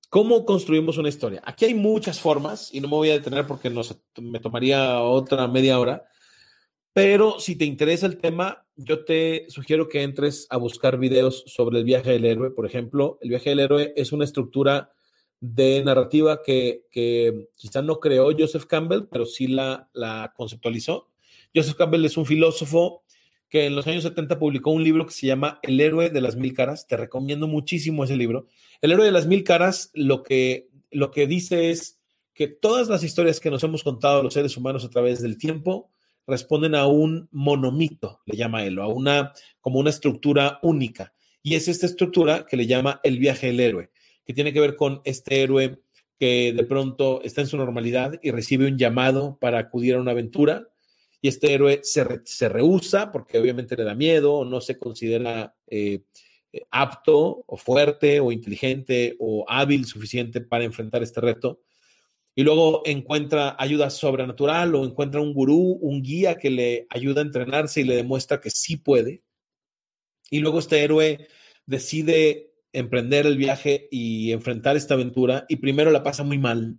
¿cómo 0.09 0.45
construimos 0.45 0.97
una 0.97 1.09
historia? 1.09 1.41
Aquí 1.45 1.65
hay 1.65 1.73
muchas 1.73 2.19
formas 2.19 2.73
y 2.73 2.81
no 2.81 2.89
me 2.89 2.95
voy 2.95 3.09
a 3.09 3.13
detener 3.13 3.47
porque 3.47 3.69
nos, 3.69 3.97
me 4.19 4.39
tomaría 4.39 5.01
otra 5.01 5.47
media 5.47 5.79
hora, 5.79 6.05
pero 6.91 7.39
si 7.39 7.55
te 7.55 7.63
interesa 7.63 8.05
el 8.07 8.17
tema, 8.17 8.65
yo 8.75 9.05
te 9.05 9.45
sugiero 9.49 9.87
que 9.87 10.01
entres 10.01 10.47
a 10.49 10.57
buscar 10.57 10.97
videos 10.97 11.43
sobre 11.45 11.77
el 11.77 11.85
viaje 11.85 12.11
del 12.11 12.25
héroe. 12.25 12.51
Por 12.51 12.65
ejemplo, 12.65 13.17
el 13.21 13.29
viaje 13.29 13.51
del 13.51 13.59
héroe 13.59 13.93
es 13.95 14.11
una 14.11 14.25
estructura 14.25 14.91
de 15.39 15.83
narrativa 15.83 16.41
que, 16.43 16.83
que 16.91 17.49
quizá 17.55 17.81
no 17.81 17.99
creó 17.99 18.29
Joseph 18.37 18.65
Campbell, 18.65 19.07
pero 19.11 19.25
sí 19.25 19.47
la, 19.47 19.89
conceptualizó. 20.35 21.09
Joseph 21.53 21.75
Campbell 21.75 22.05
es 22.05 22.17
un 22.17 22.25
filósofo 22.25 23.03
que 23.49 23.65
en 23.65 23.75
los 23.75 23.87
años 23.87 24.03
70 24.03 24.39
publicó 24.39 24.71
un 24.71 24.83
libro 24.83 25.05
que 25.05 25.13
se 25.13 25.27
llama 25.27 25.59
El 25.61 25.79
héroe 25.79 26.09
de 26.09 26.21
las 26.21 26.35
mil 26.35 26.53
caras. 26.53 26.87
Te 26.87 26.97
recomiendo 26.97 27.47
muchísimo 27.47 28.03
ese 28.03 28.17
libro. 28.17 28.47
El 28.81 28.91
héroe 28.91 29.05
de 29.05 29.11
las 29.11 29.27
mil 29.27 29.43
caras 29.43 29.91
lo 29.93 30.23
que, 30.23 30.69
lo 30.91 31.11
que 31.11 31.27
dice 31.27 31.69
es 31.71 31.99
que 32.33 32.47
todas 32.47 32.89
las 32.89 33.03
historias 33.03 33.39
que 33.39 33.49
nos 33.49 33.63
hemos 33.63 33.83
contado 33.83 34.21
los 34.21 34.33
seres 34.33 34.57
humanos 34.57 34.83
a 34.83 34.89
través 34.89 35.21
del 35.21 35.37
tiempo 35.37 35.89
responden 36.27 36.75
a 36.75 36.85
un 36.87 37.29
monomito, 37.31 38.19
le 38.25 38.35
llama 38.35 38.63
él, 38.65 38.77
a 38.79 38.87
una, 38.87 39.33
como 39.61 39.79
una 39.79 39.89
estructura 39.89 40.59
única. 40.61 41.13
Y 41.41 41.55
es 41.55 41.69
esta 41.69 41.85
estructura 41.85 42.45
que 42.45 42.57
le 42.57 42.67
llama 42.67 42.99
el 43.03 43.17
viaje 43.17 43.47
del 43.47 43.61
héroe, 43.61 43.89
que 44.27 44.33
tiene 44.33 44.51
que 44.51 44.59
ver 44.59 44.75
con 44.75 45.01
este 45.05 45.41
héroe 45.41 45.79
que 46.19 46.51
de 46.53 46.63
pronto 46.65 47.21
está 47.23 47.41
en 47.41 47.47
su 47.47 47.55
normalidad 47.55 48.19
y 48.21 48.31
recibe 48.31 48.67
un 48.67 48.77
llamado 48.77 49.37
para 49.39 49.57
acudir 49.57 49.95
a 49.95 50.01
una 50.01 50.11
aventura 50.11 50.67
y 51.21 51.29
este 51.29 51.53
héroe 51.53 51.79
se, 51.83 52.49
rehúsa 52.49 53.11
porque 53.11 53.39
obviamente 53.39 53.77
le 53.77 53.85
da 53.85 53.95
miedo 53.95 54.43
no 54.43 54.59
se 54.59 54.77
considera 54.77 55.55
eh, 55.67 56.01
eh, 56.51 56.65
apto 56.71 57.45
o 57.47 57.57
fuerte 57.57 58.19
o 58.19 58.31
inteligente 58.31 59.15
o 59.19 59.45
hábil 59.47 59.85
suficiente 59.85 60.41
para 60.41 60.65
enfrentar 60.65 61.03
este 61.03 61.21
reto. 61.21 61.61
Y 62.35 62.43
luego 62.43 62.83
encuentra 62.85 63.55
ayuda 63.57 63.89
sobrenatural 63.89 64.75
o 64.75 64.85
encuentra 64.85 65.21
un 65.21 65.33
gurú, 65.33 65.79
un 65.81 66.03
guía 66.03 66.37
que 66.37 66.51
le 66.51 66.87
ayuda 66.89 67.21
a 67.21 67.25
entrenarse 67.25 67.81
y 67.81 67.83
le 67.85 67.95
demuestra 67.95 68.39
que 68.39 68.51
sí 68.51 68.77
puede. 68.77 69.23
Y 70.29 70.39
luego 70.39 70.59
este 70.59 70.83
héroe 70.83 71.27
decide 71.65 72.51
emprender 72.73 73.25
el 73.25 73.37
viaje 73.37 73.87
y 73.91 74.31
enfrentar 74.31 74.75
esta 74.75 74.93
aventura 74.93 75.45
y 75.49 75.57
primero 75.57 75.91
la 75.91 76.03
pasa 76.03 76.23
muy 76.23 76.37
mal 76.37 76.77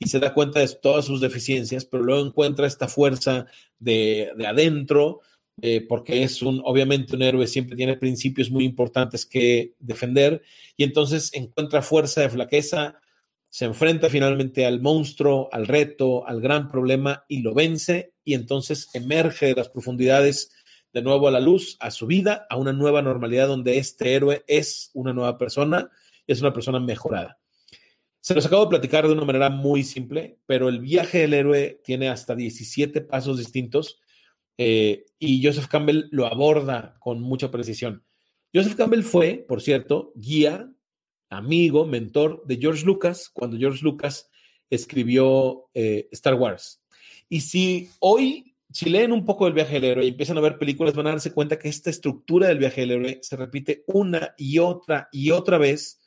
y 0.00 0.08
se 0.08 0.18
da 0.18 0.32
cuenta 0.32 0.60
de 0.60 0.68
todas 0.68 1.04
sus 1.04 1.20
deficiencias, 1.20 1.84
pero 1.84 2.02
luego 2.02 2.26
encuentra 2.26 2.66
esta 2.66 2.88
fuerza 2.88 3.46
de, 3.78 4.32
adentro, 4.46 5.20
eh, 5.60 5.82
porque 5.86 6.22
es 6.22 6.40
un, 6.40 6.62
obviamente 6.64 7.14
un 7.14 7.22
héroe 7.22 7.46
siempre 7.46 7.76
tiene 7.76 7.96
principios 7.98 8.50
muy 8.50 8.64
importantes 8.64 9.26
que 9.26 9.74
defender, 9.78 10.42
y 10.76 10.84
entonces 10.84 11.30
encuentra 11.34 11.82
fuerza 11.82 12.22
de 12.22 12.30
flaqueza, 12.30 12.98
se 13.50 13.66
enfrenta 13.66 14.08
finalmente 14.08 14.64
al 14.64 14.80
monstruo, 14.80 15.50
al 15.52 15.66
reto, 15.66 16.26
al 16.26 16.40
gran 16.40 16.68
problema 16.68 17.24
y 17.28 17.42
lo 17.42 17.52
vence, 17.52 18.14
y 18.24 18.32
entonces 18.32 18.88
emerge 18.94 19.46
de 19.46 19.54
las 19.54 19.68
profundidades 19.68 20.50
de 20.92 21.02
nuevo 21.02 21.28
a 21.28 21.30
la 21.30 21.40
luz, 21.40 21.76
a 21.80 21.90
su 21.90 22.06
vida, 22.06 22.46
a 22.50 22.56
una 22.56 22.72
nueva 22.72 23.02
normalidad 23.02 23.48
donde 23.48 23.78
este 23.78 24.14
héroe 24.14 24.44
es 24.46 24.90
una 24.94 25.12
nueva 25.12 25.38
persona, 25.38 25.90
es 26.26 26.40
una 26.40 26.52
persona 26.52 26.80
mejorada. 26.80 27.38
Se 28.20 28.34
los 28.34 28.44
acabo 28.44 28.64
de 28.64 28.70
platicar 28.70 29.06
de 29.06 29.12
una 29.12 29.24
manera 29.24 29.48
muy 29.48 29.82
simple, 29.82 30.38
pero 30.46 30.68
el 30.68 30.80
viaje 30.80 31.18
del 31.18 31.34
héroe 31.34 31.80
tiene 31.84 32.08
hasta 32.08 32.34
17 32.34 33.00
pasos 33.00 33.38
distintos 33.38 34.00
eh, 34.58 35.06
y 35.18 35.42
Joseph 35.42 35.68
Campbell 35.68 36.08
lo 36.10 36.26
aborda 36.26 36.96
con 37.00 37.22
mucha 37.22 37.50
precisión. 37.50 38.04
Joseph 38.52 38.74
Campbell 38.74 39.02
fue, 39.02 39.44
por 39.48 39.62
cierto, 39.62 40.12
guía, 40.16 40.70
amigo, 41.30 41.86
mentor 41.86 42.42
de 42.44 42.58
George 42.58 42.84
Lucas 42.84 43.30
cuando 43.32 43.56
George 43.56 43.82
Lucas 43.82 44.28
escribió 44.68 45.70
eh, 45.72 46.08
Star 46.12 46.34
Wars. 46.34 46.82
Y 47.28 47.40
si 47.40 47.88
hoy, 48.00 48.49
si 48.72 48.88
leen 48.88 49.12
un 49.12 49.24
poco 49.24 49.44
del 49.44 49.54
viaje 49.54 49.74
del 49.74 49.84
héroe 49.84 50.04
y 50.04 50.08
empiezan 50.08 50.38
a 50.38 50.42
ver 50.42 50.58
películas, 50.58 50.94
van 50.94 51.06
a 51.08 51.10
darse 51.10 51.32
cuenta 51.32 51.58
que 51.58 51.68
esta 51.68 51.90
estructura 51.90 52.48
del 52.48 52.58
viaje 52.58 52.82
del 52.82 52.92
héroe 52.92 53.18
se 53.22 53.36
repite 53.36 53.84
una 53.86 54.34
y 54.36 54.58
otra 54.58 55.08
y 55.12 55.30
otra 55.30 55.58
vez 55.58 56.00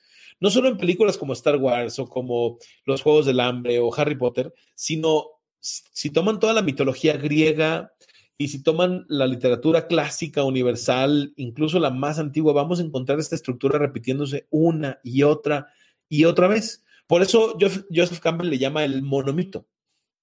no 0.44 0.50
solo 0.50 0.68
en 0.68 0.76
películas 0.76 1.18
como 1.18 1.32
Star 1.32 1.56
Wars 1.56 2.00
o 2.00 2.08
como 2.08 2.58
Los 2.84 3.02
Juegos 3.02 3.26
del 3.26 3.40
Hambre 3.40 3.80
o 3.80 3.94
Harry 3.96 4.16
Potter, 4.16 4.54
sino 4.76 5.28
si 5.62 6.10
toman 6.10 6.38
toda 6.38 6.52
la 6.52 6.62
mitología 6.62 7.16
griega 7.16 7.94
y 8.38 8.50
si 8.50 8.62
toman 8.62 9.06
la 9.08 9.26
literatura 9.26 9.88
clásica 9.88 10.44
universal, 10.44 11.32
incluso 11.38 11.80
la 11.80 11.92
más 11.92 12.20
antigua, 12.20 12.52
vamos 12.52 12.82
a 12.82 12.84
encontrar 12.84 13.20
esta 13.20 13.36
estructura 13.36 13.80
repitiéndose 13.80 14.48
una 14.50 15.00
y 15.02 15.24
otra 15.24 15.68
y 16.10 16.26
otra 16.26 16.50
vez. 16.50 16.84
Por 17.08 17.22
eso 17.22 17.58
Joseph 17.58 18.20
Campbell 18.20 18.50
le 18.50 18.58
llama 18.58 18.84
el 18.84 19.02
monomito, 19.02 19.66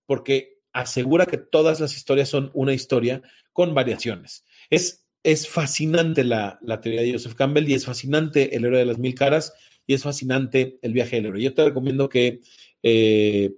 porque 0.05 0.59
asegura 0.73 1.27
que 1.27 1.39
todas 1.39 1.81
las 1.81 1.97
historias 1.97 2.29
son 2.29 2.51
una 2.55 2.73
historia 2.73 3.23
con 3.53 3.75
variaciones. 3.75 4.45
Es, 4.71 5.07
es 5.23 5.49
fascinante 5.49 6.25
la, 6.25 6.59
la 6.62 6.81
teoría 6.81 7.03
de 7.03 7.12
Joseph 7.12 7.35
Campbell 7.35 7.68
y 7.68 7.75
es 7.75 7.85
fascinante 7.85 8.57
el 8.57 8.64
héroe 8.64 8.79
de 8.79 8.87
las 8.87 8.99
mil 8.99 9.14
caras 9.14 9.53
y 9.87 9.95
es 9.95 10.03
fascinante 10.03 10.79
el 10.83 10.93
viaje 10.93 11.16
del 11.16 11.27
héroe. 11.27 11.43
Yo 11.43 11.55
te 11.55 11.64
recomiendo 11.64 12.09
que, 12.09 12.41
eh, 12.83 13.55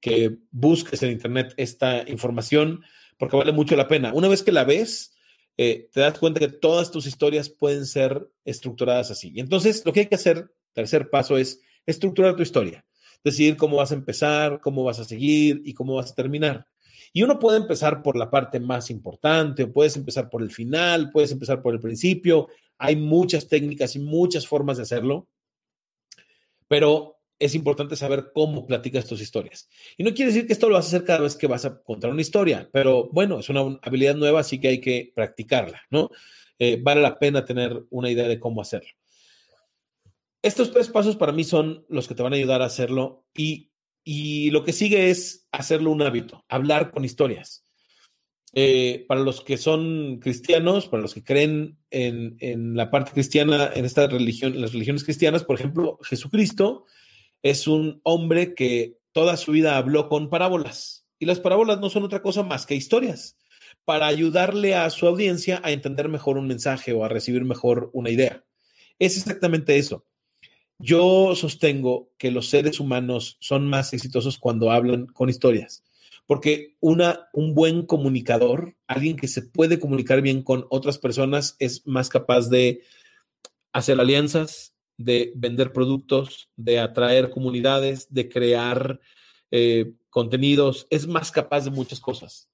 que 0.00 0.36
busques 0.50 1.02
en 1.02 1.12
internet 1.12 1.54
esta 1.56 2.08
información 2.08 2.82
porque 3.18 3.36
vale 3.36 3.52
mucho 3.52 3.76
la 3.76 3.88
pena. 3.88 4.12
Una 4.12 4.28
vez 4.28 4.42
que 4.42 4.52
la 4.52 4.64
ves, 4.64 5.14
eh, 5.56 5.88
te 5.92 6.00
das 6.00 6.18
cuenta 6.18 6.40
que 6.40 6.48
todas 6.48 6.90
tus 6.90 7.06
historias 7.06 7.50
pueden 7.50 7.84
ser 7.84 8.30
estructuradas 8.44 9.10
así. 9.10 9.32
Y 9.34 9.40
entonces 9.40 9.82
lo 9.84 9.92
que 9.92 10.00
hay 10.00 10.06
que 10.06 10.14
hacer, 10.14 10.52
tercer 10.72 11.10
paso, 11.10 11.36
es 11.36 11.60
estructurar 11.84 12.36
tu 12.36 12.42
historia. 12.42 12.84
Decidir 13.24 13.56
cómo 13.56 13.76
vas 13.76 13.92
a 13.92 13.94
empezar, 13.94 14.60
cómo 14.60 14.84
vas 14.84 14.98
a 14.98 15.04
seguir 15.04 15.62
y 15.64 15.74
cómo 15.74 15.94
vas 15.94 16.12
a 16.12 16.14
terminar. 16.14 16.66
Y 17.12 17.22
uno 17.22 17.38
puede 17.38 17.58
empezar 17.58 18.02
por 18.02 18.16
la 18.16 18.30
parte 18.30 18.60
más 18.60 18.90
importante, 18.90 19.66
puedes 19.66 19.96
empezar 19.96 20.28
por 20.28 20.42
el 20.42 20.50
final, 20.50 21.10
puedes 21.10 21.32
empezar 21.32 21.62
por 21.62 21.74
el 21.74 21.80
principio. 21.80 22.48
Hay 22.76 22.96
muchas 22.96 23.48
técnicas 23.48 23.96
y 23.96 23.98
muchas 23.98 24.46
formas 24.46 24.76
de 24.76 24.84
hacerlo 24.84 25.28
pero 26.68 27.16
es 27.38 27.54
importante 27.54 27.96
saber 27.96 28.30
cómo 28.34 28.66
platicas 28.66 29.06
tus 29.06 29.20
historias. 29.20 29.68
Y 29.96 30.04
no 30.04 30.12
quiere 30.12 30.32
decir 30.32 30.46
que 30.46 30.52
esto 30.52 30.68
lo 30.68 30.74
vas 30.74 30.86
a 30.86 30.88
hacer 30.88 31.04
cada 31.04 31.20
vez 31.20 31.36
que 31.36 31.46
vas 31.46 31.64
a 31.64 31.82
contar 31.82 32.10
una 32.10 32.20
historia, 32.20 32.68
pero 32.72 33.08
bueno, 33.10 33.40
es 33.40 33.48
una 33.48 33.78
habilidad 33.82 34.14
nueva, 34.14 34.40
así 34.40 34.60
que 34.60 34.68
hay 34.68 34.80
que 34.80 35.12
practicarla, 35.14 35.82
¿no? 35.90 36.10
Eh, 36.58 36.78
vale 36.82 37.00
la 37.00 37.18
pena 37.18 37.44
tener 37.44 37.84
una 37.90 38.10
idea 38.10 38.28
de 38.28 38.38
cómo 38.38 38.60
hacerlo. 38.60 38.90
Estos 40.42 40.72
tres 40.72 40.88
pasos 40.88 41.16
para 41.16 41.32
mí 41.32 41.44
son 41.44 41.84
los 41.88 42.06
que 42.06 42.14
te 42.14 42.22
van 42.22 42.32
a 42.32 42.36
ayudar 42.36 42.62
a 42.62 42.66
hacerlo 42.66 43.26
y, 43.34 43.72
y 44.04 44.50
lo 44.50 44.64
que 44.64 44.72
sigue 44.72 45.10
es 45.10 45.48
hacerlo 45.52 45.90
un 45.90 46.02
hábito, 46.02 46.44
hablar 46.48 46.90
con 46.90 47.04
historias. 47.04 47.64
Eh, 48.54 49.04
para 49.06 49.20
los 49.20 49.42
que 49.42 49.58
son 49.58 50.20
cristianos, 50.20 50.88
para 50.88 51.02
los 51.02 51.12
que 51.12 51.22
creen 51.22 51.78
en, 51.90 52.74
la 52.74 52.90
parte 52.90 53.12
cristiana, 53.12 53.70
en 53.74 53.84
esta 53.84 54.06
religión, 54.06 54.54
en 54.54 54.62
las 54.62 54.72
religiones 54.72 55.04
cristianas, 55.04 55.44
por 55.44 55.56
ejemplo, 55.56 55.98
Jesucristo 56.02 56.86
es 57.42 57.68
un 57.68 58.00
hombre 58.04 58.54
que 58.54 58.98
toda 59.12 59.36
su 59.36 59.52
vida 59.52 59.76
habló 59.76 60.08
con 60.08 60.30
parábolas. 60.30 61.06
Y 61.18 61.26
las 61.26 61.40
parábolas 61.40 61.80
no 61.80 61.90
son 61.90 62.04
otra 62.04 62.22
cosa 62.22 62.42
más 62.42 62.64
que 62.64 62.74
historias 62.74 63.36
para 63.84 64.06
ayudarle 64.06 64.74
a 64.74 64.88
su 64.90 65.06
audiencia 65.06 65.60
a 65.62 65.72
entender 65.72 66.08
mejor 66.08 66.38
un 66.38 66.46
mensaje 66.46 66.92
o 66.92 67.04
a 67.04 67.08
recibir 67.08 67.44
mejor 67.44 67.90
una 67.92 68.10
idea. 68.10 68.44
Es 68.98 69.16
exactamente 69.16 69.76
eso. 69.76 70.06
Yo 70.78 71.34
sostengo 71.34 72.10
que 72.18 72.30
los 72.30 72.48
seres 72.48 72.80
humanos 72.80 73.36
son 73.40 73.68
más 73.68 73.92
exitosos 73.92 74.38
cuando 74.38 74.70
hablan 74.70 75.06
con 75.06 75.28
historias 75.28 75.82
porque 76.28 76.76
una, 76.80 77.30
un 77.32 77.54
buen 77.54 77.86
comunicador, 77.86 78.76
alguien 78.86 79.16
que 79.16 79.28
se 79.28 79.40
puede 79.40 79.80
comunicar 79.80 80.20
bien 80.20 80.42
con 80.42 80.66
otras 80.68 80.98
personas, 80.98 81.56
es 81.58 81.86
más 81.86 82.10
capaz 82.10 82.50
de 82.50 82.82
hacer 83.72 83.98
alianzas, 83.98 84.74
de 84.98 85.32
vender 85.36 85.72
productos, 85.72 86.50
de 86.54 86.80
atraer 86.80 87.30
comunidades, 87.30 88.12
de 88.12 88.28
crear 88.28 89.00
eh, 89.50 89.94
contenidos, 90.10 90.86
es 90.90 91.06
más 91.06 91.32
capaz 91.32 91.64
de 91.64 91.70
muchas 91.70 91.98
cosas. 91.98 92.50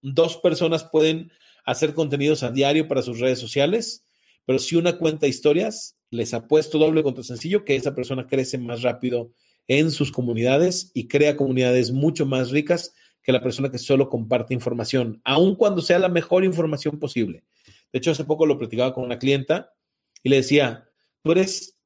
Dos 0.00 0.36
personas 0.36 0.84
pueden 0.84 1.32
hacer 1.64 1.94
contenidos 1.94 2.44
a 2.44 2.52
diario 2.52 2.86
para 2.86 3.02
sus 3.02 3.18
redes 3.18 3.40
sociales, 3.40 4.06
pero 4.48 4.58
si 4.58 4.76
una 4.76 4.96
cuenta 4.96 5.26
historias, 5.26 5.98
les 6.08 6.32
apuesto 6.32 6.78
doble 6.78 7.02
contra 7.02 7.22
sencillo 7.22 7.66
que 7.66 7.76
esa 7.76 7.94
persona 7.94 8.26
crece 8.26 8.56
más 8.56 8.80
rápido 8.80 9.30
en 9.66 9.90
sus 9.90 10.10
comunidades 10.10 10.90
y 10.94 11.06
crea 11.06 11.36
comunidades 11.36 11.92
mucho 11.92 12.24
más 12.24 12.50
ricas 12.50 12.94
que 13.22 13.32
la 13.32 13.42
persona 13.42 13.70
que 13.70 13.76
solo 13.76 14.08
comparte 14.08 14.54
información, 14.54 15.20
aun 15.22 15.54
cuando 15.54 15.82
sea 15.82 15.98
la 15.98 16.08
mejor 16.08 16.44
información 16.44 16.98
posible. 16.98 17.44
De 17.92 17.98
hecho, 17.98 18.10
hace 18.10 18.24
poco 18.24 18.46
lo 18.46 18.56
platicaba 18.56 18.94
con 18.94 19.04
una 19.04 19.18
clienta 19.18 19.74
y 20.22 20.30
le 20.30 20.36
decía, 20.36 20.88
tú 21.22 21.32
eres 21.32 21.76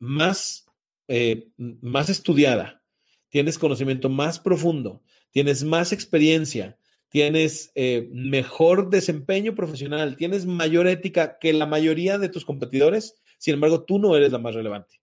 más, 0.00 0.66
eh, 1.06 1.52
más 1.56 2.10
estudiada, 2.10 2.82
tienes 3.28 3.56
conocimiento 3.56 4.08
más 4.08 4.40
profundo, 4.40 5.00
tienes 5.30 5.62
más 5.62 5.92
experiencia, 5.92 6.76
tienes 7.14 7.70
eh, 7.76 8.08
mejor 8.10 8.90
desempeño 8.90 9.54
profesional, 9.54 10.16
tienes 10.16 10.46
mayor 10.46 10.88
ética 10.88 11.38
que 11.38 11.52
la 11.52 11.64
mayoría 11.64 12.18
de 12.18 12.28
tus 12.28 12.44
competidores, 12.44 13.22
sin 13.38 13.54
embargo, 13.54 13.84
tú 13.84 14.00
no 14.00 14.16
eres 14.16 14.32
la 14.32 14.38
más 14.38 14.56
relevante. 14.56 15.00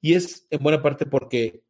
Y 0.00 0.14
es 0.14 0.48
en 0.50 0.60
buena 0.60 0.82
parte 0.82 1.06
porque 1.06 1.62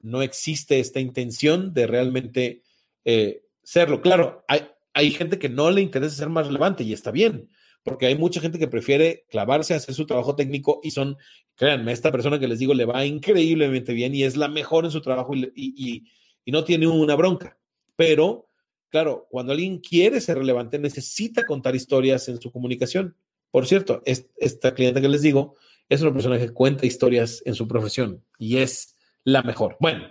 no 0.00 0.22
existe 0.22 0.78
esta 0.78 1.00
intención 1.00 1.74
de 1.74 1.88
realmente 1.88 2.62
eh, 3.04 3.42
serlo. 3.64 4.02
Claro, 4.02 4.44
hay, 4.46 5.10
gente 5.10 5.40
que 5.40 5.48
no 5.48 5.72
le 5.72 5.80
interesa 5.80 6.14
ser 6.14 6.28
más 6.28 6.46
relevante 6.46 6.84
y 6.84 6.92
está 6.92 7.10
bien, 7.10 7.48
porque 7.82 8.06
hay 8.06 8.14
mucha 8.14 8.40
gente 8.40 8.60
que 8.60 8.68
prefiere 8.68 9.26
clavarse 9.30 9.74
a 9.74 9.78
hacer 9.78 9.96
su 9.96 10.06
trabajo 10.06 10.36
técnico 10.36 10.78
y 10.84 10.92
son, 10.92 11.16
créanme, 11.56 11.90
esta 11.90 12.12
persona 12.12 12.38
que 12.38 12.46
les 12.46 12.60
digo 12.60 12.72
le 12.72 12.84
va 12.84 13.04
increíblemente 13.04 13.94
bien 13.94 14.14
y 14.14 14.22
es 14.22 14.36
la 14.36 14.46
mejor 14.46 14.84
en 14.84 14.92
su 14.92 15.00
trabajo 15.00 15.34
y, 15.34 15.50
y, 15.56 16.04
y 16.44 16.52
no 16.52 16.62
tiene 16.62 16.86
una 16.86 17.16
bronca. 17.16 17.58
Pero 17.96 18.47
Claro, 18.90 19.26
cuando 19.30 19.52
alguien 19.52 19.78
quiere 19.78 20.20
ser 20.20 20.38
relevante, 20.38 20.78
necesita 20.78 21.44
contar 21.44 21.76
historias 21.76 22.28
en 22.28 22.40
su 22.40 22.50
comunicación. 22.50 23.16
Por 23.50 23.66
cierto, 23.66 24.02
esta 24.04 24.74
cliente 24.74 25.00
que 25.00 25.08
les 25.08 25.22
digo 25.22 25.56
es 25.88 26.02
una 26.02 26.12
persona 26.12 26.38
que 26.38 26.50
cuenta 26.50 26.86
historias 26.86 27.42
en 27.44 27.54
su 27.54 27.66
profesión 27.66 28.24
y 28.38 28.58
es 28.58 28.96
la 29.24 29.42
mejor. 29.42 29.76
Bueno, 29.80 30.08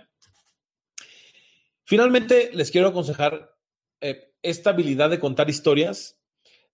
finalmente 1.84 2.50
les 2.52 2.70
quiero 2.70 2.88
aconsejar 2.88 3.56
eh, 4.00 4.32
esta 4.42 4.70
habilidad 4.70 5.10
de 5.10 5.20
contar 5.20 5.50
historias. 5.50 6.18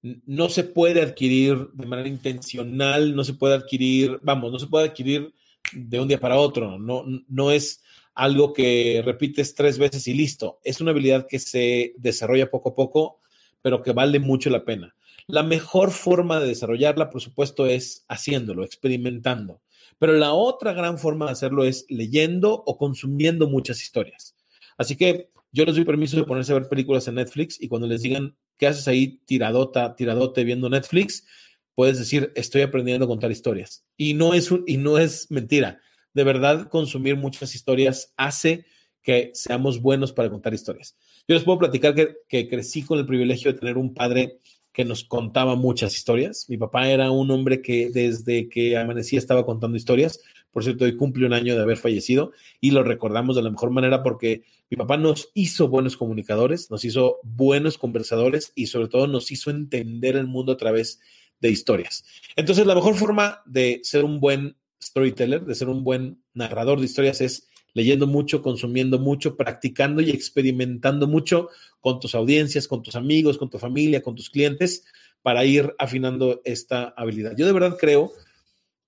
No 0.03 0.51
se 0.51 0.65
puede 0.65 1.01
adquirir 1.01 1.69
de 1.73 1.87
manera 1.87 2.09
intencional, 2.09 3.17
no 3.17 3.25
se 3.25 3.35
puede 3.35 3.55
adquirir, 3.55 4.19
vamos, 4.23 4.53
no 4.53 4.59
se 4.59 4.67
puede 4.67 4.89
adquirir 4.89 5.33
de 5.73 6.01
un 6.01 6.09
día 6.09 6.21
para 6.21 6.37
otro. 6.37 6.79
No, 6.79 7.05
no 7.29 7.51
es 7.51 7.83
algo 8.15 8.53
que 8.53 9.03
repites 9.05 9.55
tres 9.55 9.79
veces 9.79 10.07
y 10.09 10.15
listo. 10.15 10.61
Es 10.63 10.81
una 10.81 10.93
habilidad 10.93 11.27
que 11.29 11.39
se 11.39 11.95
desarrolla 11.97 12.51
poco 12.51 12.71
a 12.71 12.75
poco, 12.75 13.21
pero 13.63 13.83
que 13.83 13.93
vale 13.93 14.21
mucho 14.21 14.51
la 14.51 14.65
pena. 14.65 14.95
La 15.27 15.43
mejor 15.43 15.91
forma 15.91 16.39
de 16.39 16.49
desarrollarla, 16.49 17.11
por 17.11 17.21
supuesto, 17.21 17.67
es 17.67 18.05
haciéndolo, 18.09 18.65
experimentando. 18.65 19.63
Pero 19.99 20.13
la 20.13 20.33
otra 20.33 20.73
gran 20.73 20.99
forma 20.99 21.27
de 21.27 21.33
hacerlo 21.33 21.65
es 21.65 21.87
leyendo 21.89 22.63
o 22.67 22.77
consumiendo 22.77 23.49
muchas 23.49 23.83
historias. 23.83 24.37
Así 24.77 24.97
que 24.97 25.31
yo 25.53 25.65
les 25.65 25.77
doy 25.77 25.85
permiso 25.85 26.17
de 26.17 26.25
ponerse 26.25 26.53
a 26.53 26.57
ver 26.57 26.69
películas 26.69 27.09
en 27.09 27.15
Netflix 27.15 27.61
y 27.61 27.69
cuando 27.69 27.87
les 27.87 28.03
digan, 28.03 28.37
¿qué 28.59 28.67
haces 28.67 28.89
ahí 28.89 29.21
tiradota, 29.25 29.95
tiradote 29.97 30.45
viendo 30.45 30.69
Netflix? 30.69 31.27
Puedes 31.75 31.99
decir, 31.99 32.33
estoy 32.35 32.63
aprendiendo 32.63 33.07
a 33.07 33.09
contar 33.09 33.31
historias. 33.31 33.85
Y 33.97 34.15
no 34.15 34.35
es, 34.35 34.51
y 34.67 34.77
no 34.77 34.99
es 34.99 35.31
mentira 35.31 35.81
de 36.15 36.25
verdad 36.25 36.69
consumir 36.69 37.17
muchas 37.17 37.55
historias 37.55 38.13
hace 38.17 38.65
que 39.03 39.31
seamos 39.35 39.83
buenos 39.83 40.13
para 40.13 40.31
contar 40.31 40.55
historias. 40.55 40.97
Yo 41.29 41.35
les 41.35 41.45
puedo 41.45 41.59
platicar 41.59 41.95
que, 41.95 42.49
crecí 42.49 42.83
con 42.83 42.99
el 42.99 43.07
privilegio 43.07 43.53
de 43.53 43.59
tener 43.59 43.77
un 43.77 43.93
padre 43.93 44.39
que 44.73 44.85
nos 44.85 45.05
contaba 45.05 45.55
muchas 45.55 45.95
historias. 45.95 46.47
Mi 46.49 46.57
papá 46.57 46.89
era 46.89 47.11
un 47.11 47.31
hombre 47.31 47.63
que 47.63 47.91
desde 47.91 48.49
que 48.49 48.77
amanecía 48.77 49.19
estaba 49.19 49.45
contando 49.45 49.77
historias. 49.77 50.21
Por 50.51 50.65
cierto, 50.65 50.85
hoy 50.85 50.97
cumple 50.97 51.27
un 51.27 51.33
año 51.33 51.55
de 51.55 51.63
haber 51.63 51.77
fallecido 51.77 52.33
y 52.61 52.71
lo 52.71 52.83
recordamos 52.83 53.37
de 53.37 53.43
la 53.43 53.51
mejor 53.51 53.71
manera 53.71 54.03
porque 54.03 54.43
mi 54.71 54.77
papá 54.77 54.97
nos 54.97 55.31
hizo 55.35 55.69
buenos 55.69 55.97
comunicadores, 55.97 56.71
nos 56.71 56.85
hizo 56.85 57.19
buenos 57.23 57.79
conversadores 57.79 58.53
y 58.55 58.67
sobre 58.67 58.89
todo 58.89 59.07
nos 59.07 59.31
hizo 59.31 59.51
entender 59.51 60.17
el 60.17 60.27
mundo 60.27 60.53
a 60.53 60.57
través 60.57 61.01
de 61.41 61.51
historias. 61.51 62.05
Entonces, 62.37 62.67
la 62.67 62.75
mejor 62.75 62.95
forma 62.95 63.43
de 63.47 63.81
ser 63.83 64.05
un 64.05 64.19
buen 64.19 64.57
storyteller, 64.85 65.45
de 65.45 65.55
ser 65.55 65.69
un 65.69 65.83
buen 65.83 66.23
narrador 66.35 66.79
de 66.79 66.87
historias, 66.87 67.21
es 67.21 67.49
leyendo 67.73 68.07
mucho, 68.07 68.41
consumiendo 68.41 68.99
mucho, 68.99 69.37
practicando 69.37 70.01
y 70.01 70.11
experimentando 70.11 71.09
mucho 71.09 71.49
con 71.81 72.01
tus 72.01 72.15
audiencias, 72.15 72.69
con 72.69 72.83
tus 72.83 72.95
amigos, 72.95 73.37
con 73.37 73.51
tu 73.51 73.59
familia, 73.59 74.03
con 74.03 74.15
tus 74.15 74.31
clientes, 74.31 74.85
para 75.23 75.45
ir 75.45 75.75
afinando 75.79 76.41
esta 76.45 76.95
habilidad. 76.97 77.35
Yo 77.37 77.47
de 77.47 77.53
verdad 77.53 77.77
creo 77.79 78.13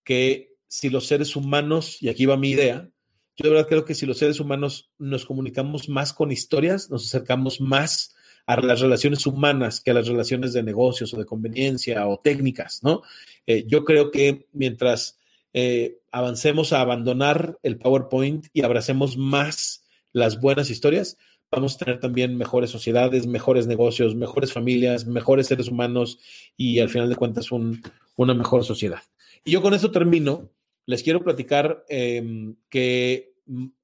que 0.05 0.55
si 0.68 0.88
los 0.88 1.07
seres 1.07 1.34
humanos, 1.34 2.01
y 2.01 2.09
aquí 2.09 2.26
va 2.26 2.36
mi 2.36 2.51
idea, 2.51 2.88
yo 3.36 3.44
de 3.44 3.51
verdad 3.51 3.68
creo 3.68 3.84
que 3.84 3.94
si 3.94 4.07
los 4.07 4.18
seres 4.18 4.40
humanos 4.40 4.90
nos 4.99 5.26
comunicamos 5.26 5.88
más 5.88 6.12
con 6.12 6.32
historias, 6.32 6.90
nos 6.90 7.07
acercamos 7.07 7.61
más 7.61 8.14
a 8.47 8.61
las 8.61 8.80
relaciones 8.80 9.26
humanas 9.26 9.80
que 9.80 9.90
a 9.90 9.94
las 9.94 10.07
relaciones 10.07 10.53
de 10.53 10.62
negocios 10.62 11.12
o 11.12 11.18
de 11.18 11.26
conveniencia 11.26 12.07
o 12.07 12.20
técnicas, 12.20 12.82
¿no? 12.82 13.03
Eh, 13.47 13.64
yo 13.66 13.84
creo 13.84 14.11
que 14.11 14.47
mientras 14.53 15.18
eh, 15.59 16.00
avancemos 16.12 16.74
a 16.74 16.82
abandonar 16.82 17.59
el 17.62 17.78
PowerPoint 17.78 18.48
y 18.52 18.62
abracemos 18.62 19.16
más 19.16 19.86
las 20.12 20.38
buenas 20.38 20.68
historias, 20.68 21.16
vamos 21.50 21.76
a 21.76 21.78
tener 21.78 21.98
también 21.98 22.36
mejores 22.36 22.68
sociedades, 22.68 23.26
mejores 23.26 23.66
negocios, 23.66 24.14
mejores 24.14 24.52
familias, 24.52 25.07
mejores 25.07 25.46
seres 25.46 25.68
humanos 25.68 26.18
y 26.59 26.80
al 26.80 26.90
final 26.90 27.09
de 27.09 27.16
cuentas 27.16 27.48
una 27.52 28.34
mejor 28.34 28.64
sociedad. 28.64 29.00
Y 29.44 29.52
yo 29.52 29.62
con 29.62 29.72
esto 29.72 29.90
termino. 29.90 30.50
Les 30.84 31.02
quiero 31.02 31.24
platicar 31.24 31.86
em, 31.88 32.57
que 32.68 33.32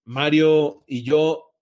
Mario 0.05 0.85
y 0.87 1.05
yo 1.05 1.55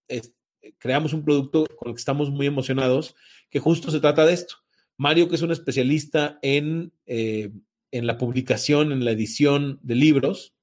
creamos 0.78 1.12
un 1.12 1.24
producto 1.24 1.66
con 1.76 1.88
el 1.88 1.94
que 1.94 2.00
estamos 2.00 2.30
muy 2.30 2.46
emocionados, 2.46 3.14
que 3.48 3.60
justo 3.60 3.92
se 3.92 4.00
trata 4.00 4.26
de 4.26 4.32
esto. 4.32 4.56
Mario, 4.96 5.28
que 5.28 5.36
es 5.36 5.42
un 5.42 5.52
especialista 5.52 6.40
en 6.42 6.92
eh, 7.06 7.52
en 7.92 8.06
la 8.06 8.18
publicación, 8.18 8.92
en 8.92 9.04
la 9.04 9.12
edición 9.12 9.78
de 9.82 9.94
libros, 9.94 10.54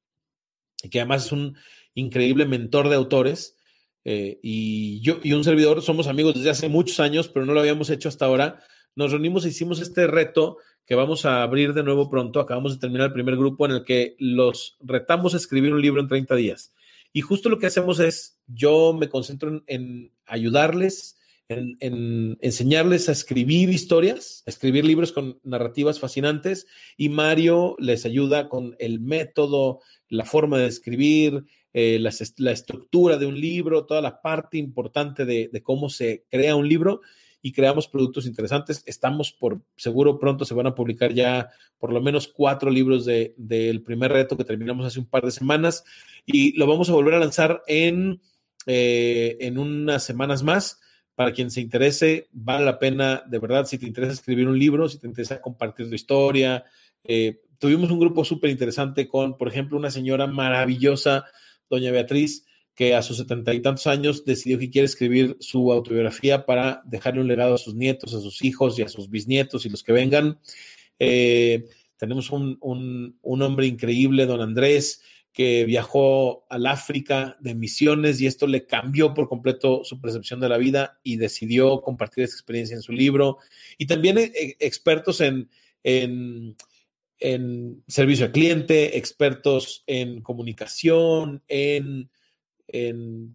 y 0.84 0.90
que 0.90 1.00
además 1.00 1.26
es 1.26 1.32
un 1.32 1.58
increíble 1.94 2.46
mentor 2.46 2.90
de 2.90 2.96
autores. 2.96 3.58
Eh, 4.06 4.40
y 4.42 5.02
yo 5.02 5.20
y 5.24 5.34
un 5.34 5.44
servidor 5.44 5.82
somos 5.82 6.08
amigos 6.08 6.36
desde 6.36 6.50
hace 6.50 6.70
muchos 6.70 7.00
años, 7.00 7.28
pero 7.28 7.46
no 7.46 7.54
lo 7.54 7.60
habíamos 7.60 7.90
hecho 7.90 8.10
hasta 8.10 8.26
ahora. 8.26 8.64
Nos 8.96 9.12
reunimos 9.12 9.46
e 9.46 9.50
hicimos 9.50 9.82
este 9.82 10.08
reto 10.08 10.58
que 10.86 10.96
vamos 10.96 11.26
a 11.26 11.44
abrir 11.44 11.74
de 11.74 11.84
nuevo 11.84 12.10
pronto. 12.10 12.40
Acabamos 12.40 12.74
de 12.74 12.80
terminar 12.80 13.08
el 13.08 13.14
primer 13.14 13.36
grupo 13.36 13.66
en 13.66 13.74
el 13.74 13.84
que 13.84 14.16
los 14.20 14.78
retamos 14.80 15.34
a 15.34 15.38
escribir 15.38 15.74
un 15.74 15.82
libro 15.82 16.02
en 16.02 16.08
30 16.08 16.36
días. 16.36 16.74
Y 17.12 17.22
justo 17.22 17.50
lo 17.50 17.60
que 17.60 17.68
hacemos 17.68 18.00
es, 18.00 18.40
yo 18.48 18.94
me 18.94 19.10
concentro 19.10 19.64
en 19.68 20.12
ayudarles 20.26 21.17
en, 21.50 22.38
enseñarles 22.42 23.10
a 23.10 23.14
escribir 23.14 23.70
historias, 23.70 24.44
a 24.46 24.50
escribir 24.50 24.86
libros 24.86 25.12
con 25.12 25.40
narrativas 25.44 26.00
fascinantes 26.00 26.68
y 26.98 27.10
Mario 27.10 27.76
les 27.80 28.06
ayuda 28.06 28.50
con 28.50 28.76
el 28.80 29.00
método, 29.00 29.80
la 30.10 30.26
forma 30.26 30.58
de 30.58 30.68
escribir, 30.68 31.46
eh, 31.74 32.00
la, 32.00 32.52
estructura 32.52 33.18
de 33.18 33.26
un 33.26 33.40
libro, 33.40 33.86
toda 33.86 34.02
la 34.02 34.22
parte 34.22 34.58
importante 34.58 35.26
de, 35.26 35.62
cómo 35.64 35.90
se 35.90 36.26
crea 36.30 36.56
un 36.56 36.68
libro 36.68 37.02
y 37.42 37.52
creamos 37.54 37.88
productos 37.88 38.26
interesantes. 38.26 38.84
Estamos 38.86 39.32
por 39.32 39.62
seguro 39.78 40.20
pronto 40.20 40.44
se 40.44 40.56
van 40.56 40.68
a 40.68 40.76
publicar 40.76 41.14
ya 41.14 41.50
por 41.78 41.94
lo 41.94 42.02
menos 42.02 42.28
cuatro 42.28 42.72
libros 42.72 43.06
del 43.06 43.84
primer 43.84 44.12
reto 44.12 44.36
que 44.36 44.44
terminamos 44.44 44.86
hace 44.86 45.00
un 45.00 45.06
par 45.06 45.24
de 45.24 45.32
semanas 45.32 45.84
y 46.26 46.58
lo 46.58 46.68
vamos 46.68 46.90
a 46.90 46.94
volver 46.94 47.14
a 47.14 47.20
lanzar 47.20 47.62
en, 47.68 48.22
eh, 48.66 49.38
en 49.40 49.60
unas 49.60 50.04
semanas 50.04 50.44
más 50.44 50.82
para 51.18 51.34
quien 51.34 51.50
se 51.50 51.62
interese, 51.62 52.28
vale 52.32 52.64
la 52.64 52.78
pena, 52.78 53.24
de 53.26 53.40
verdad, 53.40 53.66
si 53.66 53.80
te 53.80 53.88
interesa 53.88 54.14
escribir 54.14 54.48
un 54.48 54.60
libro, 54.60 54.88
si 54.88 55.00
te 55.00 55.08
interesa 55.08 55.42
compartir 55.42 55.90
tu 55.90 55.96
historia. 55.96 56.64
Eh, 57.04 57.42
tuvimos 57.58 57.90
un 57.90 58.00
grupo 58.00 58.24
súper 58.24 58.52
interesante 58.52 59.08
con, 59.08 59.36
por 59.36 59.48
ejemplo, 59.48 59.80
una 59.80 59.90
señora 59.90 60.28
maravillosa, 60.28 61.26
doña 61.72 61.92
Beatriz, 61.92 62.46
que 62.76 62.94
a 62.94 63.02
sus 63.02 63.18
setenta 63.18 63.52
y 63.56 63.64
tantos 63.64 63.88
años 63.88 64.26
decidió 64.26 64.60
que 64.60 64.70
quiere 64.70 64.86
escribir 64.86 65.38
su 65.40 65.72
autobiografía 65.72 66.46
para 66.46 66.84
dejarle 66.86 67.22
un 67.22 67.28
legado 67.28 67.56
a 67.56 67.58
sus 67.58 67.74
nietos, 67.74 68.14
a 68.14 68.22
sus 68.22 68.44
hijos 68.44 68.78
y 68.78 68.84
a 68.84 68.88
sus 68.88 69.10
bisnietos 69.10 69.66
y 69.66 69.70
los 69.70 69.82
que 69.82 69.94
vengan. 69.94 70.38
Eh, 71.00 71.66
tenemos 71.98 72.30
un, 72.30 72.60
un 72.62 73.42
hombre 73.42 73.66
increíble, 73.66 74.28
don 74.28 74.42
Andrés, 74.42 75.02
que 75.38 75.66
viajó 75.66 76.48
al 76.50 76.66
África 76.66 77.38
de 77.40 77.54
misiones 77.54 78.20
y 78.20 78.26
esto 78.26 78.48
le 78.48 78.66
cambió 78.66 79.14
por 79.14 79.30
completo 79.30 79.84
su 79.84 80.02
percepción 80.02 80.40
de 80.40 80.50
la 80.50 80.58
vida 80.58 81.00
y 81.04 81.18
decidió 81.18 81.82
compartir 81.82 82.24
esa 82.24 82.34
experiencia 82.34 82.76
en 82.76 82.82
su 82.82 82.92
libro. 82.92 83.38
Y 83.78 83.86
también 83.86 84.18
eh, 84.18 84.56
expertos 84.60 85.22
en, 85.22 85.48
en, 85.84 86.56
servicio 87.88 88.26
al 88.26 88.32
cliente, 88.32 88.98
expertos 88.98 89.84
en 89.86 90.22
comunicación, 90.22 91.44
en, 91.48 92.10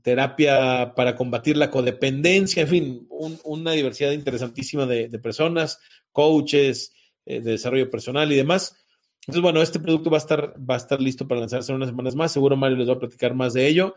terapia 0.02 0.94
para 0.96 1.14
combatir 1.14 1.56
la 1.56 1.70
codependencia, 1.70 2.62
en 2.62 2.68
fin, 2.68 3.06
una 3.44 3.70
diversidad 3.72 4.10
interesantísima 4.10 4.86
de, 4.86 5.08
personas, 5.20 5.78
coaches, 6.10 6.94
de 7.24 7.40
desarrollo 7.42 7.88
personal 7.88 8.32
y 8.32 8.36
demás. 8.36 8.81
Entonces, 9.22 9.42
bueno, 9.42 9.62
este 9.62 9.78
producto 9.78 10.10
va 10.10 10.16
a 10.16 10.20
estar, 10.20 10.54
va 10.58 10.74
a 10.74 10.78
estar 10.78 11.00
listo 11.00 11.28
para 11.28 11.40
lanzarse 11.40 11.70
en 11.70 11.76
unas 11.76 11.90
semanas 11.90 12.14
más. 12.14 12.32
Seguro 12.32 12.56
Mario 12.56 12.76
les 12.76 12.88
va 12.88 12.94
a 12.94 12.98
platicar 12.98 13.34
más 13.34 13.52
de 13.54 13.66
ello. 13.68 13.94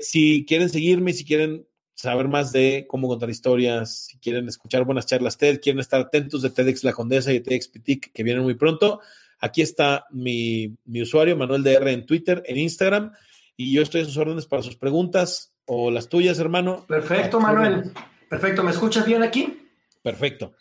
si 0.00 0.44
quieren 0.46 0.68
seguirme, 0.68 1.12
si 1.12 1.24
quieren 1.24 1.66
saber 1.96 2.28
más 2.28 2.52
de 2.52 2.86
cómo 2.88 3.08
contar 3.08 3.30
historias, 3.30 4.06
si 4.06 4.18
quieren 4.18 4.46
escuchar 4.48 4.84
buenas 4.84 5.06
charlas 5.06 5.38
TED, 5.38 5.60
quieren 5.60 5.80
estar 5.80 6.00
atentos 6.00 6.42
de 6.42 6.50
TEDx 6.50 6.84
La 6.84 6.92
Condesa 6.92 7.32
y 7.32 7.40
TEDx 7.40 7.68
Pitic, 7.68 8.12
que 8.12 8.22
vienen 8.22 8.44
muy 8.44 8.54
pronto, 8.54 9.00
aquí 9.40 9.62
está 9.62 10.06
mi, 10.10 10.76
usuario, 10.86 11.36
Manuel 11.36 11.62
DR, 11.62 11.90
en 11.90 12.04
Twitter, 12.04 12.42
en 12.46 12.58
Instagram, 12.58 13.12
y 13.56 13.72
yo 13.72 13.82
estoy 13.82 14.02
a 14.02 14.04
sus 14.04 14.18
órdenes 14.18 14.46
para 14.46 14.62
sus 14.62 14.76
preguntas 14.76 15.54
o 15.64 15.90
las 15.90 16.08
tuyas, 16.08 16.38
hermano. 16.38 16.84
Perfecto, 16.86 17.40
Manuel. 17.40 17.90
Perfecto. 18.28 18.62
¿Me 18.62 18.70
escuchas 18.70 19.06
bien 19.06 19.22
aquí? 19.22 19.58
Perfecto. 20.02 20.52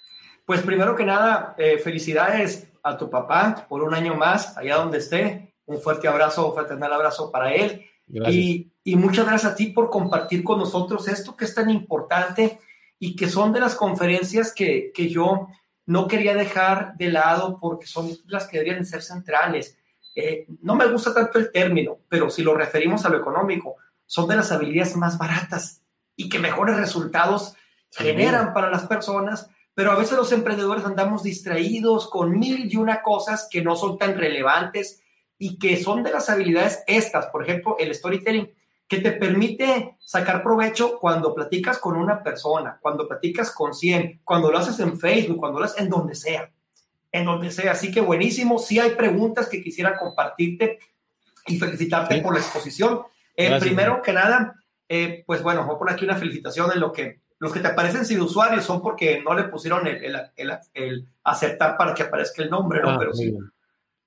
Pues 0.45 0.61
primero 0.61 0.95
que 0.95 1.03
nada, 1.03 1.55
eh, 1.57 1.77
felicidades 1.79 2.69
a 2.85 2.95
tu 2.97 3.09
papá 3.09 3.65
por 3.67 3.81
un 3.81 3.95
año 3.95 4.13
más, 4.13 4.55
allá 4.55 4.75
donde 4.77 4.99
esté. 4.99 5.55
Un 5.65 5.81
fuerte 5.81 6.07
abrazo, 6.07 6.47
un 6.47 6.53
fraternal 6.53 6.93
abrazo 6.93 7.31
para 7.31 7.51
él. 7.53 7.83
Y, 8.07 8.71
muchas 8.95 9.25
gracias 9.25 9.51
a 9.51 9.55
ti 9.55 9.67
por 9.67 9.89
compartir 9.89 10.43
con 10.43 10.59
nosotros 10.59 11.07
esto 11.07 11.35
que 11.35 11.45
es 11.45 11.55
tan 11.55 11.71
importante 11.71 12.59
y 12.99 13.15
que 13.15 13.27
son 13.27 13.51
de 13.51 13.59
las 13.59 13.73
conferencias 13.73 14.53
que, 14.53 14.91
yo 15.09 15.47
no 15.87 16.07
quería 16.07 16.35
dejar 16.35 16.95
de 16.95 17.09
lado 17.11 17.57
porque 17.59 17.87
son 17.87 18.11
las 18.27 18.47
que 18.47 18.59
deberían 18.59 18.85
ser 18.85 19.01
centrales. 19.01 19.79
Eh, 20.15 20.45
no 20.61 20.75
me 20.75 20.85
gusta 20.85 21.11
tanto 21.11 21.39
el 21.39 21.51
término, 21.51 21.97
pero 22.07 22.29
si 22.29 22.43
lo 22.43 22.53
referimos 22.53 23.03
a 23.03 23.09
lo 23.09 23.17
económico, 23.17 23.77
son 24.05 24.27
de 24.27 24.35
las 24.35 24.51
habilidades 24.51 24.95
más 24.95 25.17
baratas 25.17 25.81
y 26.15 26.29
que 26.29 26.37
mejores 26.37 26.77
resultados 26.77 27.55
generan 27.89 28.53
para 28.53 28.69
las 28.69 28.85
personas, 28.85 29.49
pero 29.75 29.91
a 29.91 29.95
veces 29.95 30.17
los 30.17 30.31
emprendedores 30.31 30.85
andamos 30.85 31.21
distraídos 31.21 32.09
con 32.09 32.39
mil 32.39 32.71
y 32.71 32.77
una 32.77 33.03
cosas 33.03 33.47
que 33.51 33.61
no 33.61 33.75
son 33.75 33.97
tan 33.97 34.17
relevantes 34.17 35.03
y 35.37 35.59
que 35.59 35.77
son 35.77 36.01
de 36.01 36.11
las 36.11 36.29
habilidades 36.29 36.83
estas, 36.87 37.27
por 37.27 37.43
ejemplo, 37.43 37.75
el 37.77 37.93
storytelling, 37.93 38.51
que 38.87 38.99
te 38.99 39.11
permite 39.11 39.97
sacar 39.99 40.41
provecho 40.41 40.97
cuando 40.97 41.35
platicas 41.35 41.77
con 41.77 41.97
una 41.97 42.23
persona, 42.23 42.79
cuando 42.81 43.07
platicas 43.07 43.51
con 43.51 43.73
100, 43.73 44.21
cuando 44.23 44.51
lo 44.51 44.59
haces 44.59 44.79
en 44.79 44.97
Facebook, 44.97 45.37
cuando 45.37 45.59
lo 45.59 45.65
haces 45.65 45.81
en 45.81 45.89
donde 45.89 46.15
sea, 46.15 46.51
en 47.11 47.25
donde 47.25 47.51
sea. 47.51 47.73
Así 47.73 47.91
que 47.91 47.99
buenísimo. 47.99 48.59
Si 48.59 48.79
hay 48.79 48.91
preguntas 48.91 49.49
que 49.49 49.61
quisiera 49.61 49.97
compartirte 49.97 50.79
y 51.47 51.57
felicitarte 51.57 52.21
por 52.21 52.33
la 52.33 52.39
exposición. 52.39 53.01
Eh, 53.35 53.57
primero 53.59 54.01
que 54.01 54.13
nada, 54.13 54.55
eh, 54.87 55.23
pues 55.25 55.41
bueno, 55.43 55.65
voy 55.65 55.75
a 55.75 55.79
poner 55.79 55.93
aquí 55.95 56.05
una 56.05 56.15
felicitación 56.15 56.71
en 56.71 56.79
lo 56.79 56.91
que 56.91 57.21
los 57.39 57.51
que 57.51 57.59
te 57.59 57.67
aparecen 57.67 58.05
sin 58.05 58.21
usuario 58.21 58.61
son 58.61 58.81
porque 58.81 59.21
no 59.21 59.33
le 59.33 59.43
pusieron 59.45 59.85
el, 59.87 60.15
el, 60.35 61.07
aceptar 61.23 61.77
para 61.77 61.93
que 61.93 62.03
aparezca 62.03 62.41
el 62.41 62.49
nombre, 62.49 62.81
¿no? 62.81 62.91
Ah, 62.91 62.95
Pero 62.99 63.13
sí, 63.13 63.35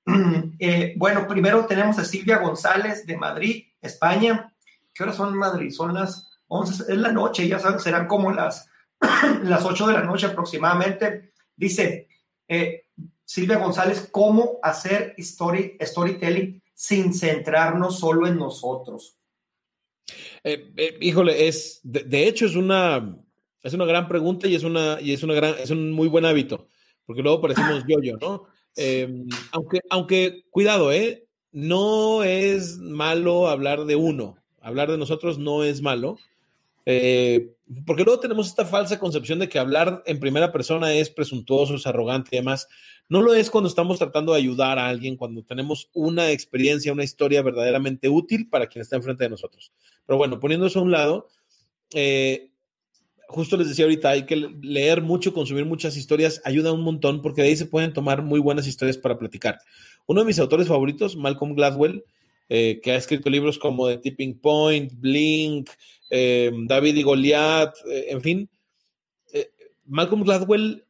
Eh, 0.59 0.95
bueno, 0.97 1.27
primero 1.29 1.67
tenemos 1.67 1.99
a 1.99 2.05
Silvia 2.05 2.39
González 2.39 3.07
de 3.07 3.17
Madrid, 3.17 3.65
España. 3.81 4.53
¿Qué 4.95 5.03
horas 5.03 5.17
son 5.17 5.29
en 5.29 5.39
Madrid? 5.39 5.71
Son 5.71 5.93
las 5.95 6.29
11, 6.49 6.93
es 6.93 6.99
la 6.99 7.13
noche, 7.13 7.47
ya 7.47 7.59
saben, 7.59 7.79
serán 7.79 8.07
como 8.07 8.33
las, 8.33 8.69
las 9.43 9.65
8 9.65 9.87
de 9.87 9.93
la 9.93 10.03
noche 10.03 10.27
aproximadamente. 10.27 11.33
Dice 11.55 12.09
eh, 12.49 12.87
Silvia 13.25 13.59
González, 13.59 14.09
¿cómo 14.11 14.59
hacer 14.63 15.15
story, 15.19 15.77
storytelling 15.81 16.63
sin 16.73 17.13
centrarnos 17.13 17.99
solo 17.99 18.27
en 18.27 18.39
nosotros? 18.39 19.18
Eh, 20.45 20.99
híjole, 21.01 21.49
es, 21.49 21.81
de, 21.83 22.27
hecho 22.27 22.47
es 22.47 22.57
una, 22.57 23.19
es 23.63 23.75
una 23.75 23.85
gran 23.85 24.09
pregunta 24.09 24.47
y 24.47 24.55
es, 24.55 24.65
una, 24.65 24.99
y 25.01 25.13
es, 25.13 25.23
una 25.23 25.35
gran, 25.35 25.55
es 25.59 25.71
un 25.71 25.93
muy 25.93 26.09
buen 26.09 26.25
hábito, 26.25 26.69
porque 27.07 27.23
luego 27.23 27.41
parecemos 27.41 27.85
yo-yo, 27.89 28.17
¿no? 28.19 28.45
Em, 28.77 29.27
aunque, 29.53 29.81
aunque, 29.91 30.45
cuidado, 30.51 30.93
¿eh? 30.93 31.27
No 31.51 32.23
es 32.23 32.79
malo 32.79 33.49
hablar 33.49 33.87
de 33.87 33.97
uno. 33.97 34.37
Hablar 34.61 34.91
de 34.91 34.99
nosotros 34.99 35.39
no 35.39 35.65
es 35.65 35.83
malo. 35.83 36.19
Eh, 36.91 37.55
porque 37.85 38.03
luego 38.03 38.19
tenemos 38.19 38.47
esta 38.47 38.65
falsa 38.65 38.99
concepción 38.99 39.39
de 39.39 39.49
que 39.51 39.59
hablar 39.59 40.03
en 40.07 40.19
primera 40.19 40.51
persona 40.53 40.95
es 40.95 41.11
presuntuoso, 41.11 41.75
es 41.75 41.87
arrogante 41.87 42.31
y 42.33 42.39
demás. 42.39 42.67
No 43.11 43.21
lo 43.21 43.35
es 43.35 43.51
cuando 43.51 43.69
estamos 43.69 43.99
tratando 43.99 44.33
de 44.33 44.39
ayudar 44.39 44.79
a 44.79 44.89
alguien, 44.89 45.19
cuando 45.19 45.43
tenemos 45.43 45.91
una 45.93 46.31
experiencia, 46.31 46.91
una 46.91 47.05
historia 47.05 47.43
verdaderamente 47.43 48.09
útil 48.09 48.49
para 48.49 48.69
quien 48.69 48.81
está 48.81 48.97
enfrente 48.97 49.25
de 49.25 49.29
nosotros. 49.29 49.71
Pero 50.07 50.17
bueno, 50.17 50.41
poniendo 50.41 50.67
a 50.67 50.81
un 50.81 50.91
lado, 50.91 51.29
eh, 51.93 52.53
justo 53.29 53.59
les 53.59 53.69
decía 53.69 53.85
ahorita, 53.85 54.09
hay 54.09 54.25
que 54.25 54.37
leer 54.63 55.03
mucho, 55.03 55.35
consumir 55.35 55.67
muchas 55.67 55.95
historias, 55.95 56.41
ayuda 56.47 56.73
un 56.73 56.81
montón 56.81 57.21
porque 57.21 57.43
de 57.43 57.49
ahí 57.49 57.57
se 57.57 57.67
pueden 57.67 57.93
tomar 57.93 58.23
muy 58.23 58.41
buenas 58.41 58.67
historias 58.67 58.97
para 58.97 59.19
platicar. 59.19 59.59
Uno 60.07 60.23
de 60.23 60.27
mis 60.27 60.39
autores 60.39 60.69
favoritos, 60.69 61.17
Malcolm 61.17 61.55
Gladwell, 61.55 62.03
eh, 62.49 62.81
que 62.83 62.93
ha 62.93 62.97
escrito 62.97 63.29
libros 63.29 63.59
como 63.59 63.89
The 63.89 63.99
Tipping 63.99 64.41
Point, 64.41 64.93
Blink, 64.95 65.71
eh, 66.11 66.51
David 66.67 66.97
y 66.97 67.03
Goliath, 67.03 67.77
eh, 67.91 68.07
en 68.11 68.21
fin. 68.21 68.51
Malcolm 69.85 70.23
Gladwell 70.23 70.85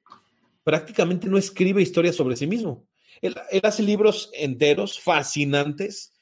prácticamente 0.65 1.29
no 1.29 1.39
escribe 1.39 1.81
historias 1.81 2.17
sobre 2.17 2.35
sí 2.35 2.49
mismo. 2.49 2.89
Él, 3.23 3.37
él 3.51 3.61
hace 3.63 3.83
libros 3.83 4.31
enteros, 4.35 4.99
fascinantes, 4.99 6.15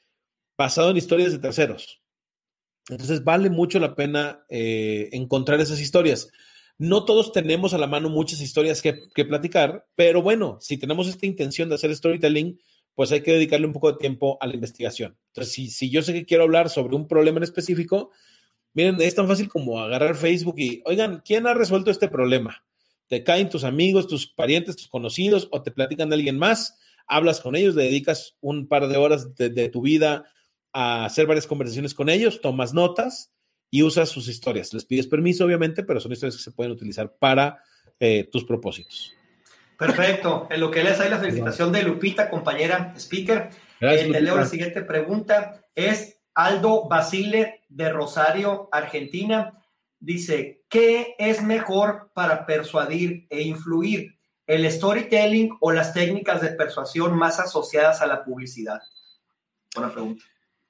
basados 0.59 0.91
en 0.91 0.99
historias 0.99 1.33
de 1.33 1.39
terceros. 1.39 2.03
Entonces 2.91 3.25
vale 3.25 3.49
mucho 3.49 3.79
la 3.79 3.95
pena 3.95 4.45
encontrar 4.51 5.59
esas 5.61 5.81
historias. 5.81 6.31
No 6.79 7.07
todos 7.07 7.33
tenemos 7.33 7.73
a 7.73 7.79
la 7.79 7.87
mano 7.87 8.11
muchas 8.11 8.41
historias 8.43 8.83
que, 8.83 9.25
platicar, 9.25 9.87
pero 9.95 10.21
bueno, 10.21 10.59
si 10.61 10.77
tenemos 10.77 11.09
esta 11.09 11.25
intención 11.25 11.71
de 11.71 11.77
hacer 11.77 11.95
storytelling, 11.97 12.61
pues 12.97 13.13
hay 13.13 13.21
que 13.21 13.33
dedicarle 13.33 13.67
un 13.67 13.75
poco 13.75 13.93
de 13.93 13.99
tiempo 13.99 14.39
a 14.41 14.47
la 14.47 14.55
investigación. 14.55 15.17
Entonces, 15.29 15.53
si, 15.73 15.91
yo 15.91 16.03
sé 16.03 16.15
que 16.15 16.25
quiero 16.25 16.45
hablar 16.45 16.71
sobre 16.71 16.97
un 16.97 17.07
problema 17.07 17.37
en 17.37 17.45
específico, 17.45 18.11
miren, 18.73 19.01
es 19.01 19.15
tan 19.15 19.29
fácil 19.29 19.49
como 19.49 19.79
agarrar 19.79 20.17
Facebook 20.17 20.57
y, 20.59 20.83
oigan, 20.87 21.23
¿quién 21.25 21.47
ha 21.47 21.55
resuelto 21.55 21.91
este 21.91 22.09
problema? 22.09 22.65
Te 23.07 23.23
caen 23.23 23.51
tus 23.51 23.65
amigos, 23.65 24.09
tus 24.09 24.27
parientes, 24.27 24.77
tus 24.77 24.89
conocidos 24.89 25.47
o 25.53 25.63
te 25.63 25.71
platican 25.71 26.09
de 26.09 26.17
alguien 26.17 26.39
más, 26.39 26.79
hablas 27.07 27.41
con 27.41 27.55
ellos, 27.55 27.75
le 27.75 27.85
dedicas 27.85 28.37
un 28.41 28.67
par 28.67 28.89
de 28.89 28.97
horas 28.97 29.37
de 29.37 29.69
tu 29.69 29.83
vida 29.83 30.25
a 30.73 31.05
hacer 31.05 31.27
varias 31.27 31.47
conversaciones 31.47 31.95
con 31.95 32.09
ellos, 32.09 32.41
tomas 32.41 32.73
notas 32.73 33.31
y 33.71 33.83
usas 33.83 34.09
sus 34.09 34.27
historias. 34.27 34.73
Les 34.73 34.87
pides 34.87 35.07
permiso, 35.07 35.45
obviamente, 35.45 35.85
pero 35.85 36.01
son 36.01 36.13
historias 36.13 36.37
que 36.37 36.43
se 36.43 36.51
pueden 36.51 36.73
utilizar 36.73 37.15
para 37.19 37.63
eh, 38.01 38.29
tus 38.33 38.45
propósitos. 38.45 39.16
Perfecto. 39.79 40.47
En 40.51 40.61
lo 40.61 40.71
que 40.71 40.83
les 40.83 40.99
hay 41.01 41.11
la 41.11 41.19
felicitación 41.19 41.73
de 41.73 41.83
Lupita, 41.83 42.31
compañera 42.31 42.95
speaker. 42.97 43.51
Gracias, 43.81 44.15
eh, 44.15 44.21
leo 44.21 44.37
la 44.37 44.47
siguiente 44.47 44.83
pregunta. 44.83 45.63
Es 45.75 46.19
Aldo 46.35 46.89
Basile 46.89 47.65
de 47.69 47.91
Rosario, 47.91 48.69
Argentina. 48.73 49.53
Dice, 49.99 50.65
¿qué 50.69 51.15
es 51.19 51.43
mejor 51.43 52.11
para 52.15 52.47
persuadir 52.47 53.27
e 53.31 53.43
influir? 53.43 54.17
¿El 54.47 54.71
storytelling 54.71 55.57
o 55.61 55.73
las 55.73 55.93
técnicas 55.93 56.41
de 56.41 56.51
persuasión 56.51 57.17
más 57.17 57.41
asociadas 57.41 58.01
a 58.01 58.07
la 58.07 58.25
publicidad? 58.25 58.81
Buena 59.75 59.93
pregunta. 59.93 60.25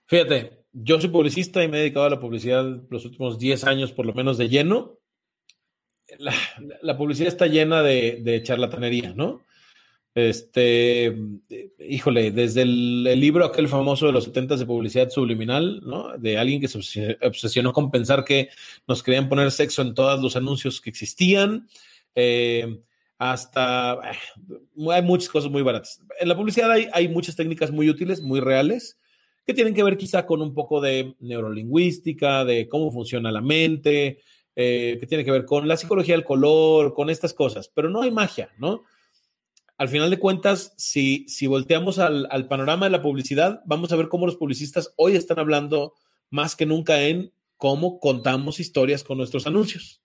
Fíjate, 0.06 0.64
yo 0.72 1.00
soy 1.00 1.10
publicista 1.10 1.62
y 1.62 1.68
me 1.68 1.78
he 1.78 1.80
dedicado 1.80 2.06
a 2.06 2.10
la 2.10 2.20
publicidad 2.20 2.64
los 2.90 3.04
últimos 3.04 3.38
10 3.38 3.64
años 3.64 3.92
por 3.92 4.06
lo 4.06 4.14
menos 4.14 4.38
de 4.38 4.48
lleno. 4.48 4.98
La, 6.18 6.96
publicidad 6.96 7.28
está 7.28 7.46
llena 7.46 7.82
de, 7.82 8.40
charlatanería, 8.42 9.12
¿no? 9.14 9.42
Este, 10.14 11.14
híjole, 11.78 12.30
desde 12.30 12.62
el, 12.62 13.02
libro 13.20 13.44
aquel 13.44 13.68
famoso 13.68 14.06
de 14.06 14.12
los 14.12 14.24
70 14.24 14.56
de 14.56 14.66
publicidad 14.66 15.10
subliminal, 15.10 15.80
¿no? 15.84 16.16
De 16.16 16.38
alguien 16.38 16.60
que 16.60 16.68
se 16.68 17.18
obsesionó 17.22 17.72
con 17.72 17.90
pensar 17.90 18.24
que 18.24 18.48
nos 18.88 19.02
querían 19.02 19.28
poner 19.28 19.50
sexo 19.50 19.82
en 19.82 19.94
todos 19.94 20.20
los 20.20 20.36
anuncios 20.36 20.80
que 20.80 20.90
existían, 20.90 21.68
eh, 22.14 22.80
hasta, 23.18 23.94
eh, 24.10 24.58
hay 24.90 25.02
muchas 25.02 25.28
cosas 25.28 25.50
muy 25.50 25.62
baratas. 25.62 26.00
En 26.18 26.28
la 26.28 26.36
publicidad 26.36 26.70
hay, 26.70 26.88
hay 26.92 27.08
muchas 27.08 27.36
técnicas 27.36 27.70
muy 27.70 27.88
útiles, 27.90 28.22
muy 28.22 28.40
reales, 28.40 28.98
que 29.46 29.54
tienen 29.54 29.74
que 29.74 29.82
ver 29.82 29.96
quizá 29.96 30.26
con 30.26 30.42
un 30.42 30.54
poco 30.54 30.80
de 30.80 31.14
neurolingüística, 31.20 32.44
de 32.44 32.68
cómo 32.68 32.90
funciona 32.90 33.30
la 33.30 33.40
mente, 33.40 34.18
eh, 34.56 34.96
que 34.98 35.06
tiene 35.06 35.24
que 35.24 35.30
ver 35.30 35.44
con 35.44 35.68
la 35.68 35.76
psicología 35.76 36.14
del 36.14 36.24
color, 36.24 36.94
con 36.94 37.10
estas 37.10 37.32
cosas, 37.32 37.70
pero 37.72 37.88
no 37.88 38.02
hay 38.02 38.10
magia, 38.10 38.50
¿no? 38.58 38.84
Al 39.78 39.88
final 39.88 40.10
de 40.10 40.18
cuentas, 40.18 40.72
si, 40.76 41.28
si 41.28 41.46
volteamos 41.46 41.98
al, 41.98 42.26
al 42.30 42.48
panorama 42.48 42.86
de 42.86 42.90
la 42.90 43.02
publicidad, 43.02 43.60
vamos 43.66 43.92
a 43.92 43.96
ver 43.96 44.08
cómo 44.08 44.26
los 44.26 44.36
publicistas 44.36 44.92
hoy 44.96 45.14
están 45.14 45.38
hablando 45.38 45.94
más 46.30 46.56
que 46.56 46.66
nunca 46.66 47.02
en 47.02 47.32
cómo 47.58 48.00
contamos 48.00 48.58
historias 48.58 49.04
con 49.04 49.18
nuestros 49.18 49.46
anuncios. 49.46 50.00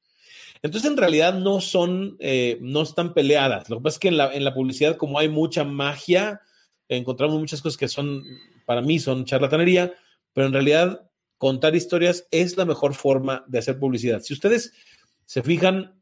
Entonces, 0.62 0.92
en 0.92 0.98
realidad 0.98 1.34
no 1.34 1.60
son, 1.60 2.18
eh, 2.20 2.60
no 2.62 2.82
están 2.84 3.14
peleadas. 3.14 3.70
Lo 3.70 3.78
que 3.78 3.84
pasa 3.84 3.96
es 3.96 4.00
que 4.00 4.08
en 4.10 4.18
la, 4.18 4.34
en 4.34 4.44
la 4.44 4.54
publicidad, 4.54 4.98
como 4.98 5.18
hay 5.18 5.30
mucha 5.30 5.64
magia, 5.64 6.42
encontramos 6.88 7.40
muchas 7.40 7.62
cosas 7.62 7.78
que 7.78 7.88
son 7.88 8.24
para 8.66 8.82
mí 8.82 9.00
son 9.00 9.26
charlatanería, 9.26 9.94
pero 10.34 10.48
en 10.48 10.54
realidad 10.54 11.11
contar 11.42 11.76
historias 11.76 12.28
es 12.30 12.56
la 12.56 12.66
mejor 12.66 12.94
forma 12.94 13.44
de 13.48 13.58
hacer 13.58 13.80
publicidad. 13.80 14.22
Si 14.22 14.32
ustedes 14.32 14.74
se 15.26 15.42
fijan, 15.42 16.00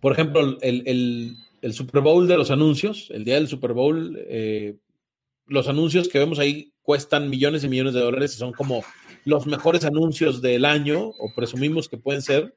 por 0.00 0.12
ejemplo, 0.12 0.56
el, 0.60 1.36
Super 1.72 2.00
Bowl 2.00 2.28
de 2.28 2.36
los 2.36 2.52
anuncios, 2.52 3.08
el 3.10 3.24
día 3.24 3.34
del 3.34 3.48
Super 3.48 3.72
Bowl, 3.72 4.16
eh, 4.16 4.76
los 5.46 5.66
anuncios 5.66 6.06
que 6.06 6.20
vemos 6.20 6.38
ahí 6.38 6.72
cuestan 6.82 7.28
millones 7.28 7.64
y 7.64 7.68
millones 7.68 7.94
de 7.94 8.02
dólares 8.02 8.34
y 8.34 8.38
son 8.38 8.52
como 8.52 8.84
los 9.24 9.48
mejores 9.48 9.84
anuncios 9.84 10.40
del 10.40 10.64
año, 10.64 11.08
o 11.08 11.32
presumimos 11.34 11.88
que 11.88 11.98
pueden 11.98 12.22
ser. 12.22 12.56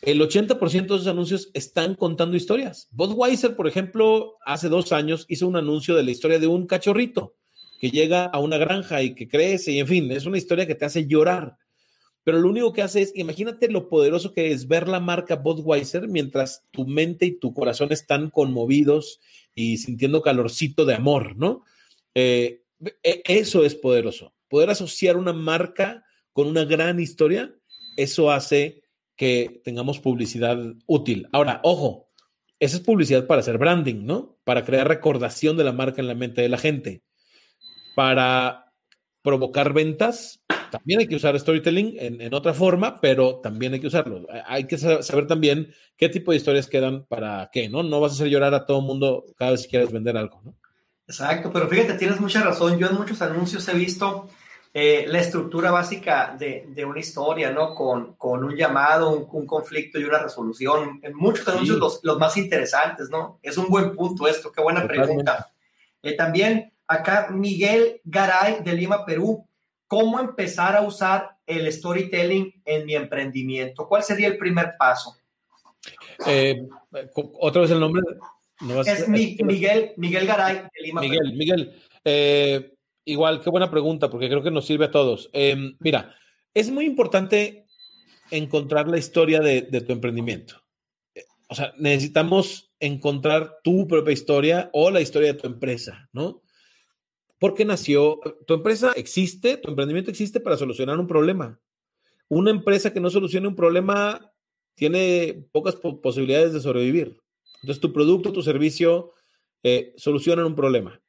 El 0.00 0.20
80% 0.20 0.60
de 0.86 0.94
esos 0.94 1.08
anuncios 1.08 1.50
están 1.54 1.96
contando 1.96 2.36
historias. 2.36 2.86
Budweiser, 2.92 3.56
por 3.56 3.66
ejemplo, 3.66 4.36
hace 4.46 4.68
dos 4.68 4.92
años 4.92 5.26
hizo 5.28 5.48
un 5.48 5.56
anuncio 5.56 5.96
de 5.96 6.04
la 6.04 6.12
historia 6.12 6.38
de 6.38 6.46
un 6.46 6.68
cachorrito 6.68 7.34
que 7.80 7.90
llega 7.90 8.24
a 8.26 8.38
una 8.38 8.58
granja 8.58 9.02
y 9.02 9.14
que 9.14 9.28
crece, 9.28 9.72
y 9.72 9.80
en 9.80 9.86
fin, 9.86 10.10
es 10.10 10.26
una 10.26 10.38
historia 10.38 10.66
que 10.66 10.74
te 10.74 10.84
hace 10.84 11.06
llorar. 11.06 11.56
Pero 12.24 12.38
lo 12.38 12.48
único 12.48 12.72
que 12.72 12.82
hace 12.82 13.02
es, 13.02 13.12
imagínate 13.14 13.70
lo 13.70 13.88
poderoso 13.88 14.32
que 14.32 14.50
es 14.50 14.66
ver 14.66 14.88
la 14.88 14.98
marca 14.98 15.36
Budweiser 15.36 16.08
mientras 16.08 16.64
tu 16.70 16.86
mente 16.86 17.26
y 17.26 17.38
tu 17.38 17.52
corazón 17.52 17.92
están 17.92 18.30
conmovidos 18.30 19.20
y 19.54 19.76
sintiendo 19.76 20.22
calorcito 20.22 20.86
de 20.86 20.94
amor, 20.94 21.36
¿no? 21.36 21.64
Eh, 22.14 22.62
e, 23.02 23.22
eso 23.26 23.64
es 23.64 23.74
poderoso. 23.74 24.34
Poder 24.48 24.70
asociar 24.70 25.16
una 25.16 25.34
marca 25.34 26.04
con 26.32 26.48
una 26.48 26.64
gran 26.64 26.98
historia, 26.98 27.54
eso 27.96 28.30
hace 28.30 28.82
que 29.16 29.60
tengamos 29.62 30.00
publicidad 30.00 30.58
útil. 30.86 31.28
Ahora, 31.32 31.60
ojo, 31.62 32.08
esa 32.58 32.76
es 32.76 32.82
publicidad 32.82 33.26
para 33.26 33.40
hacer 33.40 33.58
branding, 33.58 34.04
¿no? 34.04 34.38
Para 34.44 34.64
crear 34.64 34.88
recordación 34.88 35.56
de 35.56 35.64
la 35.64 35.72
marca 35.72 36.00
en 36.00 36.08
la 36.08 36.14
mente 36.14 36.40
de 36.40 36.48
la 36.48 36.58
gente. 36.58 37.02
Para 37.94 38.72
provocar 39.22 39.72
ventas, 39.72 40.42
también 40.70 41.00
hay 41.00 41.06
que 41.06 41.16
usar 41.16 41.38
storytelling 41.38 41.94
en, 41.98 42.34
otra 42.34 42.52
forma, 42.52 43.00
pero 43.00 43.36
también 43.36 43.74
hay 43.74 43.80
que 43.80 43.86
usarlo. 43.86 44.26
Hay 44.46 44.66
que 44.66 44.76
saber 44.76 45.26
también 45.26 45.72
qué 45.96 46.08
tipo 46.08 46.32
de 46.32 46.36
historias 46.36 46.66
quedan 46.66 47.04
para 47.06 47.48
qué, 47.52 47.68
¿no? 47.68 47.82
No 47.82 48.00
vas 48.00 48.12
a 48.12 48.14
hacer 48.16 48.28
llorar 48.28 48.54
a 48.54 48.66
todo 48.66 48.80
el 48.80 48.84
mundo 48.84 49.24
cada 49.36 49.52
vez 49.52 49.62
que 49.62 49.70
quieres 49.70 49.92
vender 49.92 50.16
algo, 50.16 50.42
¿no? 50.44 50.54
Exacto, 51.06 51.52
pero 51.52 51.68
fíjate, 51.68 51.94
tienes 51.94 52.20
mucha 52.20 52.42
razón. 52.42 52.78
Yo 52.78 52.88
en 52.88 52.96
muchos 52.96 53.22
anuncios 53.22 53.68
he 53.68 53.74
visto 53.74 54.28
eh, 54.72 55.04
la 55.06 55.20
estructura 55.20 55.70
básica 55.70 56.34
de, 56.36 56.66
de, 56.68 56.84
una 56.84 56.98
historia, 56.98 57.52
¿no? 57.52 57.74
Con, 57.74 58.14
con 58.16 58.42
un 58.42 58.56
llamado, 58.56 59.10
un, 59.10 59.46
conflicto 59.46 60.00
y 60.00 60.04
una 60.04 60.18
resolución. 60.18 60.98
En 61.02 61.14
muchos 61.14 61.46
anuncios 61.46 61.78
los, 61.78 62.00
los, 62.02 62.18
más 62.18 62.36
interesantes, 62.36 63.08
¿no? 63.10 63.38
Es 63.42 63.56
un 63.56 63.68
buen 63.68 63.94
punto 63.94 64.26
esto, 64.26 64.50
qué 64.50 64.60
buena 64.60 64.86
pregunta. 64.86 65.52
Eh, 66.02 66.16
también 66.16 66.73
acá 66.86 67.28
Miguel 67.30 68.00
Garay 68.04 68.62
de 68.62 68.72
Lima, 68.74 69.04
Perú. 69.04 69.46
¿Cómo 69.86 70.18
empezar 70.18 70.76
a 70.76 70.82
usar 70.82 71.36
el 71.46 71.70
storytelling 71.72 72.62
en 72.64 72.86
mi 72.86 72.94
emprendimiento? 72.94 73.86
¿Cuál 73.86 74.02
sería 74.02 74.28
el 74.28 74.38
primer 74.38 74.74
paso? 74.78 75.16
Eh, 76.26 76.66
otra 77.38 77.62
vez 77.62 77.70
el 77.70 77.80
nombre 77.80 78.02
es 78.86 79.08
Miguel, 79.08 79.92
Miguel 79.96 80.26
Garay 80.26 80.56
de 80.56 80.82
Lima. 80.82 81.00
Miguel, 81.00 81.34
Miguel. 81.34 81.82
Eh, 82.04 82.74
igual, 83.04 83.40
qué 83.40 83.50
buena 83.50 83.70
pregunta, 83.70 84.10
porque 84.10 84.28
creo 84.28 84.42
que 84.42 84.50
nos 84.50 84.66
sirve 84.66 84.86
a 84.86 84.90
todos. 84.90 85.28
Em, 85.32 85.76
mira, 85.80 86.14
es 86.52 86.70
muy 86.70 86.84
importante 86.84 87.66
encontrar 88.30 88.88
la 88.88 88.98
historia 88.98 89.40
de, 89.40 89.62
tu 89.62 89.92
emprendimiento. 89.92 90.62
O 91.48 91.54
sea, 91.54 91.74
necesitamos 91.78 92.72
encontrar 92.80 93.58
tu 93.62 93.86
propia 93.86 94.12
historia 94.12 94.70
o 94.72 94.90
la 94.90 95.00
historia 95.00 95.32
de 95.32 95.38
tu 95.40 95.46
empresa, 95.46 96.08
¿no? 96.12 96.42
¿Por 97.38 97.54
qué 97.54 97.64
nació? 97.64 98.20
Tu 98.46 98.54
empresa 98.54 98.92
existe, 98.96 99.56
tu 99.56 99.68
emprendimiento 99.68 100.10
existe 100.10 100.40
para 100.40 100.56
solucionar 100.56 100.98
un 100.98 101.06
problema. 101.06 101.60
Una 102.28 102.50
empresa 102.50 102.92
que 102.92 103.00
no 103.00 103.10
solucione 103.10 103.48
un 103.48 103.56
problema 103.56 104.32
tiene 104.74 105.46
pocas 105.52 105.76
posibilidades 105.76 106.52
de 106.52 106.60
sobrevivir. 106.60 107.20
Entonces, 107.62 107.80
tu 107.80 107.92
producto, 107.92 108.32
tu 108.32 108.42
servicio 108.42 109.12
eh, 109.62 109.94
solucionan 109.96 110.46
un 110.46 110.54
problema. 110.54 111.00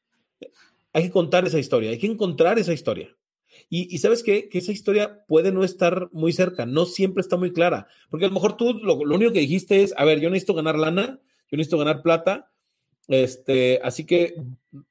Hay 0.93 1.03
que 1.03 1.11
contar 1.11 1.45
esa 1.45 1.59
historia, 1.59 1.89
hay 1.89 1.97
que 1.97 2.07
encontrar 2.07 2.57
esa 2.57 2.73
historia. 2.73 3.15
Y, 3.69 3.97
sabes 3.97 4.23
qué? 4.23 4.49
que 4.49 4.59
esa 4.59 4.71
historia 4.71 5.25
puede 5.27 5.51
no 5.51 5.63
estar 5.63 6.09
muy 6.11 6.31
cerca, 6.33 6.65
no 6.65 6.85
siempre 6.85 7.21
está 7.21 7.37
muy 7.37 7.51
clara, 7.51 7.87
porque 8.09 8.25
a 8.25 8.27
lo 8.27 8.33
mejor 8.33 8.57
tú 8.57 8.73
lo, 8.73 8.95
único 8.95 9.31
que 9.31 9.39
dijiste 9.39 9.81
es, 9.81 9.93
a 9.97 10.05
ver, 10.05 10.19
yo 10.19 10.29
necesito 10.29 10.53
ganar 10.53 10.77
lana, 10.77 11.19
yo 11.49 11.57
necesito 11.57 11.77
ganar 11.77 12.01
plata, 12.01 12.51
este, 13.07 13.79
así 13.83 14.05
que, 14.05 14.35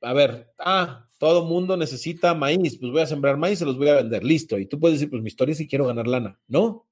a 0.00 0.12
ver, 0.12 0.52
ah, 0.58 1.06
todo 1.24 1.46
mundo 1.46 1.74
necesita 1.78 2.34
maíz, 2.34 2.76
pues 2.76 2.92
voy 2.92 3.00
a 3.00 3.06
sembrar 3.06 3.38
maíz 3.38 3.54
y 3.54 3.56
se 3.60 3.64
los 3.64 3.78
voy 3.78 3.88
a 3.88 3.94
vender, 3.94 4.22
listo. 4.22 4.58
Y 4.58 4.66
tú 4.66 4.78
puedes 4.78 4.98
decir, 4.98 5.08
pues 5.08 5.22
mi 5.22 5.28
historia 5.28 5.54
si 5.54 5.66
quiero 5.66 5.86
ganar 5.86 6.06
lana. 6.06 6.38
No, 6.48 6.84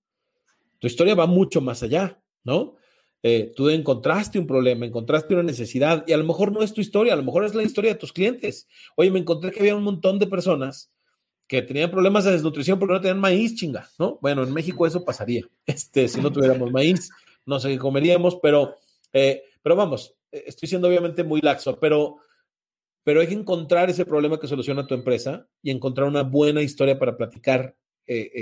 tu 0.78 0.86
historia 0.86 1.14
va 1.14 1.26
mucho 1.26 1.60
más 1.60 1.82
allá, 1.82 2.18
¿no? 2.42 2.76
Eh, 3.22 3.52
tú 3.54 3.68
encontraste 3.68 4.38
un 4.38 4.46
problema, 4.46 4.86
encontraste 4.86 5.34
una 5.34 5.42
necesidad 5.42 6.02
y 6.06 6.14
a 6.14 6.16
lo 6.16 6.24
mejor 6.24 6.50
no 6.50 6.62
es 6.62 6.72
tu 6.72 6.80
historia, 6.80 7.12
a 7.12 7.16
lo 7.16 7.24
mejor 7.24 7.44
es 7.44 7.54
la 7.54 7.62
historia 7.62 7.92
de 7.92 7.98
tus 7.98 8.10
clientes. 8.10 8.66
Oye, 8.96 9.10
me 9.10 9.18
encontré 9.18 9.50
que 9.50 9.60
había 9.60 9.76
un 9.76 9.82
montón 9.82 10.18
de 10.18 10.26
personas 10.26 10.90
que 11.46 11.60
tenían 11.60 11.90
problemas 11.90 12.24
de 12.24 12.32
desnutrición 12.32 12.78
porque 12.78 12.94
no 12.94 13.00
tenían 13.02 13.20
maíz, 13.20 13.54
chinga, 13.54 13.90
¿no? 13.98 14.18
Bueno, 14.22 14.44
en 14.44 14.54
México 14.54 14.86
eso 14.86 15.04
pasaría. 15.04 15.46
Este, 15.66 16.08
si 16.08 16.22
no 16.22 16.32
tuviéramos 16.32 16.72
maíz, 16.72 17.10
no 17.44 17.60
sé 17.60 17.68
qué 17.68 17.78
comeríamos, 17.78 18.36
pero, 18.36 18.76
eh, 19.12 19.42
pero 19.62 19.76
vamos, 19.76 20.14
eh, 20.30 20.44
estoy 20.46 20.70
siendo 20.70 20.88
obviamente 20.88 21.22
muy 21.22 21.42
laxo, 21.42 21.78
pero, 21.78 22.16
pero 23.04 23.20
hay 23.20 23.26
que 23.26 23.34
encontrar 23.34 23.90
ese 23.90 24.04
problema 24.04 24.38
que 24.38 24.46
soluciona 24.46 24.86
tu 24.86 24.94
empresa 24.94 25.48
y 25.62 25.70
encontrar 25.70 26.06
una 26.08 26.22
buena 26.22 26.62
historia 26.62 26.98
para 26.98 27.16
platicar 27.16 27.76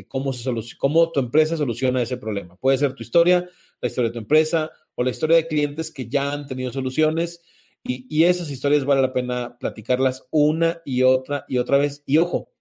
cómo, 0.09 0.33
se 0.33 0.51
cómo 0.79 1.13
tu 1.13 1.21
empresa 1.21 1.57
soluciona 1.57 2.03
ese 2.03 2.17
problema. 2.17 2.57
Puede 2.57 2.79
ser 2.79 2.95
tu 2.95 3.03
historia, 3.03 3.49
la 3.81 3.89
historia 3.89 4.11
de 4.11 4.15
tu 4.15 4.19
empresa 4.19 4.71
o 4.95 5.03
la 5.03 5.11
historia 5.11 5.37
de 5.37 5.47
clientes 5.47 5.91
que 5.91 6.09
ya 6.09 6.33
han 6.33 6.47
tenido 6.47 6.73
soluciones. 6.73 7.43
Y, 7.83 8.25
esas 8.25 8.51
historias 8.51 8.85
vale 8.85 9.01
la 9.01 9.15
pena 9.15 9.57
platicarlas 9.59 10.27
una 10.31 10.83
y 10.85 11.03
otra 11.03 11.47
y 11.49 11.59
otra 11.59 11.79
vez. 11.79 12.03
Y 12.05 12.19
ojo, 12.19 12.53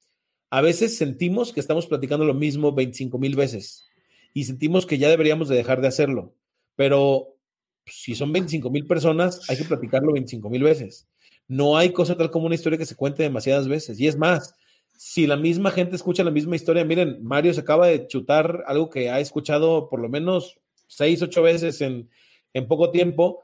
a 0.50 0.62
veces 0.62 0.98
sentimos 0.98 1.52
que 1.52 1.60
estamos 1.60 1.88
platicando 1.88 2.24
lo 2.26 2.34
mismo 2.34 2.72
25 2.72 3.20
mil 3.20 3.36
veces 3.36 3.90
y 4.34 4.46
sentimos 4.46 4.86
que 4.86 4.98
ya 4.98 5.10
deberíamos 5.10 5.50
de 5.50 5.58
dejar 5.58 5.82
de 5.82 5.90
hacerlo. 5.90 6.36
Pero 6.78 7.36
si 7.86 8.16
son 8.16 8.32
25 8.32 8.70
mil 8.70 8.88
personas, 8.88 9.50
hay 9.50 9.58
que 9.58 9.66
platicarlo 9.66 10.14
25 10.14 10.50
mil 10.50 10.64
veces. 10.64 11.10
No 11.50 11.76
hay 11.76 11.92
cosa 11.92 12.16
tal 12.16 12.30
como 12.30 12.46
una 12.46 12.56
historia 12.56 12.78
que 12.78 12.86
se 12.86 12.96
cuente 12.96 13.24
demasiadas 13.24 13.68
veces. 13.68 14.00
Y 14.00 14.08
es 14.08 14.16
más, 14.16 14.56
si 14.96 15.26
la 15.26 15.36
misma 15.36 15.72
gente 15.72 15.96
escucha 15.96 16.24
la 16.24 16.30
misma 16.30 16.56
historia, 16.56 16.86
miren, 16.86 17.24
Mario 17.24 17.54
se 17.56 17.62
acaba 17.62 17.88
de 17.88 18.06
chutar 18.06 18.64
algo 18.68 18.90
que 18.90 19.10
ha 19.10 19.20
escuchado 19.20 19.90
por 19.90 20.00
lo 20.00 20.10
menos 20.10 20.60
seis, 20.86 21.22
ocho 21.24 21.42
veces 21.42 21.82
en, 21.82 22.08
poco 22.68 22.92
tiempo, 22.92 23.42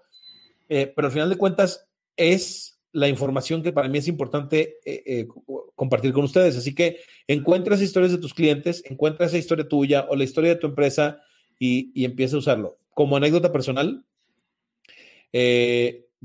eh, 0.69 0.91
pero 0.95 1.07
al 1.07 1.13
final 1.13 1.29
de 1.29 1.37
cuentas 1.37 1.87
es 2.15 2.79
la 2.91 3.07
información 3.07 3.63
que 3.63 3.73
para 3.73 3.89
mí 3.89 3.97
es 3.97 4.07
importante 4.07 4.77
eh, 4.85 5.03
eh, 5.05 5.27
compartir 5.75 6.13
con 6.13 6.25
ustedes. 6.25 6.55
Así 6.57 6.75
que 6.75 6.99
encuentra 7.27 7.73
esas 7.73 7.87
historias 7.87 8.11
de 8.11 8.19
tus 8.19 8.35
clientes, 8.35 8.83
encuentra 8.85 9.25
esa 9.25 9.39
historia 9.39 9.67
tuya 9.67 10.05
o 10.09 10.15
la 10.15 10.25
historia 10.25 10.51
de 10.51 10.59
tu 10.59 10.67
empresa 10.67 11.21
y, 11.57 11.91
y 11.99 12.05
empieza 12.05 12.35
a 12.35 12.39
usarlo. 12.39 12.77
Como 12.91 13.17
anécdota 13.17 13.51
personal, 13.51 14.05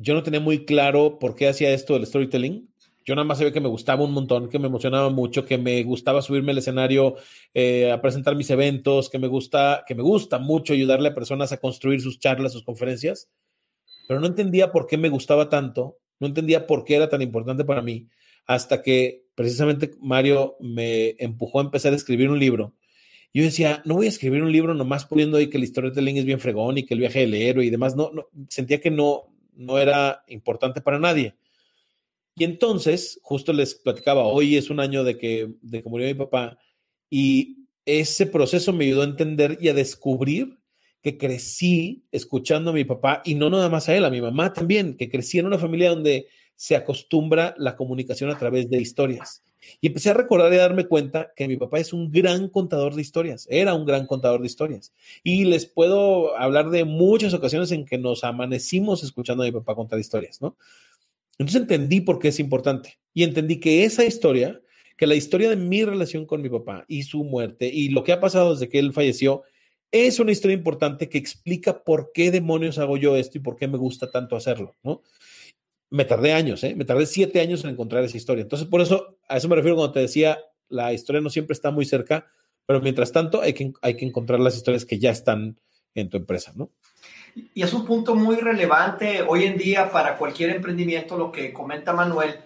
yo 0.00 0.14
no 0.14 0.22
tenía 0.22 0.40
muy 0.40 0.64
claro 0.64 1.18
por 1.18 1.34
qué 1.34 1.48
hacía 1.48 1.72
esto 1.72 1.94
del 1.94 2.06
storytelling. 2.06 2.68
Yo 3.04 3.14
nada 3.14 3.24
más 3.24 3.38
sabía 3.38 3.52
que 3.52 3.60
me 3.60 3.68
gustaba 3.68 4.04
un 4.04 4.12
montón, 4.12 4.48
que 4.48 4.58
me 4.58 4.66
emocionaba 4.66 5.10
mucho, 5.10 5.44
que 5.44 5.58
me 5.58 5.82
gustaba 5.82 6.22
subirme 6.22 6.52
al 6.52 6.58
escenario 6.58 7.16
eh, 7.54 7.90
a 7.90 8.00
presentar 8.00 8.34
mis 8.34 8.50
eventos, 8.50 9.10
que 9.10 9.18
me 9.18 9.26
gusta, 9.26 9.84
que 9.86 9.94
me 9.94 10.02
gusta 10.02 10.38
mucho 10.38 10.72
ayudarle 10.72 11.08
a 11.08 11.14
personas 11.14 11.52
a 11.52 11.58
construir 11.58 12.00
sus 12.00 12.18
charlas, 12.18 12.52
sus 12.52 12.62
conferencias, 12.62 13.28
pero 14.08 14.20
no 14.20 14.26
entendía 14.26 14.72
por 14.72 14.86
qué 14.86 14.96
me 14.96 15.08
gustaba 15.08 15.48
tanto, 15.48 15.98
no 16.18 16.26
entendía 16.26 16.66
por 16.66 16.84
qué 16.84 16.96
era 16.96 17.08
tan 17.08 17.20
importante 17.20 17.64
para 17.64 17.82
mí, 17.82 18.08
hasta 18.46 18.82
que 18.82 19.24
precisamente 19.34 19.90
Mario 20.00 20.56
me 20.60 21.14
empujó 21.18 21.60
a 21.60 21.64
empezar 21.64 21.92
a 21.92 21.96
escribir 21.96 22.30
un 22.30 22.38
libro. 22.38 22.74
Yo 23.32 23.42
decía, 23.42 23.82
no 23.84 23.96
voy 23.96 24.06
a 24.06 24.10
escribir 24.10 24.42
un 24.42 24.50
libro 24.50 24.74
nomás 24.74 25.04
poniendo 25.04 25.36
ahí 25.36 25.48
que 25.48 25.58
de 25.58 25.66
storytelling 25.66 26.16
es 26.16 26.24
bien 26.24 26.40
fregón 26.40 26.78
y 26.78 26.84
que 26.84 26.94
el 26.94 27.00
viaje 27.00 27.20
del 27.20 27.34
héroe 27.34 27.64
y 27.64 27.70
demás. 27.70 27.94
No, 27.94 28.10
no, 28.12 28.28
sentía 28.48 28.80
que 28.80 28.90
no, 28.90 29.30
no 29.60 29.78
era 29.78 30.24
importante 30.28 30.80
para 30.80 30.98
nadie. 30.98 31.34
Y 32.34 32.44
entonces, 32.44 33.20
justo 33.22 33.52
les 33.52 33.74
platicaba, 33.74 34.24
hoy 34.24 34.56
es 34.56 34.70
un 34.70 34.80
año 34.80 35.04
de 35.04 35.18
que, 35.18 35.50
de 35.60 35.82
que 35.82 35.88
murió 35.88 36.06
mi 36.06 36.14
papá 36.14 36.58
y 37.10 37.66
ese 37.84 38.26
proceso 38.26 38.72
me 38.72 38.86
ayudó 38.86 39.02
a 39.02 39.04
entender 39.04 39.58
y 39.60 39.68
a 39.68 39.74
descubrir 39.74 40.58
que 41.02 41.18
crecí 41.18 42.04
escuchando 42.10 42.70
a 42.70 42.74
mi 42.74 42.84
papá 42.84 43.22
y 43.24 43.34
no 43.34 43.50
nada 43.50 43.68
más 43.68 43.88
a 43.88 43.96
él, 43.96 44.04
a 44.04 44.10
mi 44.10 44.20
mamá 44.20 44.52
también, 44.52 44.96
que 44.96 45.10
crecí 45.10 45.38
en 45.38 45.46
una 45.46 45.58
familia 45.58 45.90
donde 45.90 46.28
se 46.56 46.76
acostumbra 46.76 47.54
la 47.58 47.76
comunicación 47.76 48.30
a 48.30 48.38
través 48.38 48.68
de 48.70 48.80
historias. 48.80 49.42
Y 49.80 49.88
empecé 49.88 50.10
a 50.10 50.14
recordar 50.14 50.52
y 50.52 50.56
a 50.56 50.62
darme 50.62 50.86
cuenta 50.86 51.32
que 51.34 51.48
mi 51.48 51.56
papá 51.56 51.78
es 51.78 51.92
un 51.92 52.10
gran 52.10 52.48
contador 52.48 52.94
de 52.94 53.02
historias, 53.02 53.46
era 53.50 53.74
un 53.74 53.84
gran 53.84 54.06
contador 54.06 54.40
de 54.40 54.46
historias. 54.46 54.92
Y 55.22 55.44
les 55.44 55.66
puedo 55.66 56.36
hablar 56.36 56.70
de 56.70 56.84
muchas 56.84 57.34
ocasiones 57.34 57.70
en 57.72 57.84
que 57.84 57.98
nos 57.98 58.24
amanecimos 58.24 59.02
escuchando 59.02 59.42
a 59.42 59.46
mi 59.46 59.52
papá 59.52 59.74
contar 59.74 59.98
historias, 59.98 60.40
¿no? 60.40 60.56
Entonces 61.38 61.62
entendí 61.62 62.00
por 62.02 62.18
qué 62.18 62.28
es 62.28 62.38
importante 62.38 62.98
y 63.14 63.22
entendí 63.22 63.60
que 63.60 63.84
esa 63.84 64.04
historia, 64.04 64.60
que 64.96 65.06
la 65.06 65.14
historia 65.14 65.48
de 65.48 65.56
mi 65.56 65.84
relación 65.84 66.26
con 66.26 66.42
mi 66.42 66.50
papá 66.50 66.84
y 66.86 67.04
su 67.04 67.24
muerte 67.24 67.66
y 67.72 67.88
lo 67.88 68.04
que 68.04 68.12
ha 68.12 68.20
pasado 68.20 68.52
desde 68.52 68.68
que 68.68 68.78
él 68.78 68.92
falleció, 68.92 69.42
es 69.90 70.20
una 70.20 70.32
historia 70.32 70.56
importante 70.56 71.08
que 71.08 71.18
explica 71.18 71.82
por 71.82 72.12
qué 72.12 72.30
demonios 72.30 72.78
hago 72.78 72.96
yo 72.96 73.16
esto 73.16 73.38
y 73.38 73.40
por 73.40 73.56
qué 73.56 73.66
me 73.66 73.78
gusta 73.78 74.10
tanto 74.10 74.36
hacerlo, 74.36 74.76
¿no? 74.82 75.02
Me 75.90 76.04
tardé 76.04 76.32
años, 76.32 76.62
¿eh? 76.64 76.74
Me 76.76 76.84
tardé 76.84 77.06
siete 77.06 77.40
años 77.40 77.64
en 77.64 77.70
encontrar 77.70 78.04
esa 78.04 78.16
historia. 78.16 78.42
Entonces, 78.42 78.68
por 78.68 78.80
eso, 78.80 79.18
a 79.28 79.36
eso 79.36 79.48
me 79.48 79.56
refiero 79.56 79.76
cuando 79.76 79.92
te 79.92 80.00
decía, 80.00 80.38
la 80.68 80.92
historia 80.92 81.20
no 81.20 81.30
siempre 81.30 81.52
está 81.52 81.70
muy 81.70 81.84
cerca, 81.84 82.26
pero 82.64 82.80
mientras 82.80 83.10
tanto 83.12 83.42
hay 83.42 83.52
que, 83.52 83.72
hay 83.82 83.96
que 83.96 84.06
encontrar 84.06 84.40
las 84.40 84.56
historias 84.56 84.84
que 84.84 84.98
ya 84.98 85.10
están 85.10 85.60
en 85.94 86.08
tu 86.08 86.16
empresa, 86.16 86.52
¿no? 86.54 86.70
Y 87.54 87.62
es 87.62 87.72
un 87.72 87.84
punto 87.84 88.14
muy 88.14 88.36
relevante 88.36 89.22
hoy 89.26 89.44
en 89.44 89.56
día 89.56 89.90
para 89.90 90.16
cualquier 90.16 90.50
emprendimiento, 90.50 91.16
lo 91.16 91.30
que 91.32 91.52
comenta 91.52 91.92
Manuel, 91.92 92.36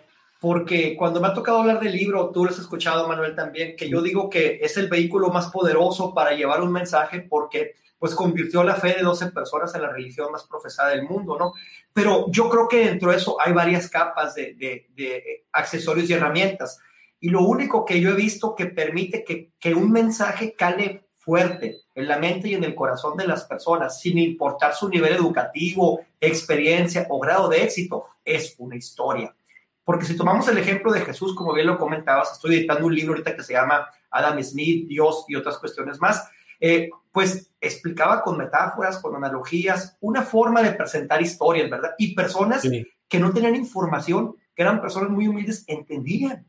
porque 0.41 0.97
cuando 0.97 1.21
me 1.21 1.29
ha 1.29 1.35
tocado 1.35 1.61
hablar 1.61 1.81
del 1.81 1.93
libro, 1.93 2.31
tú 2.31 2.45
lo 2.45 2.51
has 2.51 2.59
escuchado, 2.59 3.09
Manuel, 3.09 3.35
también, 3.35 3.77
que 3.77 3.89
yo 3.89 4.03
digo 4.03 4.29
que 4.29 4.61
es 4.63 4.77
el 4.77 4.89
vehículo 4.89 5.29
más 5.29 5.51
poderoso 5.51 6.13
para 6.13 6.33
llevar 6.33 6.63
un 6.63 6.73
mensaje 6.73 7.21
porque 7.21 7.75
pues 7.99 8.15
convirtió 8.15 8.63
la 8.65 8.75
fe 8.75 8.95
de 8.95 9.03
12 9.03 9.31
personas 9.33 9.75
en 9.75 9.83
la 9.83 9.91
religión 9.91 10.31
más 10.33 10.45
profesada 10.45 10.91
del 10.91 11.05
mundo, 11.05 11.39
¿no? 11.39 11.53
Pero 11.93 12.31
yo 12.31 12.49
creo 12.51 12.69
que 12.69 12.87
dentro 12.87 13.11
de 13.11 13.17
eso 13.17 13.41
hay 13.41 13.53
varias 13.53 13.89
capas 13.89 14.35
de, 14.35 14.55
de, 14.55 15.45
accesorios 15.53 16.11
y 16.11 16.13
herramientas. 16.13 16.79
Y 17.21 17.31
lo 17.31 17.43
único 17.43 17.85
que 17.85 18.01
yo 18.01 18.11
he 18.11 18.15
visto 18.15 18.55
que 18.55 18.67
permite 18.67 19.25
que, 19.25 19.53
que 19.59 19.75
un 19.75 19.91
mensaje 19.91 20.55
cale 20.55 21.09
fuerte 21.15 21.81
en 21.95 22.07
la 22.07 22.19
mente 22.19 22.49
y 22.49 22.55
en 22.55 22.65
el 22.65 22.75
corazón 22.75 23.17
de 23.17 23.27
las 23.27 23.45
personas, 23.45 23.99
sin 23.99 24.19
importar 24.19 24.75
su 24.75 24.89
nivel 24.89 25.15
educativo, 25.15 26.01
experiencia 26.21 27.07
o 27.09 27.19
grado 27.19 27.49
de 27.49 27.63
éxito, 27.63 28.05
es 28.25 28.55
una 28.59 28.77
historia. 28.77 29.35
Porque 29.85 30.05
si 30.05 30.17
tomamos 30.17 30.49
el 30.49 30.59
ejemplo 30.59 30.93
de 30.93 31.01
Jesús, 31.01 31.35
como 31.35 31.53
bien 31.55 31.67
lo 31.67 31.79
comentabas, 31.79 32.33
estoy 32.33 32.57
editando 32.57 32.87
un 32.87 32.95
libro 32.95 33.13
ahorita 33.13 33.37
que 33.37 33.43
se 33.43 33.53
llama 33.53 33.89
Adam 34.11 34.43
Smith, 34.43 34.89
Dios 34.89 35.25
y 35.29 35.37
otras 35.37 35.59
cuestiones 35.59 36.01
más, 36.01 36.29
eh, 36.67 36.89
pues 37.13 37.51
explicaba 37.61 38.23
con 38.23 38.39
metáforas, 38.39 38.97
con 38.97 39.15
analogías, 39.15 39.99
una 40.01 40.23
forma 40.23 40.63
de 40.63 40.73
presentar 40.73 41.21
historias, 41.21 41.69
¿verdad? 41.69 41.91
Y 41.99 42.15
personas 42.15 42.63
que 43.07 43.21
no 43.21 43.35
tenían 43.35 43.55
información, 43.55 44.37
que 44.57 44.63
eran 44.63 44.81
personas 44.81 45.11
muy 45.11 45.29
humildes, 45.29 45.65
entendían, 45.67 46.47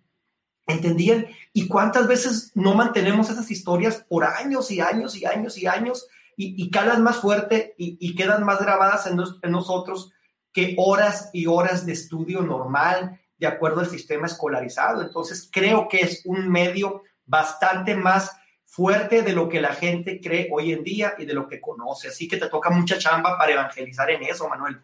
entendían. 0.67 1.27
¿Y 1.51 1.67
cuántas 1.67 2.07
veces 2.07 2.53
no 2.55 2.75
mantenemos 2.75 3.29
esas 3.29 3.51
historias 3.51 4.05
por 4.07 4.23
años 4.23 4.71
y 4.71 4.79
años 4.79 5.17
y 5.17 5.25
años 5.25 5.57
y 5.57 5.67
años 5.67 6.07
y, 6.37 6.63
y 6.63 6.71
calan 6.71 7.03
más 7.03 7.17
fuerte 7.17 7.75
y, 7.77 8.15
quedan 8.15 8.45
más 8.45 8.61
grabadas 8.61 9.07
en, 9.07 9.19
en 9.41 9.51
nosotros 9.51 10.13
que 10.53 10.75
horas 10.77 11.29
y 11.33 11.47
horas 11.47 11.85
de 11.85 11.91
estudio 11.91 12.41
normal, 12.41 13.19
de 13.37 13.47
acuerdo 13.47 13.81
al 13.81 13.89
sistema 13.89 14.27
escolarizado. 14.27 15.01
Entonces, 15.01 15.49
creo 15.51 15.89
que 15.89 15.99
es 15.99 16.21
un 16.23 16.49
medio 16.49 17.03
bastante 17.25 17.97
más 17.97 18.31
fuerte 18.75 19.21
de 19.21 19.33
lo 19.33 19.47
que 19.47 19.61
la 19.61 19.73
gente 19.73 20.19
cree 20.19 20.49
hoy 20.51 20.73
en 20.73 20.83
día 20.83 21.13
y 21.17 21.25
de 21.25 21.33
lo 21.33 21.47
que 21.47 21.61
conoce. 21.61 22.09
Así 22.09 22.27
que 22.27 22.37
te 22.37 22.49
toca 22.49 22.69
mucha 22.69 22.97
chamba 22.97 23.37
para 23.37 23.53
evangelizar 23.53 24.09
en 24.09 24.23
eso, 24.23 24.49
Manuel. 24.49 24.77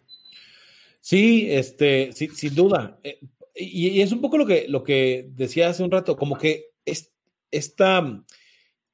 Sí, 1.00 1.48
este, 1.52 2.12
sin 2.14 2.56
duda. 2.56 3.00
Eh, 3.04 3.20
y, 3.56 4.02
es 4.02 4.12
un 4.12 4.22
poco 4.22 4.38
lo 4.38 4.46
que, 4.46 4.66
lo 4.70 4.84
que 4.84 5.28
decía 5.32 5.70
hace 5.70 5.84
un 5.84 5.92
rato, 5.92 6.16
como 6.16 6.38
que 6.38 6.70
es, 6.86 7.12
esta, 7.52 8.24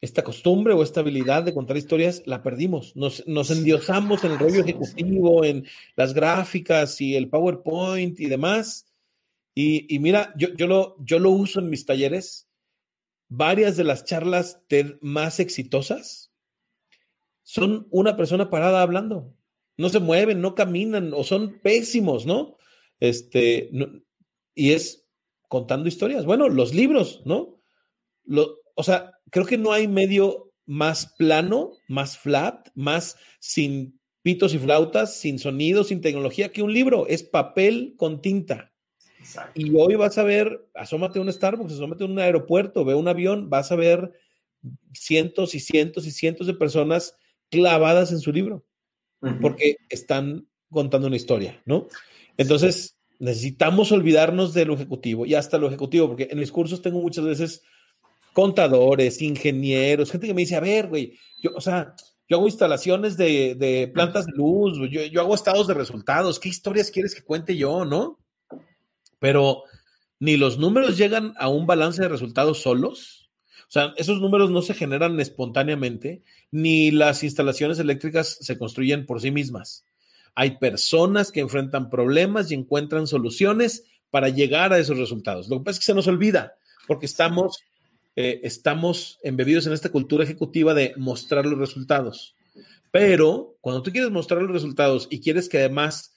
esta 0.01 0.23
costumbre 0.23 0.73
o 0.73 0.81
esta 0.81 1.01
habilidad 1.01 1.43
de 1.43 1.53
contar 1.53 1.77
historias 1.77 2.23
la 2.25 2.41
perdimos. 2.41 2.95
Nos, 2.95 3.27
nos 3.27 3.51
endiosamos 3.51 4.23
en 4.23 4.31
el 4.31 4.39
rollo 4.39 4.61
ejecutivo, 4.61 5.45
en 5.45 5.67
las 5.95 6.13
gráficas 6.13 6.99
y 7.01 7.15
el 7.15 7.29
PowerPoint 7.29 8.19
y 8.19 8.25
demás 8.25 8.87
y, 9.59 9.97
mira, 9.97 10.35
yo, 10.37 10.49
yo, 10.53 10.67
lo, 10.67 10.95
yo 10.99 11.17
lo 11.17 11.31
uso 11.31 11.59
en 11.59 11.71
mis 11.71 11.83
talleres. 11.83 12.46
Varias 13.29 13.75
de 13.75 13.83
las 13.83 14.05
charlas 14.05 14.61
más 15.01 15.39
exitosas 15.39 16.31
son 17.43 17.87
una 17.91 18.15
persona 18.15 18.49
parada 18.49 18.81
hablando. 18.81 19.33
No 19.77 19.89
se 19.89 19.99
mueven, 19.99 20.41
no 20.41 20.55
caminan 20.55 21.13
o 21.13 21.23
son 21.23 21.59
pésimos, 21.61 22.25
¿no? 22.25 22.57
Este, 22.99 23.69
y 24.55 24.71
es 24.71 25.07
contando 25.47 25.87
historias. 25.87 26.25
Bueno, 26.25 26.49
los 26.49 26.73
libros, 26.73 27.21
¿no? 27.25 27.61
Lo, 28.23 28.57
o 28.75 28.83
sea, 28.83 29.11
creo 29.31 29.45
que 29.45 29.57
no 29.57 29.71
hay 29.71 29.87
medio 29.87 30.53
más 30.65 31.13
plano, 31.17 31.71
más 31.87 32.17
flat, 32.17 32.69
más 32.75 33.17
sin 33.39 33.99
pitos 34.21 34.53
y 34.53 34.59
flautas, 34.59 35.17
sin 35.17 35.39
sonido, 35.39 35.83
sin 35.83 36.01
tecnología 36.01 36.51
que 36.51 36.61
un 36.61 36.73
libro. 36.73 37.07
Es 37.07 37.23
papel 37.23 37.95
con 37.97 38.21
tinta. 38.21 38.73
Y 39.53 39.75
hoy 39.75 39.95
vas 39.95 40.17
a 40.17 40.23
ver, 40.23 40.67
asómate 40.73 41.19
a 41.19 41.21
un 41.21 41.31
Starbucks, 41.31 41.73
asómate 41.73 42.03
a 42.03 42.07
un 42.07 42.19
aeropuerto, 42.19 42.85
ve 42.85 42.95
un 42.95 43.07
avión, 43.07 43.49
vas 43.49 43.71
a 43.71 43.75
ver 43.75 44.13
cientos 44.93 45.55
y 45.55 45.59
cientos 45.59 46.05
y 46.07 46.11
cientos 46.11 46.47
de 46.47 46.53
personas 46.53 47.15
clavadas 47.49 48.11
en 48.11 48.19
su 48.19 48.31
libro, 48.31 48.65
porque 49.41 49.77
están 49.89 50.47
contando 50.69 51.07
una 51.07 51.15
historia, 51.15 51.61
¿no? 51.65 51.87
Entonces, 52.37 52.97
necesitamos 53.19 53.91
olvidarnos 53.91 54.53
de 54.53 54.65
lo 54.65 54.75
ejecutivo 54.75 55.25
y 55.25 55.33
hasta 55.35 55.57
lo 55.57 55.67
ejecutivo, 55.67 56.07
porque 56.07 56.27
en 56.29 56.39
mis 56.39 56.51
cursos 56.51 56.81
tengo 56.81 57.01
muchas 57.01 57.25
veces 57.25 57.63
contadores, 58.33 59.21
ingenieros, 59.21 60.11
gente 60.11 60.27
que 60.27 60.33
me 60.33 60.41
dice, 60.41 60.55
a 60.55 60.59
ver, 60.59 60.87
güey, 60.87 61.17
yo, 61.41 61.51
o 61.55 61.61
sea, 61.61 61.95
yo 62.29 62.37
hago 62.37 62.47
instalaciones 62.47 63.17
de, 63.17 63.55
de 63.55 63.87
plantas 63.87 64.25
de 64.25 64.33
luz, 64.35 64.77
yo, 64.91 65.03
yo 65.03 65.21
hago 65.21 65.33
estados 65.33 65.67
de 65.67 65.73
resultados, 65.73 66.39
¿qué 66.39 66.49
historias 66.49 66.91
quieres 66.91 67.15
que 67.15 67.23
cuente 67.23 67.55
yo, 67.55 67.85
no? 67.85 68.19
Pero 69.19 69.63
ni 70.19 70.37
los 70.37 70.57
números 70.57 70.97
llegan 70.97 71.33
a 71.37 71.49
un 71.49 71.67
balance 71.67 72.01
de 72.01 72.07
resultados 72.07 72.61
solos. 72.61 73.29
O 73.61 73.71
sea, 73.71 73.93
esos 73.97 74.21
números 74.21 74.49
no 74.49 74.61
se 74.61 74.73
generan 74.73 75.19
espontáneamente, 75.19 76.23
ni 76.51 76.91
las 76.91 77.23
instalaciones 77.23 77.79
eléctricas 77.79 78.37
se 78.39 78.57
construyen 78.57 79.05
por 79.05 79.21
sí 79.21 79.31
mismas. 79.31 79.85
Hay 80.35 80.57
personas 80.57 81.31
que 81.31 81.41
enfrentan 81.41 81.89
problemas 81.89 82.51
y 82.51 82.55
encuentran 82.55 83.07
soluciones 83.07 83.83
para 84.09 84.29
llegar 84.29 84.71
a 84.71 84.79
esos 84.79 84.97
resultados. 84.97 85.49
Lo 85.49 85.57
que 85.57 85.65
pasa 85.65 85.75
es 85.75 85.79
que 85.79 85.91
se 85.91 85.95
nos 85.95 86.07
olvida, 86.07 86.55
porque 86.87 87.05
estamos, 87.05 87.59
eh, 88.15 88.39
estamos 88.43 89.19
embebidos 89.23 89.67
en 89.67 89.73
esta 89.73 89.89
cultura 89.89 90.23
ejecutiva 90.23 90.73
de 90.73 90.93
mostrar 90.95 91.45
los 91.45 91.59
resultados. 91.59 92.35
Pero 92.91 93.57
cuando 93.61 93.81
tú 93.81 93.91
quieres 93.91 94.11
mostrar 94.11 94.41
los 94.41 94.51
resultados 94.51 95.07
y 95.11 95.19
quieres 95.19 95.49
que 95.49 95.59
además 95.59 96.15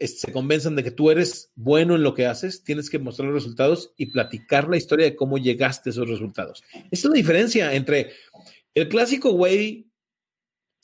se 0.00 0.32
convenzan 0.32 0.76
de 0.76 0.84
que 0.84 0.90
tú 0.90 1.10
eres 1.10 1.50
bueno 1.56 1.96
en 1.96 2.02
lo 2.02 2.14
que 2.14 2.26
haces, 2.26 2.62
tienes 2.62 2.88
que 2.88 2.98
mostrar 2.98 3.28
los 3.28 3.42
resultados 3.42 3.92
y 3.96 4.06
platicar 4.06 4.68
la 4.68 4.76
historia 4.76 5.06
de 5.06 5.16
cómo 5.16 5.38
llegaste 5.38 5.90
a 5.90 5.92
esos 5.92 6.08
resultados. 6.08 6.62
Esa 6.72 6.86
es 6.90 7.04
la 7.04 7.14
diferencia 7.14 7.74
entre 7.74 8.12
el 8.74 8.88
clásico 8.88 9.32
güey. 9.32 9.86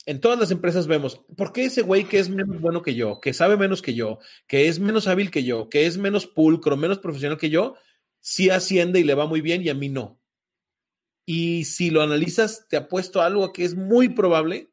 En 0.07 0.19
todas 0.19 0.37
las 0.37 0.51
empresas 0.51 0.85
vemos, 0.85 1.21
¿por 1.35 1.51
qué 1.51 1.65
ese 1.65 1.81
güey 1.81 2.03
que 2.03 2.19
es 2.19 2.29
menos 2.29 2.61
bueno 2.61 2.83
que 2.83 2.93
yo, 2.93 3.19
que 3.19 3.33
sabe 3.33 3.57
menos 3.57 3.81
que 3.81 3.95
yo, 3.95 4.19
que 4.45 4.67
es 4.67 4.79
menos 4.79 5.07
hábil 5.07 5.31
que 5.31 5.43
yo, 5.43 5.67
que 5.67 5.87
es 5.87 5.97
menos 5.97 6.27
pulcro, 6.27 6.77
menos 6.77 6.99
profesional 6.99 7.39
que 7.39 7.49
yo, 7.49 7.75
sí 8.19 8.51
asciende 8.51 8.99
y 8.99 9.03
le 9.03 9.15
va 9.15 9.25
muy 9.25 9.41
bien 9.41 9.63
y 9.63 9.69
a 9.69 9.73
mí 9.73 9.89
no? 9.89 10.19
Y 11.25 11.63
si 11.63 11.89
lo 11.89 12.03
analizas, 12.03 12.67
te 12.69 12.77
apuesto 12.77 13.19
a 13.19 13.25
algo 13.25 13.51
que 13.51 13.65
es 13.65 13.75
muy 13.75 14.09
probable 14.09 14.69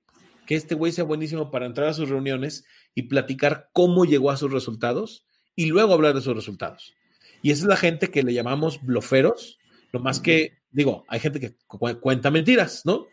que 0.47 0.55
este 0.55 0.75
güey 0.75 0.93
sea 0.93 1.05
buenísimo 1.05 1.51
para 1.51 1.67
entrar 1.67 1.89
a 1.89 1.95
sus 1.95 2.09
reuniones 2.09 2.65
y 2.95 3.03
platicar 3.03 3.69
cómo 3.73 4.05
llegó 4.05 4.31
a 4.31 4.37
sus 4.37 4.53
resultados 4.53 5.27
y 5.55 5.67
luego 5.67 5.95
hablar 5.95 6.15
de 6.15 6.21
sus 6.21 6.35
resultados. 6.35 6.95
Y 7.43 7.51
esa 7.51 7.63
es 7.63 7.69
la 7.69 7.77
gente 7.77 8.11
que 8.11 8.23
le 8.23 8.35
llamamos 8.35 8.81
bloferos, 8.83 9.59
lo 9.93 10.01
más 10.01 10.21
que, 10.21 10.59
digo, 10.71 11.05
hay 11.09 11.21
gente 11.21 11.41
que 11.41 11.55
cuenta 12.01 12.31
mentiras, 12.31 12.83
¿no? 12.85 13.07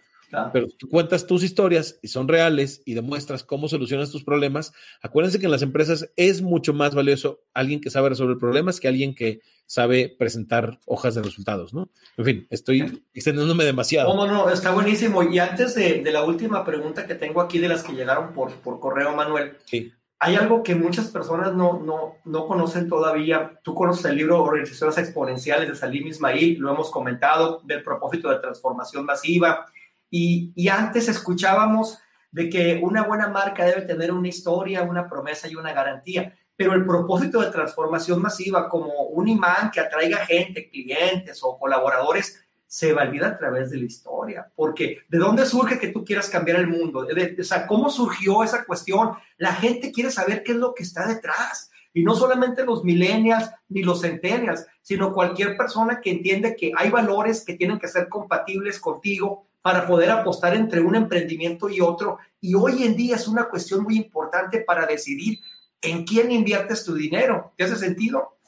Pero 0.54 0.68
tú 0.78 0.90
cuentas 0.90 1.26
tus 1.26 1.44
historias 1.44 2.00
y 2.02 2.08
son 2.10 2.28
reales 2.28 2.82
y 2.86 2.94
demuestras 2.94 3.44
cómo 3.44 3.68
solucionas 3.68 4.12
tus 4.12 4.24
problemas. 4.24 4.74
Acuérdense 5.02 5.40
que 5.40 5.46
en 5.46 5.52
las 5.52 5.62
empresas 5.62 6.12
es 6.16 6.42
mucho 6.42 6.74
más 6.74 6.94
valioso 6.94 7.42
alguien 7.54 7.82
que 7.82 7.90
sabe 7.90 8.10
resolver 8.10 8.38
problemas 8.38 8.80
que 8.80 8.88
alguien 8.88 9.16
que 9.16 9.42
sabe 9.66 10.16
presentar 10.18 10.80
hojas 10.86 11.16
de 11.16 11.22
resultados, 11.22 11.74
¿no? 11.74 11.90
En 12.18 12.26
fin, 12.26 12.48
estoy 12.50 13.04
extendiéndome 13.14 13.66
demasiado. 13.66 14.16
No, 14.16 14.26
no, 14.26 14.34
no, 14.34 14.50
está 14.50 14.72
buenísimo. 14.72 15.22
Y 15.24 15.38
antes 15.40 15.76
de, 15.76 16.04
la 16.12 16.24
última 16.24 16.66
pregunta 16.66 17.06
que 17.06 17.16
tengo 17.16 17.42
aquí 17.42 17.60
de 17.60 17.70
las 17.70 17.84
que 17.84 17.94
llegaron 17.94 18.34
por, 18.34 18.52
por 18.62 18.80
correo, 18.80 19.16
Manuel, 19.16 19.58
sí. 19.66 19.92
hay 20.20 20.36
algo 20.36 20.64
que 20.64 20.74
muchas 20.74 21.10
personas 21.10 21.54
no, 21.54 21.80
no, 21.84 22.16
no 22.26 22.48
conocen 22.48 22.90
todavía. 22.90 23.60
Tú 23.64 23.76
conoces 23.76 24.06
el 24.06 24.18
libro 24.18 24.44
Organizaciones 24.44 24.98
Exponenciales 24.98 25.70
de 25.70 25.76
Salim 25.76 26.08
Ismail, 26.08 26.58
lo 26.58 26.72
hemos 26.72 26.90
comentado, 26.90 27.62
del 27.64 27.84
propósito 27.84 28.30
de 28.30 28.40
transformación 28.40 29.06
masiva 29.06 29.68
y, 30.10 30.68
antes 30.70 31.08
escuchábamos 31.08 32.00
de 32.32 32.50
que 32.50 32.80
una 32.82 33.04
buena 33.04 33.28
marca 33.28 33.66
debe 33.66 33.82
tener 33.82 34.12
una 34.12 34.28
historia, 34.28 34.84
una 34.84 35.10
promesa 35.10 35.48
y 35.48 35.56
una 35.56 35.74
garantía. 35.74 36.36
Pero 36.56 36.74
el 36.74 36.86
propósito 36.86 37.42
de 37.42 37.52
transformación 37.52 38.22
masiva, 38.22 38.68
como 38.68 38.92
un 39.04 39.28
imán 39.28 39.72
que 39.72 39.80
atraiga 39.80 40.26
gente, 40.26 40.70
clientes 40.70 41.40
o 41.42 41.58
colaboradores, 41.58 42.44
se 42.68 42.94
valida 42.94 43.30
a 43.30 43.38
través 43.38 43.72
de 43.72 43.78
la 43.78 43.86
historia. 43.86 44.52
Porque 44.56 45.00
¿de 45.08 45.18
dónde 45.18 45.46
surge 45.46 45.80
que 45.80 45.88
tú 45.88 46.04
quieras 46.04 46.30
cambiar 46.30 46.60
el 46.60 46.68
mundo? 46.68 47.08
o 47.08 47.44
sea, 47.44 47.66
¿cómo 47.66 47.90
surgió 47.90 48.44
esa 48.44 48.66
cuestión? 48.66 49.14
La 49.38 49.54
gente 49.54 49.92
quiere 49.92 50.12
saber 50.12 50.44
qué 50.44 50.52
es 50.52 50.58
lo 50.58 50.74
que 50.74 50.84
está 50.84 51.08
detrás. 51.08 51.72
Y 51.94 52.04
no 52.04 52.14
solamente 52.14 52.64
los 52.64 52.84
millennials 52.84 53.50
ni 53.70 53.82
los 53.82 54.02
centennials, 54.02 54.68
sino 54.82 55.14
cualquier 55.14 55.58
persona 55.58 56.00
que 56.02 56.12
entiende 56.12 56.56
que 56.56 56.72
hay 56.78 56.92
valores 56.92 57.44
que 57.44 57.56
tienen 57.56 57.80
que 57.80 57.88
ser 57.88 58.08
compatibles 58.08 58.80
contigo 58.80 59.49
para 59.62 59.88
poder 59.88 60.10
apostar 60.10 60.56
entre 60.56 60.82
un 60.82 60.96
emprendimiento 60.96 61.70
y 61.70 61.82
otro. 61.82 62.18
Y 62.40 62.56
hoy 62.56 62.84
en 62.84 62.96
día 62.96 63.16
es 63.16 63.28
una 63.28 63.50
cuestión 63.50 63.84
muy 63.84 63.98
importante 63.98 64.62
para 64.62 64.86
decidir 64.86 65.40
en 65.82 66.06
quién 66.06 66.32
inviertes 66.32 66.84
tu 66.84 66.94
dinero. 66.94 67.54
¿Te 67.58 67.66
hace 67.66 67.76
sentido? 67.76 68.40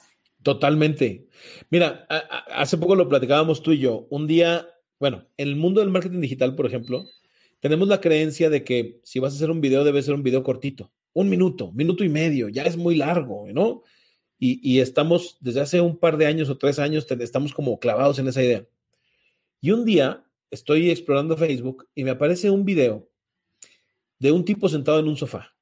Totalmente. 0.44 1.28
Mira, 1.70 2.08
hace 2.54 2.78
poco 2.78 2.96
lo 2.96 3.08
platicábamos 3.08 3.62
tú 3.62 3.72
y 3.72 3.80
yo. 3.80 4.08
Un 4.10 4.28
día, 4.28 4.68
bueno, 5.00 5.26
en 5.38 5.48
el 5.50 5.56
mundo 5.56 5.82
del 5.82 5.92
marketing 5.92 6.22
digital, 6.22 6.56
por 6.56 6.66
ejemplo, 6.66 7.06
tenemos 7.60 7.88
la 7.88 8.02
creencia 8.02 8.50
de 8.50 8.64
que 8.64 9.00
si 9.04 9.20
vas 9.20 9.34
a 9.34 9.36
hacer 9.36 9.52
un 9.52 9.62
video, 9.62 9.84
debe 9.84 10.02
ser 10.02 10.16
un 10.16 10.24
video 10.24 10.44
cortito, 10.44 10.92
un 11.14 11.30
minuto, 11.30 11.72
minuto 11.74 12.04
y 12.04 12.10
medio, 12.10 12.50
ya 12.50 12.64
es 12.64 12.76
muy 12.76 12.96
largo, 12.96 13.48
¿no? 13.54 13.84
Y, 14.44 14.80
estamos, 14.80 15.38
desde 15.40 15.62
hace 15.62 15.82
un 15.82 15.98
par 15.98 16.18
de 16.18 16.26
años 16.26 16.50
o 16.50 16.58
tres 16.58 16.80
años, 16.80 17.06
estamos 17.12 17.54
como 17.54 17.78
clavados 17.78 18.18
en 18.18 18.28
esa 18.28 18.42
idea. 18.42 18.66
Y 19.62 19.70
un 19.70 19.86
día 19.86 20.26
estoy 20.52 20.92
explorando 20.92 21.38
Facebook 21.38 21.88
y 21.96 22.04
me 22.04 22.12
aparece 22.12 22.52
un 22.52 22.66
video 22.66 23.10
de 24.20 24.32
un 24.32 24.46
tipo 24.46 24.70
sentado 24.70 25.00
en 25.00 25.08
un 25.08 25.18
sofá, 25.18 25.56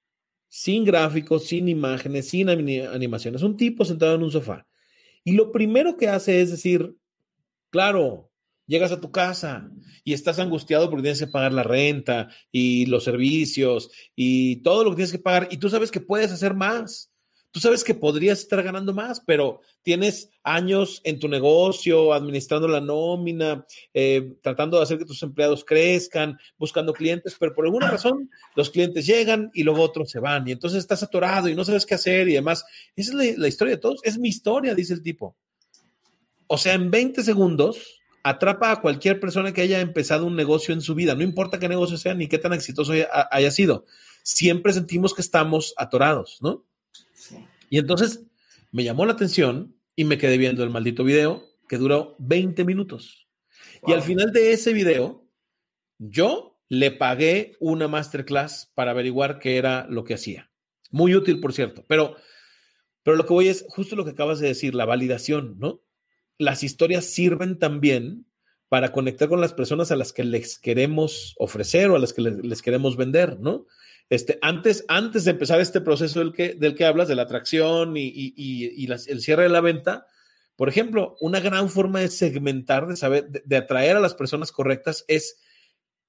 sin 0.49 0.83
gráficos, 0.83 1.45
sin 1.45 1.69
imágenes, 1.69 2.27
sin 2.27 2.49
animaciones, 2.49 3.41
un 3.43 3.55
tipo 3.55 3.85
sentado 3.85 4.15
en 4.15 4.23
un 4.23 4.31
sofá. 4.31 4.67
Y 5.23 5.33
lo 5.33 5.51
primero 5.51 5.95
que 5.95 6.09
hace 6.09 6.41
es 6.41 6.51
decir, 6.51 6.95
claro, 7.69 8.29
llegas 8.65 8.91
a 8.91 8.99
tu 8.99 9.11
casa 9.11 9.71
y 10.03 10.13
estás 10.13 10.39
angustiado 10.39 10.89
porque 10.89 11.03
tienes 11.03 11.19
que 11.19 11.27
pagar 11.27 11.53
la 11.53 11.63
renta 11.63 12.29
y 12.51 12.85
los 12.87 13.03
servicios 13.03 13.91
y 14.15 14.57
todo 14.57 14.83
lo 14.83 14.89
que 14.89 14.97
tienes 14.97 15.11
que 15.11 15.19
pagar 15.19 15.47
y 15.51 15.57
tú 15.57 15.69
sabes 15.69 15.91
que 15.91 16.01
puedes 16.01 16.31
hacer 16.31 16.53
más. 16.53 17.08
Tú 17.51 17.59
sabes 17.59 17.83
que 17.83 17.95
podrías 17.95 18.39
estar 18.39 18.61
ganando 18.61 18.93
más, 18.93 19.21
pero 19.25 19.61
tienes 19.81 20.29
años 20.43 21.01
en 21.03 21.19
tu 21.19 21.27
negocio, 21.27 22.13
administrando 22.13 22.67
la 22.67 22.79
nómina, 22.79 23.65
eh, 23.91 24.35
tratando 24.43 24.77
de 24.77 24.83
hacer 24.83 24.99
que 24.99 25.05
tus 25.05 25.23
empleados 25.23 25.65
crezcan, 25.65 26.37
buscando 26.59 26.93
clientes, 26.93 27.35
pero 27.39 27.55
por 27.55 27.65
alguna 27.65 27.89
razón 27.89 28.29
los 28.55 28.69
clientes 28.69 29.07
llegan 29.07 29.49
y 29.55 29.63
luego 29.63 29.81
otros 29.81 30.11
se 30.11 30.19
van 30.19 30.47
y 30.47 30.51
entonces 30.51 30.79
estás 30.79 31.01
atorado 31.01 31.49
y 31.49 31.55
no 31.55 31.65
sabes 31.65 31.87
qué 31.87 31.95
hacer 31.95 32.29
y 32.29 32.33
demás. 32.33 32.65
Esa 32.95 33.23
es 33.23 33.37
la, 33.37 33.47
historia 33.47 33.75
de 33.75 33.81
todos. 33.81 33.99
Es 34.03 34.19
mi 34.19 34.29
historia, 34.29 34.75
dice 34.75 34.93
el 34.93 35.01
tipo. 35.01 35.35
O 36.45 36.57
sea, 36.59 36.73
en 36.73 36.91
20 36.91 37.23
segundos 37.23 37.99
atrapa 38.21 38.71
a 38.71 38.81
cualquier 38.81 39.19
persona 39.19 39.53
que 39.53 39.61
haya 39.61 39.79
empezado 39.81 40.27
un 40.27 40.35
negocio 40.35 40.71
en 40.73 40.81
su 40.81 40.93
vida, 40.93 41.15
no 41.15 41.23
importa 41.23 41.57
qué 41.57 41.67
negocio 41.67 41.97
sea 41.97 42.13
ni 42.13 42.27
qué 42.27 42.37
tan 42.37 42.53
exitoso 42.53 42.93
haya 43.31 43.49
sido. 43.49 43.85
Siempre 44.21 44.73
sentimos 44.73 45.15
que 45.15 45.21
estamos 45.21 45.73
atorados, 45.77 46.37
¿no? 46.41 46.68
Y 47.69 47.77
entonces 47.77 48.25
me 48.71 48.83
llamó 48.83 49.05
la 49.05 49.13
atención 49.13 49.75
y 49.95 50.05
me 50.05 50.17
quedé 50.17 50.37
viendo 50.37 50.63
el 50.63 50.69
maldito 50.69 51.03
video 51.03 51.43
que 51.67 51.77
duró 51.77 52.15
20 52.19 52.63
minutos. 52.65 53.27
Y 53.85 53.93
al 53.93 54.01
final 54.01 54.31
de 54.31 54.51
ese 54.51 54.73
video, 54.73 55.27
yo 55.97 56.59
le 56.67 56.91
pagué 56.91 57.55
una 57.59 57.87
masterclass 57.87 58.71
para 58.75 58.91
averiguar 58.91 59.39
qué 59.39 59.57
era 59.57 59.87
lo 59.89 60.03
que 60.03 60.13
hacía. 60.13 60.51
Muy 60.91 61.15
útil, 61.15 61.39
por 61.39 61.53
cierto. 61.53 61.85
Pero, 61.87 62.15
pero 63.03 63.17
lo 63.17 63.25
que 63.25 63.33
voy 63.33 63.47
es 63.47 63.65
justo 63.69 63.95
lo 63.95 64.05
que 64.05 64.11
acabas 64.11 64.39
de 64.39 64.47
decir, 64.47 64.75
la 64.75 64.85
validación, 64.85 65.57
¿no? 65.59 65.81
Las 66.37 66.63
historias 66.63 67.05
sirven 67.05 67.59
también 67.59 68.25
para 68.69 68.91
conectar 68.91 69.27
con 69.27 69.41
las 69.41 69.53
personas 69.53 69.91
a 69.91 69.95
las 69.95 70.13
que 70.13 70.23
les 70.23 70.59
queremos 70.59 71.35
ofrecer 71.37 71.89
o 71.89 71.95
a 71.95 71.99
las 71.99 72.13
que 72.13 72.21
les, 72.21 72.37
les 72.45 72.61
queremos 72.61 72.97
vender, 72.97 73.39
¿no? 73.39 73.65
Este, 74.09 74.39
antes, 74.41 74.85
antes 74.87 75.23
de 75.23 75.31
empezar 75.31 75.61
este 75.61 75.81
proceso 75.81 76.19
del 76.19 76.33
que, 76.33 76.55
del 76.55 76.73
que 76.73 76.85
hablas, 76.85 77.07
de 77.07 77.15
la 77.15 77.21
atracción 77.23 77.93
y, 77.95 78.87
el 78.87 79.21
cierre 79.21 79.43
de 79.43 79.49
la 79.49 79.61
venta, 79.61 80.07
por 80.55 80.67
ejemplo, 80.67 81.15
una 81.21 81.39
gran 81.39 81.69
forma 81.69 81.99
de 81.99 82.09
segmentar, 82.09 82.87
de 82.87 82.95
saber, 82.95 83.29
de, 83.29 83.55
atraer 83.55 83.95
a 83.95 84.01
las 84.01 84.15
personas 84.15 84.51
correctas 84.51 85.05
es 85.07 85.39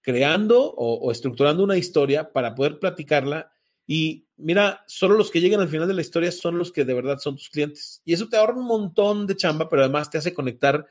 creando 0.01 0.73
o, 0.73 0.95
o, 0.95 1.13
estructurando 1.13 1.63
una 1.63 1.77
historia 1.77 2.33
para 2.33 2.55
poder 2.55 2.79
platicarla. 2.79 3.53
Y 3.87 4.27
mira, 4.39 4.83
solo 4.89 5.17
los 5.17 5.31
que 5.31 5.41
llegan 5.41 5.61
al 5.61 5.69
final 5.69 5.87
de 5.87 5.95
la 5.95 6.01
historia 6.01 6.33
son 6.33 6.57
los 6.57 6.73
que 6.73 6.87
de 6.87 6.95
verdad 6.95 7.19
son 7.19 7.37
tus 7.37 7.51
clientes. 7.51 8.01
Y 8.07 8.15
eso 8.15 8.29
te 8.29 8.39
ahorra 8.39 8.55
un 8.55 8.67
montón 8.67 9.27
de 9.27 9.37
chamba, 9.37 9.69
pero 9.69 9.83
además 9.83 10.11
te 10.11 10.17
hace 10.17 10.33
conectar 10.33 10.87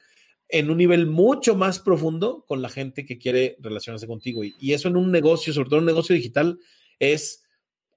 en 0.48 0.70
un 0.70 0.78
nivel 0.78 1.08
mucho 1.08 1.56
más 1.56 1.80
profundo 1.80 2.46
con 2.48 2.62
la 2.62 2.70
gente 2.70 3.06
que 3.06 3.18
quiere 3.18 3.58
relacionarse 3.60 4.08
contigo. 4.08 4.44
Y, 4.44 4.56
y 4.60 4.74
eso 4.74 4.88
en 4.88 4.96
un 4.96 5.12
negocio, 5.12 5.54
sobre 5.54 5.70
todo 5.70 5.80
un 5.80 5.86
negocio 5.86 6.16
digital, 6.16 6.60
es 7.00 7.44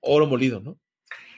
oro 0.01 0.27
molido, 0.27 0.61
¿no? 0.61 0.79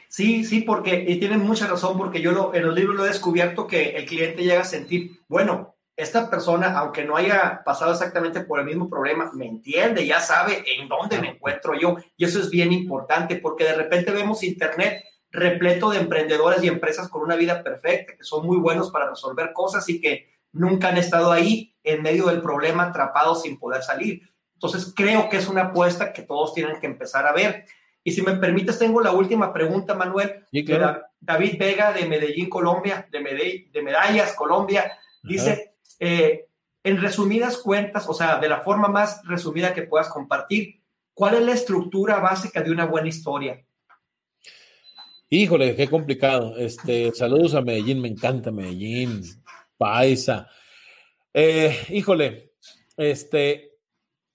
Sí, 0.08 0.44
sí, 0.44 0.60
porque, 0.60 1.04
y 1.08 1.18
tienen 1.18 1.40
mucha 1.40 1.66
razón, 1.66 1.98
porque 1.98 2.20
yo 2.20 2.30
lo, 2.30 2.54
en 2.54 2.66
los 2.66 2.74
libros 2.74 2.94
lo 2.94 3.04
he 3.04 3.08
descubierto 3.08 3.66
que 3.66 3.96
el 3.96 4.06
cliente 4.06 4.44
llega 4.44 4.60
a 4.60 4.64
sentir, 4.64 5.18
bueno, 5.26 5.74
esta 5.96 6.28
persona, 6.28 6.78
aunque 6.78 7.04
no 7.04 7.16
haya 7.16 7.62
pasado 7.64 7.92
exactamente 7.92 8.40
por 8.40 8.60
el 8.60 8.66
mismo 8.66 8.88
problema, 8.88 9.30
me 9.34 9.46
entiende, 9.46 10.06
ya 10.06 10.20
sabe 10.20 10.64
en 10.76 10.88
dónde 10.88 11.20
me 11.20 11.30
encuentro 11.30 11.74
yo. 11.78 11.96
Y 12.16 12.24
eso 12.24 12.40
es 12.40 12.50
bien 12.50 12.72
importante, 12.72 13.36
porque 13.36 13.64
de 13.64 13.74
repente 13.74 14.10
vemos 14.10 14.42
Internet 14.42 15.04
repleto 15.30 15.90
de 15.90 15.98
emprendedores 15.98 16.62
y 16.62 16.68
empresas 16.68 17.08
con 17.08 17.22
una 17.22 17.36
vida 17.36 17.62
perfecta, 17.62 18.16
que 18.16 18.24
son 18.24 18.46
muy 18.46 18.56
buenos 18.56 18.90
para 18.90 19.10
resolver 19.10 19.52
cosas 19.52 19.88
y 19.88 20.00
que 20.00 20.30
nunca 20.52 20.88
han 20.88 20.96
estado 20.96 21.32
ahí 21.32 21.74
en 21.82 22.02
medio 22.02 22.26
del 22.26 22.40
problema 22.40 22.84
atrapados 22.84 23.42
sin 23.42 23.58
poder 23.58 23.82
salir. 23.82 24.22
Entonces, 24.64 24.94
creo 24.96 25.28
que 25.28 25.36
es 25.36 25.46
una 25.46 25.64
apuesta 25.64 26.10
que 26.10 26.22
todos 26.22 26.54
tienen 26.54 26.80
que 26.80 26.86
empezar 26.86 27.26
a 27.26 27.32
ver. 27.32 27.66
Y 28.02 28.12
si 28.12 28.22
me 28.22 28.36
permites, 28.36 28.78
tengo 28.78 29.02
la 29.02 29.12
última 29.12 29.52
pregunta, 29.52 29.94
Manuel. 29.94 30.46
David 31.20 31.58
Vega 31.58 31.92
de 31.92 32.06
Medellín, 32.06 32.48
Colombia, 32.48 33.06
de, 33.10 33.68
de 33.70 33.82
Medallas, 33.82 34.32
Colombia, 34.34 34.90
dice, 35.22 35.74
eh, 36.00 36.46
en 36.82 36.98
resumidas 36.98 37.58
cuentas, 37.58 38.08
o 38.08 38.14
sea, 38.14 38.38
de 38.38 38.48
la 38.48 38.62
forma 38.62 38.88
más 38.88 39.20
resumida 39.26 39.74
que 39.74 39.82
puedas 39.82 40.08
compartir, 40.08 40.80
¿cuál 41.12 41.34
es 41.34 41.42
la 41.42 41.52
estructura 41.52 42.20
básica 42.20 42.62
de 42.62 42.70
una 42.70 42.86
buena 42.86 43.08
historia? 43.08 43.62
Híjole, 45.28 45.76
qué 45.76 45.88
complicado. 45.88 46.56
Este, 46.56 47.12
saludos 47.12 47.54
a 47.54 47.60
Medellín, 47.60 48.00
me 48.00 48.08
encanta 48.08 48.50
Medellín, 48.50 49.22
paisa. 49.76 50.48
Eh, 51.34 51.76
híjole, 51.90 52.52
este, 52.96 53.73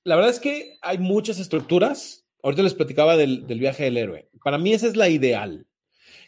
la 0.10 0.16
verdad 0.16 0.32
es 0.32 0.39
que 0.39 0.80
hay 0.82 0.97
muchas 0.97 1.39
estructuras. 1.39 2.26
Ahorita 2.41 2.64
les 2.64 2.74
platicaba 2.74 3.16
del, 3.16 3.45
viaje 3.45 3.84
del 3.84 3.97
héroe. 3.97 4.28
Para 4.43 4.57
mí 4.57 4.74
esa 4.74 4.88
es 4.88 4.95
la 4.95 5.07
ideal. 5.07 5.68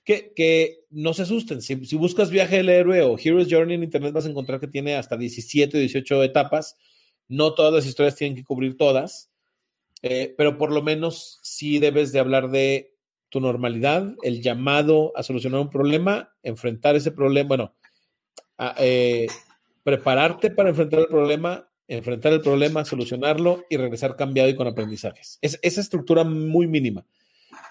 Que, 0.05 0.85
no 0.91 1.15
se 1.15 1.23
asusten. 1.23 1.63
Si, 1.63 1.95
buscas 1.95 2.29
viaje 2.29 2.57
del 2.57 2.69
héroe 2.69 3.01
o 3.01 3.17
Hero's 3.17 3.47
Journey 3.49 3.73
en 3.73 3.83
Internet 3.83 4.13
vas 4.13 4.27
a 4.27 4.29
encontrar 4.29 4.59
que 4.59 4.67
tiene 4.67 4.93
hasta 4.95 5.17
17 5.17 5.75
o 5.75 5.79
18 5.79 6.23
etapas. 6.23 6.77
No 7.27 7.55
todas 7.55 7.73
las 7.73 7.87
historias 7.87 8.15
tienen 8.15 8.35
que 8.35 8.43
cubrir 8.43 8.77
todas, 8.77 9.31
eh, 10.03 10.35
pero 10.37 10.59
por 10.59 10.71
lo 10.71 10.83
menos 10.83 11.39
sí 11.41 11.79
debes 11.79 12.11
de 12.11 12.19
hablar 12.19 12.51
de 12.51 12.93
tu 13.29 13.39
normalidad, 13.39 14.13
el 14.21 14.43
llamado 14.43 15.11
a 15.15 15.23
solucionar 15.23 15.59
un 15.59 15.71
problema, 15.71 16.35
enfrentar 16.43 16.95
ese 16.95 17.11
problema, 17.11 17.47
bueno, 17.47 17.75
eh, 18.77 19.25
prepararte 19.83 20.51
para 20.51 20.69
enfrentar 20.69 20.99
el 20.99 21.07
problema 21.07 21.70
enfrentar 21.87 22.33
el 22.33 22.41
problema, 22.41 22.85
solucionarlo 22.85 23.65
y 23.69 23.77
regresar 23.77 24.15
cambiado 24.15 24.49
y 24.49 24.55
con 24.55 24.67
aprendizajes. 24.67 25.39
Es, 25.41 25.59
esa 25.61 25.81
estructura 25.81 26.23
muy 26.23 26.67
mínima 26.67 27.05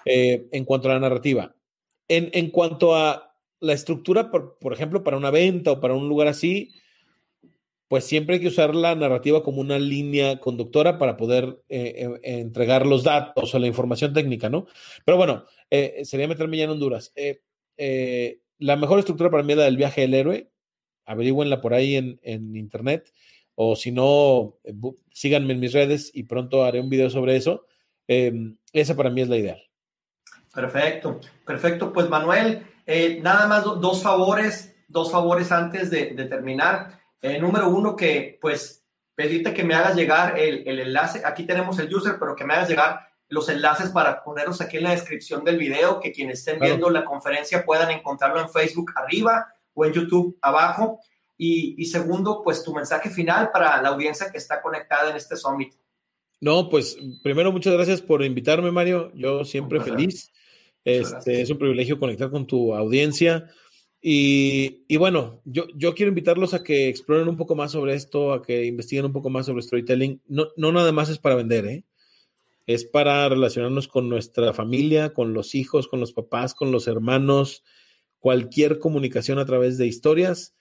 eh, 0.05 0.47
en 0.51 0.65
cuanto 0.65 0.89
a 0.89 0.93
la 0.93 0.99
narrativa. 0.99 1.55
En, 2.07 2.49
cuanto 2.49 2.93
a 2.93 3.37
la 3.61 3.71
estructura, 3.71 4.31
por, 4.31 4.73
ejemplo, 4.73 5.01
para 5.01 5.15
una 5.15 5.31
venta 5.31 5.71
o 5.71 5.79
para 5.79 5.93
un 5.93 6.09
lugar 6.09 6.27
así, 6.27 6.73
pues 7.87 8.03
siempre 8.03 8.35
hay 8.35 8.41
que 8.41 8.49
usar 8.49 8.75
la 8.75 8.95
narrativa 8.95 9.43
como 9.43 9.61
una 9.61 9.79
línea 9.79 10.37
conductora 10.41 10.97
para 10.97 11.15
poder 11.15 11.61
eh, 11.69 12.09
eh, 12.21 12.39
entregar 12.39 12.85
los 12.85 13.03
datos 13.03 13.55
o 13.55 13.59
la 13.59 13.67
información 13.67 14.11
técnica, 14.13 14.49
¿no? 14.49 14.67
Pero 15.05 15.15
bueno, 15.15 15.45
sería 16.03 16.27
meterme 16.27 16.57
ya 16.57 16.65
en 16.65 16.71
Honduras. 16.71 17.13
la 18.57 18.75
mejor 18.75 18.99
estructura 18.99 19.31
para 19.31 19.43
mí 19.43 19.53
es 19.53 19.59
la 19.59 19.65
del 19.65 19.77
viaje 19.77 20.01
del 20.01 20.13
héroe. 20.13 20.51
Averígüenla 21.05 21.61
por 21.61 21.73
ahí 21.73 21.95
en, 21.95 22.19
en 22.23 22.57
internet 22.57 23.13
o 23.63 23.75
si 23.75 23.91
no, 23.91 24.57
eh, 24.63 24.73
síganme 25.11 25.53
en 25.53 25.59
mis 25.59 25.71
redes 25.71 26.09
y 26.15 26.23
pronto 26.23 26.63
haré 26.63 26.79
un 26.79 26.89
video 26.89 27.11
sobre 27.11 27.35
eso. 27.35 27.67
Em, 28.07 28.57
esa 28.73 28.95
para 28.95 29.11
mí 29.11 29.21
es 29.21 29.29
la 29.29 29.37
ideal. 29.37 29.61
Perfecto, 30.51 31.21
perfecto. 31.45 31.93
Pues 31.93 32.09
Manuel, 32.09 32.65
eh, 32.87 33.19
nada 33.21 33.45
más 33.45 33.63
dos 33.63 34.01
favores, 34.01 34.75
dos 34.87 35.11
favores 35.11 35.51
antes 35.51 35.91
de, 35.91 36.05
terminar. 36.27 37.01
Eh, 37.21 37.37
número 37.37 37.69
uno, 37.69 37.95
que 37.95 38.39
pues 38.41 38.83
pedirte 39.13 39.53
que 39.53 39.63
me 39.63 39.75
hagas 39.75 39.95
llegar 39.95 40.39
el, 40.39 40.67
enlace. 40.79 41.21
Aquí 41.23 41.43
tenemos 41.43 41.77
el 41.77 41.93
user, 41.93 42.15
pero 42.19 42.35
que 42.35 42.45
me 42.45 42.55
hagas 42.55 42.67
llegar 42.67 43.09
los 43.27 43.47
enlaces 43.47 43.91
para 43.91 44.23
ponerlos 44.23 44.59
aquí 44.59 44.77
en 44.77 44.83
la 44.85 44.91
descripción 44.91 45.43
del 45.43 45.59
video, 45.59 45.99
que 45.99 46.11
quienes 46.11 46.39
estén 46.39 46.59
viendo 46.59 46.89
la 46.89 47.05
conferencia 47.05 47.63
puedan 47.63 47.91
encontrarlo 47.91 48.41
en 48.41 48.49
Facebook 48.49 48.91
arriba 48.95 49.53
o 49.75 49.85
en 49.85 49.93
YouTube 49.93 50.35
abajo. 50.41 50.99
Y, 51.43 51.85
segundo, 51.85 52.43
pues 52.43 52.63
tu 52.63 52.71
mensaje 52.71 53.09
final 53.09 53.49
para 53.51 53.81
la 53.81 53.89
audiencia 53.89 54.31
que 54.31 54.37
está 54.37 54.61
conectada 54.61 55.09
en 55.09 55.15
este 55.15 55.35
summit. 55.35 55.73
No, 56.39 56.69
pues 56.69 56.99
primero 57.23 57.51
muchas 57.51 57.73
gracias 57.73 57.99
por 57.99 58.23
invitarme, 58.23 58.69
Mario. 58.69 59.11
Yo 59.15 59.43
siempre 59.43 59.81
feliz. 59.81 60.31
Este, 60.85 61.41
es 61.41 61.49
un 61.49 61.57
privilegio 61.57 61.97
conectar 61.97 62.29
con 62.29 62.45
tu 62.45 62.75
audiencia. 62.75 63.49
Y, 63.99 64.95
bueno, 64.97 65.41
yo, 65.43 65.65
yo 65.73 65.95
quiero 65.95 66.09
invitarlos 66.09 66.53
a 66.53 66.61
que 66.61 66.87
exploren 66.89 67.27
un 67.27 67.37
poco 67.37 67.55
más 67.55 67.71
sobre 67.71 67.95
esto, 67.95 68.33
a 68.33 68.43
que 68.43 68.65
investiguen 68.65 69.05
un 69.05 69.13
poco 69.13 69.31
más 69.31 69.47
sobre 69.47 69.63
storytelling. 69.63 70.21
No, 70.27 70.49
no 70.57 70.71
nada 70.71 70.91
más 70.91 71.09
es 71.09 71.17
para 71.17 71.33
vender, 71.33 71.65
¿eh? 71.65 71.83
es 72.67 72.85
para 72.85 73.27
relacionarnos 73.27 73.87
con 73.87 74.09
nuestra 74.09 74.53
familia, 74.53 75.11
con 75.11 75.33
los 75.33 75.55
hijos, 75.55 75.87
con 75.87 75.99
los 75.99 76.13
papás, 76.13 76.53
con 76.53 76.71
los 76.71 76.87
hermanos. 76.87 77.63
Cualquier 78.19 78.77
comunicación 78.77 79.39
a 79.39 79.45
través 79.47 79.79
de 79.79 79.87
historias 79.87 80.53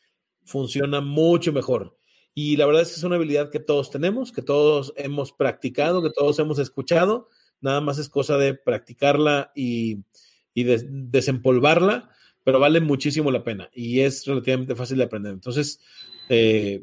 funciona 0.51 1.01
mucho 1.01 1.53
mejor. 1.53 1.97
Y 2.35 2.57
la 2.57 2.67
verdad 2.67 2.83
es 2.83 2.89
que 2.89 2.95
es 2.95 3.05
una 3.05 3.17
habilidad 3.17 3.51
que 3.51 3.61
todos 3.61 3.91
tenemos, 3.91 4.33
que 4.33 4.43
todos 4.43 4.93
hemos 4.97 5.33
practicado, 5.33 6.03
que 6.03 6.11
todos 6.11 6.39
hemos 6.39 6.59
escuchado. 6.59 7.29
Nada 7.61 7.81
más 7.81 7.99
es 7.99 8.09
cosa 8.09 8.37
de 8.37 8.55
practicarla 8.55 9.53
y, 9.55 10.05
desempolvarla, 10.55 12.11
pero 12.45 12.59
vale 12.59 12.81
muchísimo 12.81 13.31
la 13.31 13.45
pena 13.45 13.71
y 13.73 14.01
es 14.01 14.27
relativamente 14.27 14.75
fácil 14.75 14.99
de 14.99 15.05
aprender. 15.05 15.33
Entonces, 15.33 15.81
eh, 16.29 16.83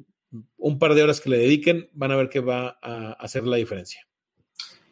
un 0.57 0.79
par 0.79 0.93
de 0.93 1.03
horas 1.03 1.21
que 1.21 1.29
le 1.29 1.37
dediquen 1.37 1.89
van 1.93 2.11
a 2.11 2.15
ver 2.15 2.29
que 2.29 2.39
va 2.39 2.79
a 2.81 3.11
hacer 3.13 3.43
la 3.43 3.57
diferencia. 3.57 4.07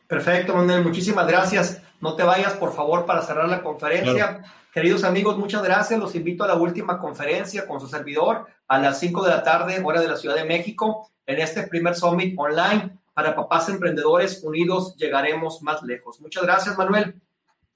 Perfecto, 0.08 0.54
Manuel, 0.54 0.84
muchísimas 0.84 1.26
gracias. 1.28 1.82
No 2.02 2.16
te 2.16 2.24
vayas, 2.24 2.54
por 2.54 2.74
favor, 2.74 3.06
para 3.06 3.24
cerrar 3.24 3.50
la 3.50 3.64
conferencia. 3.64 4.44
Queridos 4.76 5.06
amigos, 5.06 5.38
muchas 5.38 5.64
gracias. 5.64 5.98
Los 5.98 6.16
invito 6.16 6.44
a 6.44 6.48
la 6.48 6.56
última 6.56 7.00
conferencia 7.00 7.66
con 7.66 7.80
su 7.80 7.88
servidor 7.88 8.46
a 8.68 8.78
las 8.78 9.00
5 9.00 9.24
de 9.24 9.30
la 9.30 9.42
tarde, 9.42 9.82
hora 9.82 10.02
de 10.02 10.10
la 10.10 10.18
Ciudad 10.18 10.36
de 10.36 10.44
México, 10.44 11.10
en 11.26 11.40
este 11.40 11.66
primer 11.66 11.96
Summit 11.96 12.38
online 12.38 13.00
para 13.14 13.34
papás 13.34 13.70
emprendedores 13.70 14.44
unidos. 14.44 14.98
Llegaremos 14.98 15.62
más 15.62 15.82
lejos. 15.82 16.20
Muchas 16.20 16.44
gracias, 16.44 16.78
Manuel. 16.78 17.16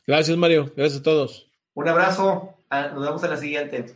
Gracias, 0.05 0.35
Mario. 0.35 0.73
Gracias 0.75 0.99
a 0.99 1.03
todos. 1.03 1.49
Un 1.73 1.87
abrazo. 1.87 2.55
Ah, 2.69 2.89
nos 2.93 3.01
vemos 3.01 3.23
en 3.23 3.29
la 3.29 3.37
siguiente. 3.37 3.95